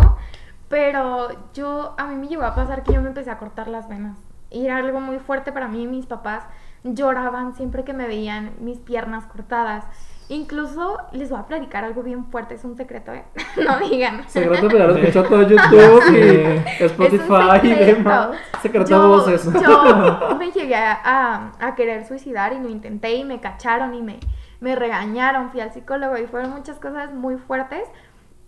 pero 0.69 1.27
yo 1.53 1.95
a 1.97 2.07
mí 2.07 2.15
me 2.15 2.27
llegó 2.27 2.43
a 2.43 2.55
pasar 2.55 2.83
que 2.83 2.93
yo 2.93 3.01
me 3.01 3.07
empecé 3.09 3.29
a 3.31 3.37
cortar 3.39 3.67
las 3.67 3.87
venas. 3.89 4.17
Y 4.49 4.65
era 4.65 4.77
algo 4.77 4.99
muy 5.01 5.19
fuerte 5.19 5.51
para 5.51 5.67
mí. 5.67 5.87
Mis 5.87 6.05
papás 6.05 6.43
lloraban 6.83 7.53
siempre 7.55 7.83
que 7.83 7.93
me 7.93 8.07
veían 8.07 8.53
mis 8.61 8.79
piernas 8.79 9.25
cortadas. 9.25 9.83
Incluso 10.29 10.97
les 11.13 11.29
voy 11.29 11.39
a 11.39 11.43
platicar 11.47 11.85
algo 11.85 12.03
bien 12.03 12.25
fuerte, 12.25 12.55
es 12.55 12.63
un 12.65 12.75
secreto, 12.75 13.13
¿eh? 13.13 13.23
no 13.65 13.79
digan. 13.79 14.27
Secreto, 14.29 14.67
pero 14.69 14.87
lo 14.87 14.95
escuchó 14.97 15.23
todo 15.23 15.41
YouTube 15.47 16.03
y 16.11 16.83
Spotify 16.83 17.59
y 17.63 17.73
demás. 17.73 18.29
Secreto 18.61 18.89
yo, 18.89 19.07
voces. 19.07 19.45
yo 19.61 20.35
me 20.39 20.51
llegué 20.51 20.75
a, 20.75 20.99
a- 21.03 21.51
a 21.59 21.75
querer 21.75 22.05
suicidar 22.05 22.51
y 22.53 22.59
lo 22.59 22.67
intenté 22.69 23.13
y 23.15 23.23
me 23.23 23.39
cacharon 23.39 23.93
y 23.93 24.01
me, 24.01 24.19
me 24.59 24.75
regañaron, 24.75 25.49
fui 25.49 25.61
al 25.61 25.71
psicólogo 25.71 26.17
y 26.17 26.27
fueron 26.27 26.51
muchas 26.51 26.77
cosas 26.79 27.13
muy 27.13 27.37
fuertes 27.37 27.83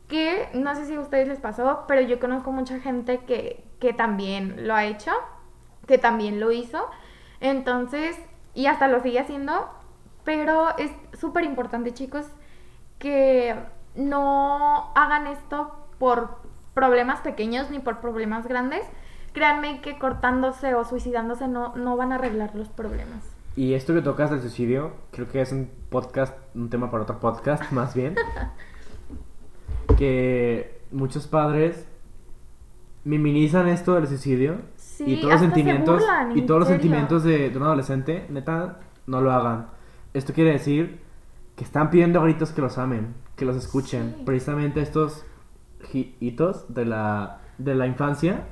que 0.09 0.49
no 0.53 0.75
sé 0.75 0.85
si 0.85 0.95
a 0.95 0.99
ustedes 0.99 1.27
les 1.27 1.39
pasó, 1.39 1.85
pero 1.87 2.01
yo 2.01 2.19
conozco 2.19 2.51
mucha 2.51 2.79
gente 2.79 3.19
que, 3.19 3.63
que 3.79 3.93
también 3.93 4.67
lo 4.67 4.73
ha 4.75 4.83
hecho, 4.85 5.11
que 5.87 5.97
también 5.99 6.39
lo 6.39 6.51
hizo. 6.51 6.83
Entonces, 7.41 8.17
y 8.55 8.65
hasta 8.65 8.87
lo 8.87 9.01
sigue 9.01 9.19
haciendo, 9.19 9.69
pero 10.29 10.77
es 10.77 10.91
súper 11.19 11.43
importante, 11.43 11.91
chicos, 11.91 12.23
que 12.99 13.55
no 13.95 14.91
hagan 14.93 15.25
esto 15.25 15.71
por 15.97 16.37
problemas 16.75 17.21
pequeños 17.21 17.71
ni 17.71 17.79
por 17.79 17.99
problemas 17.99 18.45
grandes. 18.45 18.85
Créanme 19.33 19.81
que 19.81 19.97
cortándose 19.97 20.75
o 20.75 20.85
suicidándose 20.85 21.47
no, 21.47 21.75
no 21.75 21.97
van 21.97 22.11
a 22.11 22.15
arreglar 22.15 22.53
los 22.53 22.69
problemas. 22.69 23.27
Y 23.55 23.73
esto 23.73 23.95
que 23.95 24.03
tocas 24.03 24.29
del 24.29 24.39
suicidio, 24.39 24.91
creo 25.09 25.27
que 25.27 25.41
es 25.41 25.51
un 25.51 25.67
podcast, 25.89 26.37
un 26.53 26.69
tema 26.69 26.91
para 26.91 27.01
otro 27.01 27.19
podcast, 27.19 27.63
más 27.71 27.95
bien. 27.95 28.13
que 29.97 30.79
muchos 30.91 31.25
padres 31.25 31.87
minimizan 33.03 33.67
esto 33.67 33.95
del 33.95 34.05
suicidio 34.05 34.57
Sí, 34.75 35.05
y 35.07 35.21
todos 35.21 35.31
los 35.31 35.41
sentimientos 35.41 36.01
burlan, 36.01 36.37
y 36.37 36.41
todos 36.43 36.59
los 36.59 36.69
sentimientos 36.69 37.23
de, 37.23 37.49
de 37.49 37.57
un 37.57 37.63
adolescente, 37.63 38.27
neta, 38.29 38.77
no 39.07 39.21
lo 39.21 39.31
hagan. 39.31 39.78
Esto 40.13 40.33
quiere 40.33 40.51
decir 40.51 41.01
que 41.55 41.63
están 41.63 41.89
pidiendo 41.89 42.19
a 42.19 42.23
gritos 42.23 42.51
que 42.51 42.61
los 42.61 42.77
amen, 42.77 43.13
que 43.35 43.45
los 43.45 43.55
escuchen. 43.55 44.15
Sí. 44.17 44.23
Precisamente 44.25 44.81
estos 44.81 45.25
hi- 45.93 46.15
hitos 46.19 46.73
de 46.73 46.85
la, 46.85 47.41
de 47.57 47.75
la 47.75 47.87
infancia 47.87 48.47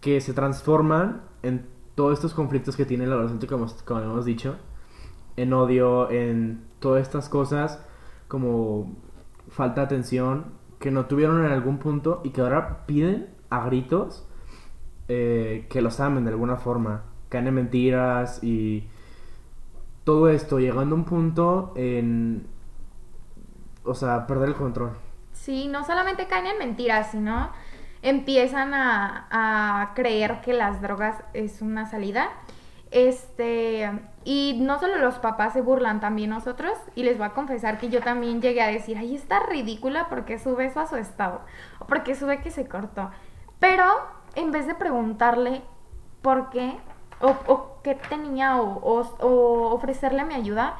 que 0.00 0.20
se 0.20 0.32
transforman 0.34 1.22
en 1.42 1.66
todos 1.94 2.14
estos 2.14 2.34
conflictos 2.34 2.76
que 2.76 2.84
tiene 2.84 3.04
el 3.04 3.12
adolescente, 3.12 3.46
como, 3.46 3.66
como 3.84 4.00
hemos 4.00 4.24
dicho, 4.24 4.56
en 5.36 5.52
odio, 5.52 6.10
en 6.10 6.64
todas 6.80 7.02
estas 7.02 7.28
cosas 7.28 7.84
como 8.28 8.96
falta 9.48 9.82
de 9.82 9.86
atención 9.86 10.54
que 10.80 10.90
no 10.90 11.06
tuvieron 11.06 11.44
en 11.44 11.52
algún 11.52 11.78
punto 11.78 12.20
y 12.24 12.30
que 12.30 12.40
ahora 12.40 12.84
piden 12.86 13.28
a 13.50 13.64
gritos 13.66 14.26
eh, 15.08 15.66
que 15.70 15.80
los 15.82 16.00
amen 16.00 16.24
de 16.24 16.30
alguna 16.30 16.56
forma, 16.56 17.04
caen 17.28 17.46
en 17.46 17.54
mentiras 17.54 18.42
y 18.42 18.88
todo 20.04 20.28
esto 20.28 20.58
llegando 20.58 20.94
a 20.94 20.98
un 20.98 21.04
punto 21.04 21.72
en, 21.76 22.46
o 23.84 23.94
sea, 23.94 24.26
perder 24.26 24.50
el 24.50 24.54
control. 24.54 24.96
Sí, 25.32 25.66
no 25.68 25.84
solamente 25.84 26.26
caen 26.26 26.46
en 26.46 26.58
mentiras, 26.58 27.10
sino 27.10 27.50
empiezan 28.02 28.74
a, 28.74 29.26
a 29.30 29.94
creer 29.94 30.40
que 30.42 30.52
las 30.52 30.80
drogas 30.80 31.22
es 31.32 31.62
una 31.62 31.86
salida. 31.86 32.28
Este, 32.90 33.90
y 34.24 34.58
no 34.60 34.78
solo 34.78 34.98
los 34.98 35.18
papás 35.18 35.52
se 35.54 35.62
burlan, 35.62 36.00
también 36.00 36.30
nosotros. 36.30 36.78
Y 36.94 37.02
les 37.02 37.18
voy 37.18 37.26
a 37.26 37.30
confesar 37.30 37.78
que 37.78 37.88
yo 37.88 38.00
también 38.00 38.40
llegué 38.40 38.62
a 38.62 38.68
decir, 38.68 38.96
ay, 38.96 39.16
está 39.16 39.40
ridícula 39.40 40.08
porque 40.08 40.38
sube 40.38 40.66
eso 40.66 40.80
a 40.80 40.86
su 40.86 40.96
estado. 40.96 41.40
O 41.80 41.86
porque 41.86 42.14
sube 42.14 42.40
que 42.40 42.50
se 42.50 42.68
cortó. 42.68 43.10
Pero 43.58 43.84
en 44.36 44.52
vez 44.52 44.66
de 44.66 44.74
preguntarle 44.74 45.62
por 46.22 46.50
qué, 46.50 46.78
o, 47.20 47.34
o 47.46 47.78
qué 47.82 47.94
tenía, 47.94 48.56
o, 48.60 48.64
o- 48.80 49.16
o 49.26 49.74
ofrecerle 49.74 50.24
mi 50.24 50.34
ayuda, 50.34 50.76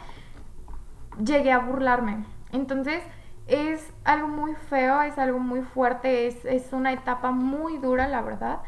llegué 1.23 1.53
a 1.53 1.59
burlarme. 1.59 2.25
Entonces, 2.53 3.03
es 3.47 3.93
algo 4.05 4.29
muy 4.29 4.55
feo, 4.55 5.03
es 5.03 5.19
algo 5.19 5.39
muy 5.39 5.63
fuerte, 5.63 6.27
es, 6.27 6.45
es 6.45 6.73
una 6.73 6.93
etapa 6.93 7.31
muy 7.31 7.79
dura, 7.79 8.09
la 8.09 8.23
verdad. 8.23 8.61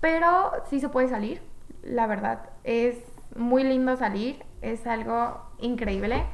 Pero 0.00 0.52
sí 0.70 0.80
se 0.80 0.88
puede 0.88 1.08
salir, 1.08 1.42
la 1.82 2.06
verdad. 2.06 2.50
Es 2.64 2.96
muy 3.36 3.64
lindo 3.64 3.96
salir, 3.96 4.44
es 4.62 4.86
algo 4.86 5.40
increíble. 5.58 6.24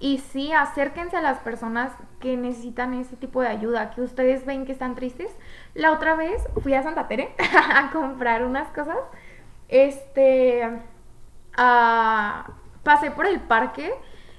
Y 0.00 0.18
sí, 0.18 0.52
acérquense 0.52 1.16
a 1.16 1.20
las 1.22 1.38
personas 1.40 1.92
que 2.20 2.36
necesitan 2.36 2.94
ese 2.94 3.16
tipo 3.16 3.40
de 3.42 3.48
ayuda, 3.48 3.90
que 3.90 4.02
ustedes 4.02 4.46
ven 4.46 4.64
que 4.64 4.72
están 4.72 4.94
tristes. 4.94 5.30
La 5.74 5.92
otra 5.92 6.14
vez 6.14 6.42
fui 6.62 6.74
a 6.74 6.82
Santa 6.82 7.08
Tere 7.08 7.34
a 7.74 7.90
comprar 7.92 8.44
unas 8.44 8.68
cosas. 8.70 8.96
Este, 9.68 10.62
pasé 12.82 13.10
por 13.10 13.26
el 13.26 13.40
parque 13.40 13.92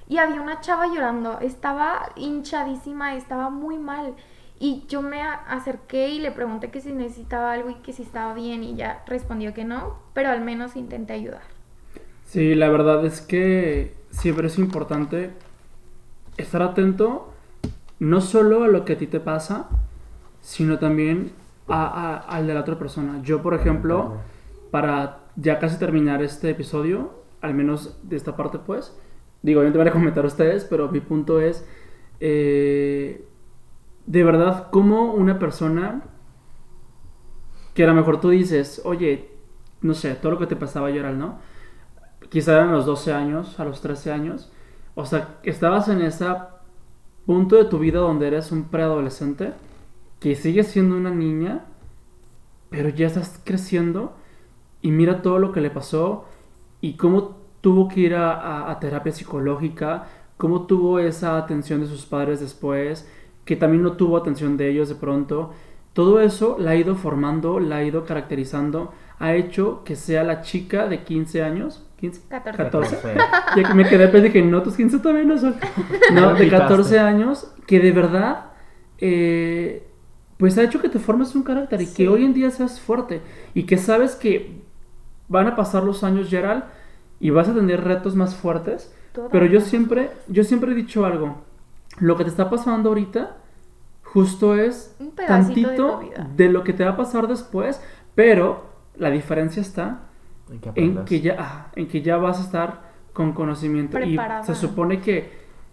y 0.08 0.18
había 0.18 0.40
una 0.40 0.60
chava 0.60 0.86
llorando. 0.88 1.38
Estaba 1.40 2.10
hinchadísima, 2.16 3.14
estaba 3.14 3.50
muy 3.50 3.78
mal. 3.78 4.14
Y 4.58 4.84
yo 4.88 5.00
me 5.02 5.22
acerqué 5.22 6.08
y 6.10 6.18
le 6.20 6.32
pregunté 6.32 6.70
que 6.70 6.80
si 6.80 6.92
necesitaba 6.92 7.52
algo 7.52 7.70
y 7.70 7.76
que 7.76 7.92
si 7.92 8.02
estaba 8.02 8.34
bien 8.34 8.62
y 8.62 8.76
ya 8.76 9.02
respondió 9.06 9.54
que 9.54 9.64
no, 9.64 9.98
pero 10.12 10.28
al 10.30 10.42
menos 10.42 10.76
intenté 10.76 11.14
ayudar. 11.14 11.42
Sí, 12.24 12.54
la 12.54 12.68
verdad 12.68 13.04
es 13.04 13.20
que 13.20 13.94
siempre 14.10 14.46
es 14.46 14.58
importante 14.58 15.30
estar 16.36 16.62
atento 16.62 17.32
no 18.00 18.20
solo 18.22 18.64
a 18.64 18.68
lo 18.68 18.84
que 18.84 18.94
a 18.94 18.98
ti 18.98 19.06
te 19.08 19.20
pasa, 19.20 19.68
sino 20.42 20.78
también 20.80 21.32
a, 21.68 21.86
a- 21.86 22.18
al 22.18 22.48
de 22.48 22.54
la 22.54 22.60
otra 22.62 22.78
persona. 22.78 23.20
Yo, 23.22 23.42
por 23.42 23.54
ejemplo, 23.54 24.18
para 24.72 25.19
ya 25.40 25.58
casi 25.58 25.78
terminar 25.78 26.22
este 26.22 26.50
episodio, 26.50 27.22
al 27.40 27.54
menos 27.54 27.98
de 28.02 28.16
esta 28.16 28.36
parte, 28.36 28.58
pues, 28.58 28.96
digo, 29.42 29.62
yo 29.62 29.72
te 29.72 29.78
voy 29.78 29.88
a 29.88 29.92
comentar 29.92 30.24
a 30.24 30.28
ustedes, 30.28 30.64
pero 30.64 30.90
mi 30.90 31.00
punto 31.00 31.40
es, 31.40 31.66
eh, 32.20 33.26
de 34.06 34.24
verdad, 34.24 34.70
como 34.70 35.14
una 35.14 35.38
persona 35.38 36.02
que 37.74 37.84
a 37.84 37.86
lo 37.86 37.94
mejor 37.94 38.20
tú 38.20 38.30
dices, 38.30 38.82
oye, 38.84 39.30
no 39.80 39.94
sé, 39.94 40.14
todo 40.14 40.32
lo 40.32 40.38
que 40.38 40.46
te 40.46 40.56
pasaba 40.56 40.90
llorar, 40.90 41.14
¿no? 41.14 41.38
Quizá 42.28 42.52
eran 42.52 42.72
los 42.72 42.84
12 42.84 43.12
años, 43.12 43.58
a 43.58 43.64
los 43.64 43.80
13 43.80 44.12
años. 44.12 44.52
O 44.94 45.06
sea, 45.06 45.38
estabas 45.42 45.88
en 45.88 46.02
ese 46.02 46.26
punto 47.24 47.56
de 47.56 47.64
tu 47.64 47.78
vida 47.78 48.00
donde 48.00 48.26
eres 48.26 48.52
un 48.52 48.64
preadolescente, 48.64 49.54
que 50.18 50.36
sigues 50.36 50.66
siendo 50.68 50.96
una 50.96 51.10
niña, 51.10 51.64
pero 52.68 52.90
ya 52.90 53.06
estás 53.06 53.40
creciendo 53.42 54.19
y 54.82 54.90
mira 54.90 55.22
todo 55.22 55.38
lo 55.38 55.52
que 55.52 55.60
le 55.60 55.70
pasó 55.70 56.24
y 56.80 56.94
cómo 56.94 57.36
tuvo 57.60 57.88
que 57.88 58.00
ir 58.00 58.14
a, 58.14 58.32
a- 58.32 58.70
a 58.70 58.80
terapia 58.80 59.12
psicológica, 59.12 60.06
cómo 60.36 60.66
tuvo 60.66 60.98
esa 60.98 61.36
atención 61.36 61.80
de 61.80 61.86
sus 61.86 62.06
padres 62.06 62.40
después, 62.40 63.08
que 63.44 63.56
también 63.56 63.82
no 63.82 63.92
tuvo 63.92 64.16
atención 64.16 64.56
de 64.56 64.70
ellos 64.70 64.88
de 64.88 64.94
pronto. 64.94 65.50
Todo 65.92 66.20
eso 66.20 66.56
la 66.58 66.70
ha 66.70 66.76
ido 66.76 66.94
formando, 66.94 67.60
la 67.60 67.76
ha 67.78 67.84
ido 67.84 68.04
caracterizando, 68.04 68.92
ha 69.18 69.34
hecho 69.34 69.82
que 69.84 69.96
sea 69.96 70.22
la 70.24 70.40
chica 70.40 70.86
de 70.86 71.02
15 71.02 71.42
años, 71.42 71.84
15, 71.98 72.22
14. 72.30 72.56
14. 72.56 72.94
Entonces, 72.96 73.22
Ya 73.56 73.68
que 73.68 73.74
me 73.74 73.86
quedé 73.86 74.08
pensé 74.08 74.32
que 74.32 74.40
no, 74.40 74.62
tus 74.62 74.76
15 74.76 75.00
todavía 75.00 75.24
no 75.24 75.36
son. 75.36 75.56
No, 76.14 76.32
de 76.34 76.48
14 76.48 76.98
años, 76.98 77.52
que 77.66 77.80
de 77.80 77.92
verdad, 77.92 78.46
eh, 78.98 79.86
pues 80.38 80.56
ha 80.56 80.62
hecho 80.62 80.80
que 80.80 80.88
te 80.88 80.98
formes 80.98 81.34
un 81.34 81.42
carácter 81.42 81.82
y 81.82 81.86
Sí. 81.86 81.94
que 81.96 82.08
hoy 82.08 82.24
en 82.24 82.32
día 82.32 82.50
seas 82.50 82.80
fuerte 82.80 83.20
y 83.52 83.64
que 83.64 83.76
sabes 83.76 84.14
que 84.14 84.62
van 85.30 85.46
a 85.46 85.56
pasar 85.56 85.84
los 85.84 86.04
años, 86.04 86.28
Gerald, 86.28 86.64
y 87.20 87.30
vas 87.30 87.48
a 87.48 87.54
tener 87.54 87.82
retos 87.82 88.14
más 88.14 88.34
fuertes. 88.34 88.94
Pero 89.30 89.46
yo 89.46 89.60
siempre, 89.60 90.10
yo 90.28 90.44
siempre 90.44 90.72
he 90.72 90.74
dicho 90.74 91.06
algo. 91.06 91.38
Lo 91.98 92.16
que 92.16 92.24
te 92.24 92.30
está 92.30 92.50
pasando 92.50 92.90
ahorita, 92.90 93.36
justo 94.02 94.56
es 94.56 94.94
Un 94.98 95.12
pedacito 95.12 95.54
de 95.54 95.66
tantito 95.66 96.00
de 96.36 96.48
lo 96.48 96.64
que 96.64 96.72
te 96.72 96.84
va 96.84 96.90
a 96.90 96.96
pasar 96.96 97.28
después, 97.28 97.80
pero 98.14 98.64
la 98.96 99.10
diferencia 99.10 99.62
está 99.62 100.00
en 100.50 100.60
que 100.60 100.68
en 100.68 100.72
aprendas. 100.72 101.04
que 101.06 101.20
ya 101.20 101.36
ah, 101.38 101.66
en 101.76 101.88
que 101.88 102.02
ya 102.02 102.16
vas 102.16 102.38
a 102.38 102.42
estar 102.42 102.90
con 103.12 103.32
conocimiento 103.32 103.98
Preparada. 103.98 104.42
y 104.42 104.46
se 104.46 104.54
supone 104.54 105.00
que 105.00 105.30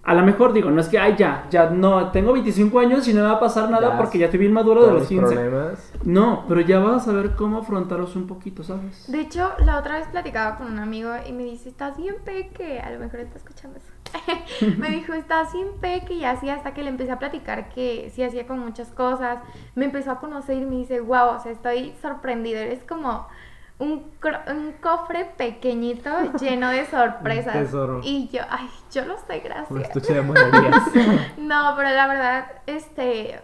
a 0.07 0.13
lo 0.15 0.23
mejor 0.23 0.53
digo 0.53 0.71
no 0.71 0.81
es 0.81 0.87
que 0.89 0.97
ay 0.97 1.15
ya 1.17 1.45
ya 1.51 1.69
no 1.69 2.09
tengo 2.11 2.33
25 2.33 2.79
años 2.79 3.07
y 3.07 3.13
no 3.13 3.21
me 3.21 3.27
va 3.27 3.33
a 3.33 3.39
pasar 3.39 3.69
nada 3.69 3.91
Ya, 3.91 3.97
porque 3.97 4.17
ya 4.17 4.25
estoy 4.25 4.39
bien 4.39 4.53
maduro 4.53 4.85
de 4.87 4.93
los 4.93 5.01
mis 5.01 5.09
15 5.09 5.35
problemas. 5.35 5.91
no 6.03 6.45
pero 6.47 6.61
ya 6.61 6.79
vas 6.79 7.03
a 7.03 7.05
saber 7.11 7.35
cómo 7.35 7.59
afrontarlos 7.59 8.15
un 8.15 8.25
poquito 8.25 8.63
sabes 8.63 9.05
De 9.11 9.19
hecho, 9.19 9.51
la 9.59 9.77
otra 9.77 9.99
vez 9.99 10.07
platicaba 10.07 10.55
con 10.57 10.71
un 10.71 10.79
amigo 10.79 11.11
y 11.27 11.31
me 11.33 11.43
dice, 11.43 11.69
estás 11.69 11.97
bien 11.97 12.15
peque, 12.25 12.79
a 12.79 12.89
lo 12.91 12.99
mejor 12.99 13.19
está 13.19 13.37
escuchando 13.37 13.77
eso. 13.77 13.91
me 14.79 14.89
dijo, 14.89 15.13
estás 15.13 15.51
bien 15.51 15.67
peque 15.81 16.13
y 16.13 16.23
así 16.23 16.49
hasta 16.49 16.73
que 16.73 16.81
le 16.81 16.89
empecé 16.89 17.11
a 17.11 17.19
platicar 17.19 17.67
que 17.67 18.09
sí 18.15 18.23
hacía 18.23 18.47
con 18.47 18.59
muchas 18.59 18.87
cosas. 18.89 19.39
Me 19.75 19.83
empezó 19.85 20.11
a 20.11 20.19
conocer 20.21 20.57
y 20.57 20.65
me 20.65 20.77
dice, 20.77 21.01
wow, 21.01 21.35
o 21.35 21.39
sea, 21.41 21.51
estoy 21.51 21.93
sorprendido, 22.01 22.59
eres 22.59 22.83
como 22.85 23.27
un, 23.79 24.11
cro- 24.19 24.41
un 24.51 24.73
cofre 24.81 25.25
pequeñito 25.37 26.09
lleno 26.39 26.69
de 26.69 26.85
sorpresas. 26.85 27.55
Un 27.55 27.61
tesoro. 27.63 28.01
Y 28.03 28.27
yo, 28.29 28.41
ay, 28.49 28.69
yo 28.91 29.05
lo 29.05 29.17
sé, 29.17 29.37
Un 29.37 29.43
gracias. 29.43 29.81
estuche 29.81 30.13
de. 30.13 30.21
No, 31.37 31.73
pero 31.75 31.89
la 31.89 32.07
verdad, 32.07 32.45
este, 32.65 33.39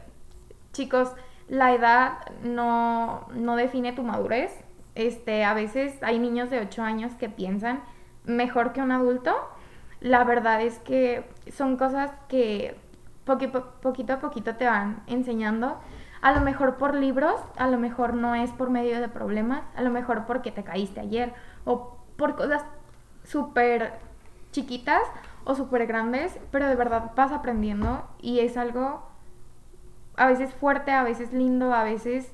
chicos, 0.71 1.11
la 1.47 1.73
edad 1.73 2.13
no, 2.43 3.27
no 3.33 3.55
define 3.55 3.93
tu 3.93 4.03
madurez. 4.03 4.51
Este, 4.95 5.43
a 5.43 5.53
veces 5.53 6.01
hay 6.03 6.19
niños 6.19 6.49
de 6.49 6.59
8 6.59 6.83
años 6.83 7.13
que 7.15 7.29
piensan 7.29 7.83
mejor 8.25 8.73
que 8.73 8.81
un 8.81 8.91
adulto. 8.91 9.35
La 10.01 10.23
verdad 10.23 10.61
es 10.61 10.79
que 10.79 11.29
son 11.55 11.77
cosas 11.77 12.11
que 12.27 12.75
poqui- 13.25 13.51
po- 13.51 13.65
poquito 13.81 14.13
a 14.13 14.19
poquito 14.19 14.55
te 14.55 14.65
van 14.65 15.03
enseñando. 15.07 15.79
A 16.23 16.31
lo 16.31 16.39
mejor 16.39 16.77
por 16.77 16.95
libros, 16.95 17.35
a 17.57 17.67
lo 17.67 17.77
mejor 17.77 18.13
no 18.13 18.33
es 18.33 18.49
por 18.51 18.69
medio 18.69 19.01
de 19.01 19.09
problemas, 19.09 19.63
a 19.75 19.81
lo 19.81 19.89
mejor 19.89 20.25
porque 20.25 20.53
te 20.53 20.63
caíste 20.63 21.01
ayer 21.01 21.33
o 21.65 21.97
por 22.15 22.37
cosas 22.37 22.63
súper 23.25 23.99
chiquitas 24.53 25.03
o 25.43 25.53
súper 25.53 25.85
grandes, 25.85 26.39
pero 26.49 26.69
de 26.69 26.75
verdad 26.75 27.11
vas 27.17 27.33
aprendiendo 27.33 28.07
y 28.21 28.39
es 28.39 28.55
algo 28.55 29.03
a 30.15 30.27
veces 30.27 30.53
fuerte, 30.53 30.91
a 30.91 31.03
veces 31.03 31.33
lindo, 31.33 31.73
a 31.73 31.83
veces 31.83 32.33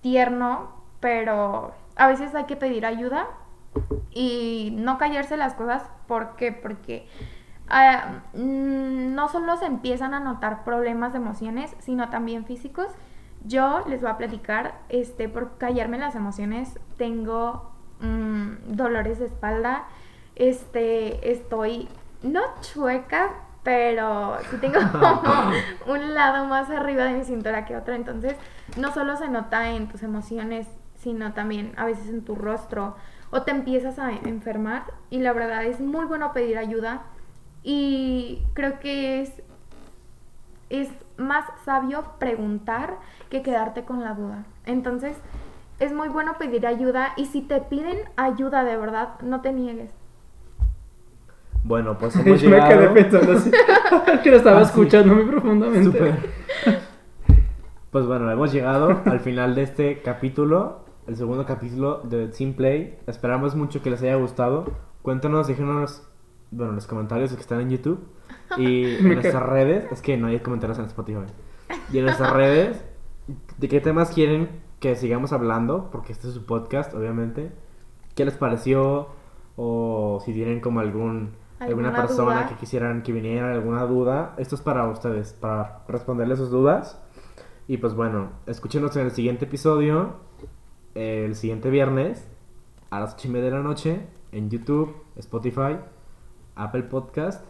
tierno, 0.00 0.82
pero 0.98 1.72
a 1.94 2.08
veces 2.08 2.34
hay 2.34 2.46
que 2.46 2.56
pedir 2.56 2.84
ayuda 2.84 3.28
y 4.10 4.74
no 4.76 4.98
callarse 4.98 5.36
las 5.36 5.54
cosas. 5.54 5.88
¿Por 6.08 6.34
qué? 6.34 6.50
Porque 6.50 7.06
ah, 7.68 8.22
mm, 8.34 9.14
no 9.14 9.28
solo 9.28 9.56
se 9.56 9.66
empiezan 9.66 10.14
a 10.14 10.18
notar 10.20 10.64
problemas 10.64 11.12
de 11.12 11.18
emociones, 11.18 11.76
sino 11.78 12.10
también 12.10 12.44
físicos. 12.44 12.88
Yo 13.44 13.82
les 13.88 14.00
voy 14.00 14.10
a 14.10 14.16
platicar, 14.16 14.80
este, 14.88 15.28
por 15.28 15.56
callarme 15.56 15.98
las 15.98 16.14
emociones, 16.14 16.78
tengo 16.96 17.72
mm, 18.00 18.74
dolores 18.74 19.18
de 19.18 19.26
espalda, 19.26 19.84
este, 20.36 21.30
estoy 21.30 21.88
no 22.22 22.40
chueca, 22.60 23.30
pero 23.62 24.38
sí 24.50 24.56
tengo 24.58 24.80
como 24.92 25.52
un 25.86 26.14
lado 26.14 26.46
más 26.46 26.70
arriba 26.70 27.04
de 27.04 27.18
mi 27.18 27.24
cintura 27.24 27.64
que 27.64 27.76
otro. 27.76 27.94
Entonces, 27.94 28.36
no 28.76 28.92
solo 28.92 29.16
se 29.16 29.28
nota 29.28 29.70
en 29.70 29.88
tus 29.88 30.02
emociones, 30.02 30.66
sino 30.98 31.32
también 31.32 31.72
a 31.76 31.84
veces 31.84 32.08
en 32.08 32.24
tu 32.24 32.34
rostro. 32.34 32.96
O 33.30 33.42
te 33.42 33.52
empiezas 33.52 33.98
a 33.98 34.10
enfermar 34.10 34.84
y 35.08 35.20
la 35.20 35.32
verdad 35.32 35.64
es 35.64 35.80
muy 35.80 36.04
bueno 36.06 36.32
pedir 36.32 36.58
ayuda. 36.58 37.02
Y 37.62 38.42
creo 38.54 38.80
que 38.80 39.20
es, 39.20 39.42
es 40.68 40.88
más 41.20 41.44
sabio 41.64 42.02
preguntar 42.18 42.98
que 43.30 43.42
quedarte 43.42 43.84
con 43.84 44.00
la 44.02 44.14
duda. 44.14 44.44
Entonces, 44.66 45.16
es 45.78 45.92
muy 45.92 46.08
bueno 46.08 46.34
pedir 46.38 46.66
ayuda 46.66 47.12
y 47.16 47.26
si 47.26 47.42
te 47.42 47.60
piden 47.60 47.98
ayuda 48.16 48.64
de 48.64 48.76
verdad, 48.76 49.20
no 49.22 49.40
te 49.40 49.52
niegues. 49.52 49.92
Bueno, 51.62 51.98
pues 51.98 52.14
Yo 52.14 52.20
hemos 52.22 52.42
me 52.42 52.50
quedé 52.50 52.60
llegado. 52.60 52.94
pensando 52.94 53.32
así. 53.32 53.50
que 54.22 54.30
lo 54.30 54.36
estaba 54.36 54.60
Ah, 54.60 54.64
sí. 54.64 54.70
escuchando 54.70 55.14
muy 55.14 55.24
profundamente. 55.24 55.84
Súper. 55.84 56.14
Pues 57.90 58.06
bueno, 58.06 58.30
hemos 58.30 58.52
llegado 58.52 59.00
al 59.04 59.18
final 59.18 59.56
de 59.56 59.62
este 59.62 60.00
capítulo, 60.00 60.84
el 61.08 61.16
segundo 61.16 61.44
capítulo 61.44 61.98
de 62.04 62.28
Team 62.28 62.52
Play. 62.54 62.96
Esperamos 63.08 63.56
mucho 63.56 63.82
que 63.82 63.90
les 63.90 64.00
haya 64.02 64.14
gustado. 64.14 64.70
Cuéntanos, 65.02 65.48
déjenos, 65.48 66.08
bueno, 66.50 66.70
en 66.70 66.76
los 66.76 66.86
comentarios 66.86 67.32
que 67.32 67.40
están 67.40 67.60
en 67.60 67.70
YouTube 67.70 68.00
y 68.56 68.96
en 68.96 69.14
nuestras 69.14 69.42
redes. 69.42 69.90
Es 69.92 70.02
que 70.02 70.16
no 70.16 70.28
hay 70.28 70.40
comentarios 70.40 70.78
en 70.78 70.86
Spotify. 70.86 71.26
Y 71.92 71.98
en 71.98 72.04
nuestras 72.04 72.32
redes, 72.32 72.84
¿de 73.58 73.68
qué 73.68 73.80
temas 73.80 74.10
quieren 74.10 74.48
que 74.80 74.96
sigamos 74.96 75.32
hablando? 75.32 75.90
Porque 75.90 76.12
este 76.12 76.28
es 76.28 76.34
su 76.34 76.46
podcast, 76.46 76.94
obviamente. 76.94 77.52
¿Qué 78.14 78.24
les 78.24 78.34
pareció? 78.34 79.08
O 79.56 80.20
si 80.24 80.32
tienen 80.32 80.60
como 80.60 80.80
algún 80.80 81.32
alguna 81.60 81.88
¿Alguna 81.90 82.06
persona 82.06 82.34
duda? 82.36 82.48
que 82.48 82.54
quisieran 82.54 83.02
que 83.02 83.12
viniera, 83.12 83.52
alguna 83.52 83.84
duda. 83.84 84.34
Esto 84.38 84.54
es 84.54 84.62
para 84.62 84.88
ustedes, 84.88 85.34
para 85.34 85.84
responderles 85.88 86.38
sus 86.38 86.50
dudas. 86.50 87.00
Y 87.68 87.76
pues 87.76 87.94
bueno, 87.94 88.30
escúchenos 88.46 88.96
en 88.96 89.04
el 89.04 89.10
siguiente 89.12 89.44
episodio, 89.44 90.14
el 90.94 91.36
siguiente 91.36 91.68
viernes, 91.70 92.26
a 92.90 92.98
las 92.98 93.14
8 93.14 93.28
y 93.28 93.30
media 93.30 93.50
de 93.50 93.56
la 93.56 93.62
noche, 93.62 94.06
en 94.32 94.48
YouTube, 94.50 94.96
Spotify, 95.16 95.76
Apple 96.64 96.84
Podcast 96.84 97.44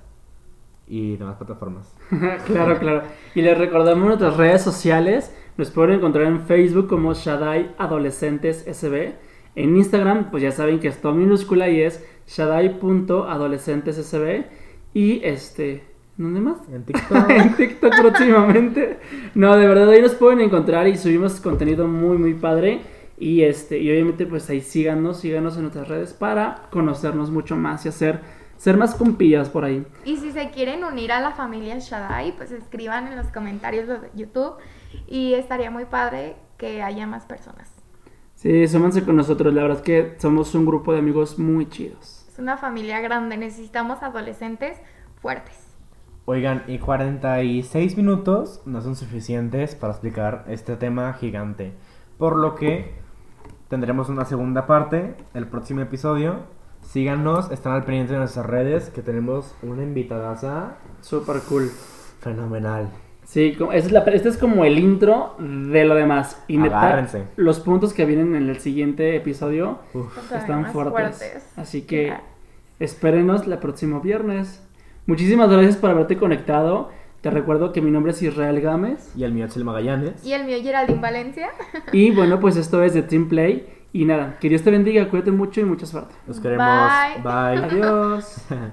y 0.87 1.17
demás 1.17 1.37
plataformas. 1.37 1.95
claro, 2.47 2.79
claro. 2.79 3.03
Y 3.35 3.43
les 3.43 3.57
recordamos 3.57 4.05
nuestras 4.05 4.37
redes 4.37 4.63
sociales. 4.63 5.33
Nos 5.57 5.71
pueden 5.71 5.95
encontrar 5.97 6.27
en 6.27 6.41
Facebook 6.41 6.89
como 6.89 7.15
Shaddai 7.15 7.75
Adolescentes 7.79 8.65
SB. 8.67 9.15
En 9.55 9.77
Instagram, 9.77 10.31
pues 10.31 10.43
ya 10.43 10.51
saben 10.51 10.81
que 10.81 10.89
es 10.89 11.01
todo 11.01 11.15
minúscula 11.15 11.69
y 11.69 11.81
es 11.81 12.05
shaddai.adolescentessb. 12.27 14.45
Y 14.93 15.25
este, 15.25 15.85
¿dónde 16.17 16.41
más? 16.41 16.59
En 16.73 16.83
TikTok. 16.85 17.31
en 17.37 17.55
TikTok 17.55 18.01
próximamente. 18.01 18.99
No, 19.35 19.57
de 19.57 19.69
verdad 19.69 19.89
ahí 19.91 20.03
nos 20.03 20.15
pueden 20.15 20.41
encontrar 20.41 20.89
y 20.89 20.97
subimos 20.97 21.41
contenido 21.41 21.87
muy 21.87 22.19
muy 22.19 22.35
padre. 22.35 22.81
Y 23.19 23.43
este, 23.43 23.79
y 23.79 23.89
obviamente 23.91 24.27
pues 24.27 24.51
ahí 24.51 24.61
síganos, 24.61 25.21
síganos 25.21 25.55
en 25.57 25.63
nuestras 25.63 25.89
redes 25.89 26.13
para 26.15 26.69
conocernos 26.71 27.31
mucho 27.31 27.57
más 27.57 27.85
y 27.85 27.91
hacer 27.91 28.40
ser 28.61 28.77
más 28.77 28.95
compillas 28.95 29.49
por 29.49 29.65
ahí. 29.65 29.87
Y 30.05 30.19
si 30.19 30.33
se 30.33 30.51
quieren 30.51 30.85
unir 30.85 31.13
a 31.13 31.21
la 31.23 31.31
familia 31.31 31.79
Shaddai, 31.79 32.37
pues 32.37 32.51
escriban 32.53 33.07
en 33.07 33.17
los 33.17 33.29
comentarios 33.29 33.89
de 33.89 34.11
YouTube 34.15 34.57
y 35.07 35.33
estaría 35.33 35.71
muy 35.71 35.87
padre 35.87 36.37
que 36.59 36.83
haya 36.83 37.07
más 37.07 37.25
personas. 37.25 37.73
Sí, 38.35 38.69
súmanse 38.69 39.03
con 39.03 39.17
nosotros, 39.17 39.55
la 39.55 39.63
verdad 39.63 39.79
es 39.79 39.83
que 39.83 40.15
somos 40.19 40.55
un 40.55 40.67
grupo 40.67 40.93
de 40.93 40.99
amigos 40.99 41.39
muy 41.39 41.71
chidos. 41.71 42.27
Es 42.29 42.39
una 42.39 42.59
familia 42.59 43.01
grande, 43.01 43.39
necesitamos 43.39 44.03
adolescentes 44.03 44.77
fuertes. 45.23 45.75
Oigan, 46.27 46.63
y 46.67 46.79
46 46.79 47.97
minutos 47.97 48.61
no 48.67 48.83
son 48.83 48.95
suficientes 48.95 49.75
para 49.75 49.95
explicar 49.95 50.45
este 50.49 50.77
tema 50.77 51.15
gigante. 51.15 51.73
Por 52.19 52.37
lo 52.37 52.57
que 52.57 52.93
tendremos 53.69 54.11
una 54.11 54.27
segunda 54.27 54.67
parte 54.67 55.17
el 55.33 55.47
próximo 55.47 55.81
episodio. 55.81 56.60
Síganos, 56.91 57.53
están 57.53 57.75
al 57.75 57.85
pendiente 57.85 58.15
de 58.15 58.19
nuestras 58.19 58.47
redes 58.47 58.91
que 58.91 59.01
tenemos 59.01 59.55
una 59.63 59.85
invitadaza 59.85 60.79
Súper 61.03 61.37
cool. 61.49 61.71
fenomenal. 62.21 62.89
Sí, 63.25 63.57
es 63.73 63.93
la- 63.93 64.01
este 64.01 64.29
es 64.29 64.37
como 64.37 64.65
el 64.65 64.77
intro 64.77 65.37
de 65.39 65.85
lo 65.85 65.95
demás. 65.95 66.43
Y 66.49 66.57
neta, 66.59 66.81
Agárrense. 66.83 67.27
los 67.37 67.61
puntos 67.61 67.93
que 67.93 68.05
vienen 68.07 68.35
en 68.35 68.49
el 68.49 68.59
siguiente 68.59 69.15
episodio 69.15 69.79
Uf. 69.95 70.33
Están 70.33 70.63
más 70.63 70.73
fuertes. 70.73 71.47
Así 71.57 71.83
que 71.83 72.07
Ya. 72.09 72.23
espérenos 72.81 73.47
el 73.47 73.57
próximo 73.59 74.01
viernes. 74.01 74.61
Muchísimas 75.07 75.49
gracias 75.49 75.77
por 75.77 75.91
haberte 75.91 76.17
conectado. 76.17 76.91
Te 77.21 77.31
recuerdo 77.31 77.73
que 77.73 77.81
mi 77.81 77.93
nombre 77.93 78.11
es 78.11 78.21
Israel 78.23 78.61
Gámez. 78.61 79.13
Y 79.17 79.23
el 79.23 79.33
mío 79.33 79.45
es 79.47 79.57
el 79.57 79.65
Magallanes. 79.65 80.25
Y 80.27 80.33
el 80.33 80.45
mío 80.45 80.57
Geraldine 80.61 81.01
Valencia. 81.01 81.51
Y 81.93 82.11
bueno, 82.11 82.41
pues 82.41 82.57
esto 82.57 82.83
es 82.83 82.95
de 82.95 83.03
Team 83.03 83.29
Play. 83.29 83.65
Y 83.93 84.05
nada, 84.05 84.39
que 84.39 84.49
Dios 84.49 84.63
te 84.63 84.71
bendiga, 84.71 85.09
cuídate 85.09 85.33
mucho 85.33 85.61
y 85.61 85.65
mucha 85.65 85.87
suerte. 85.87 86.15
Los 86.27 86.39
queremos. 86.39 86.67
Bye. 86.67 87.23
Bye. 87.23 87.65
Adiós. 87.65 88.37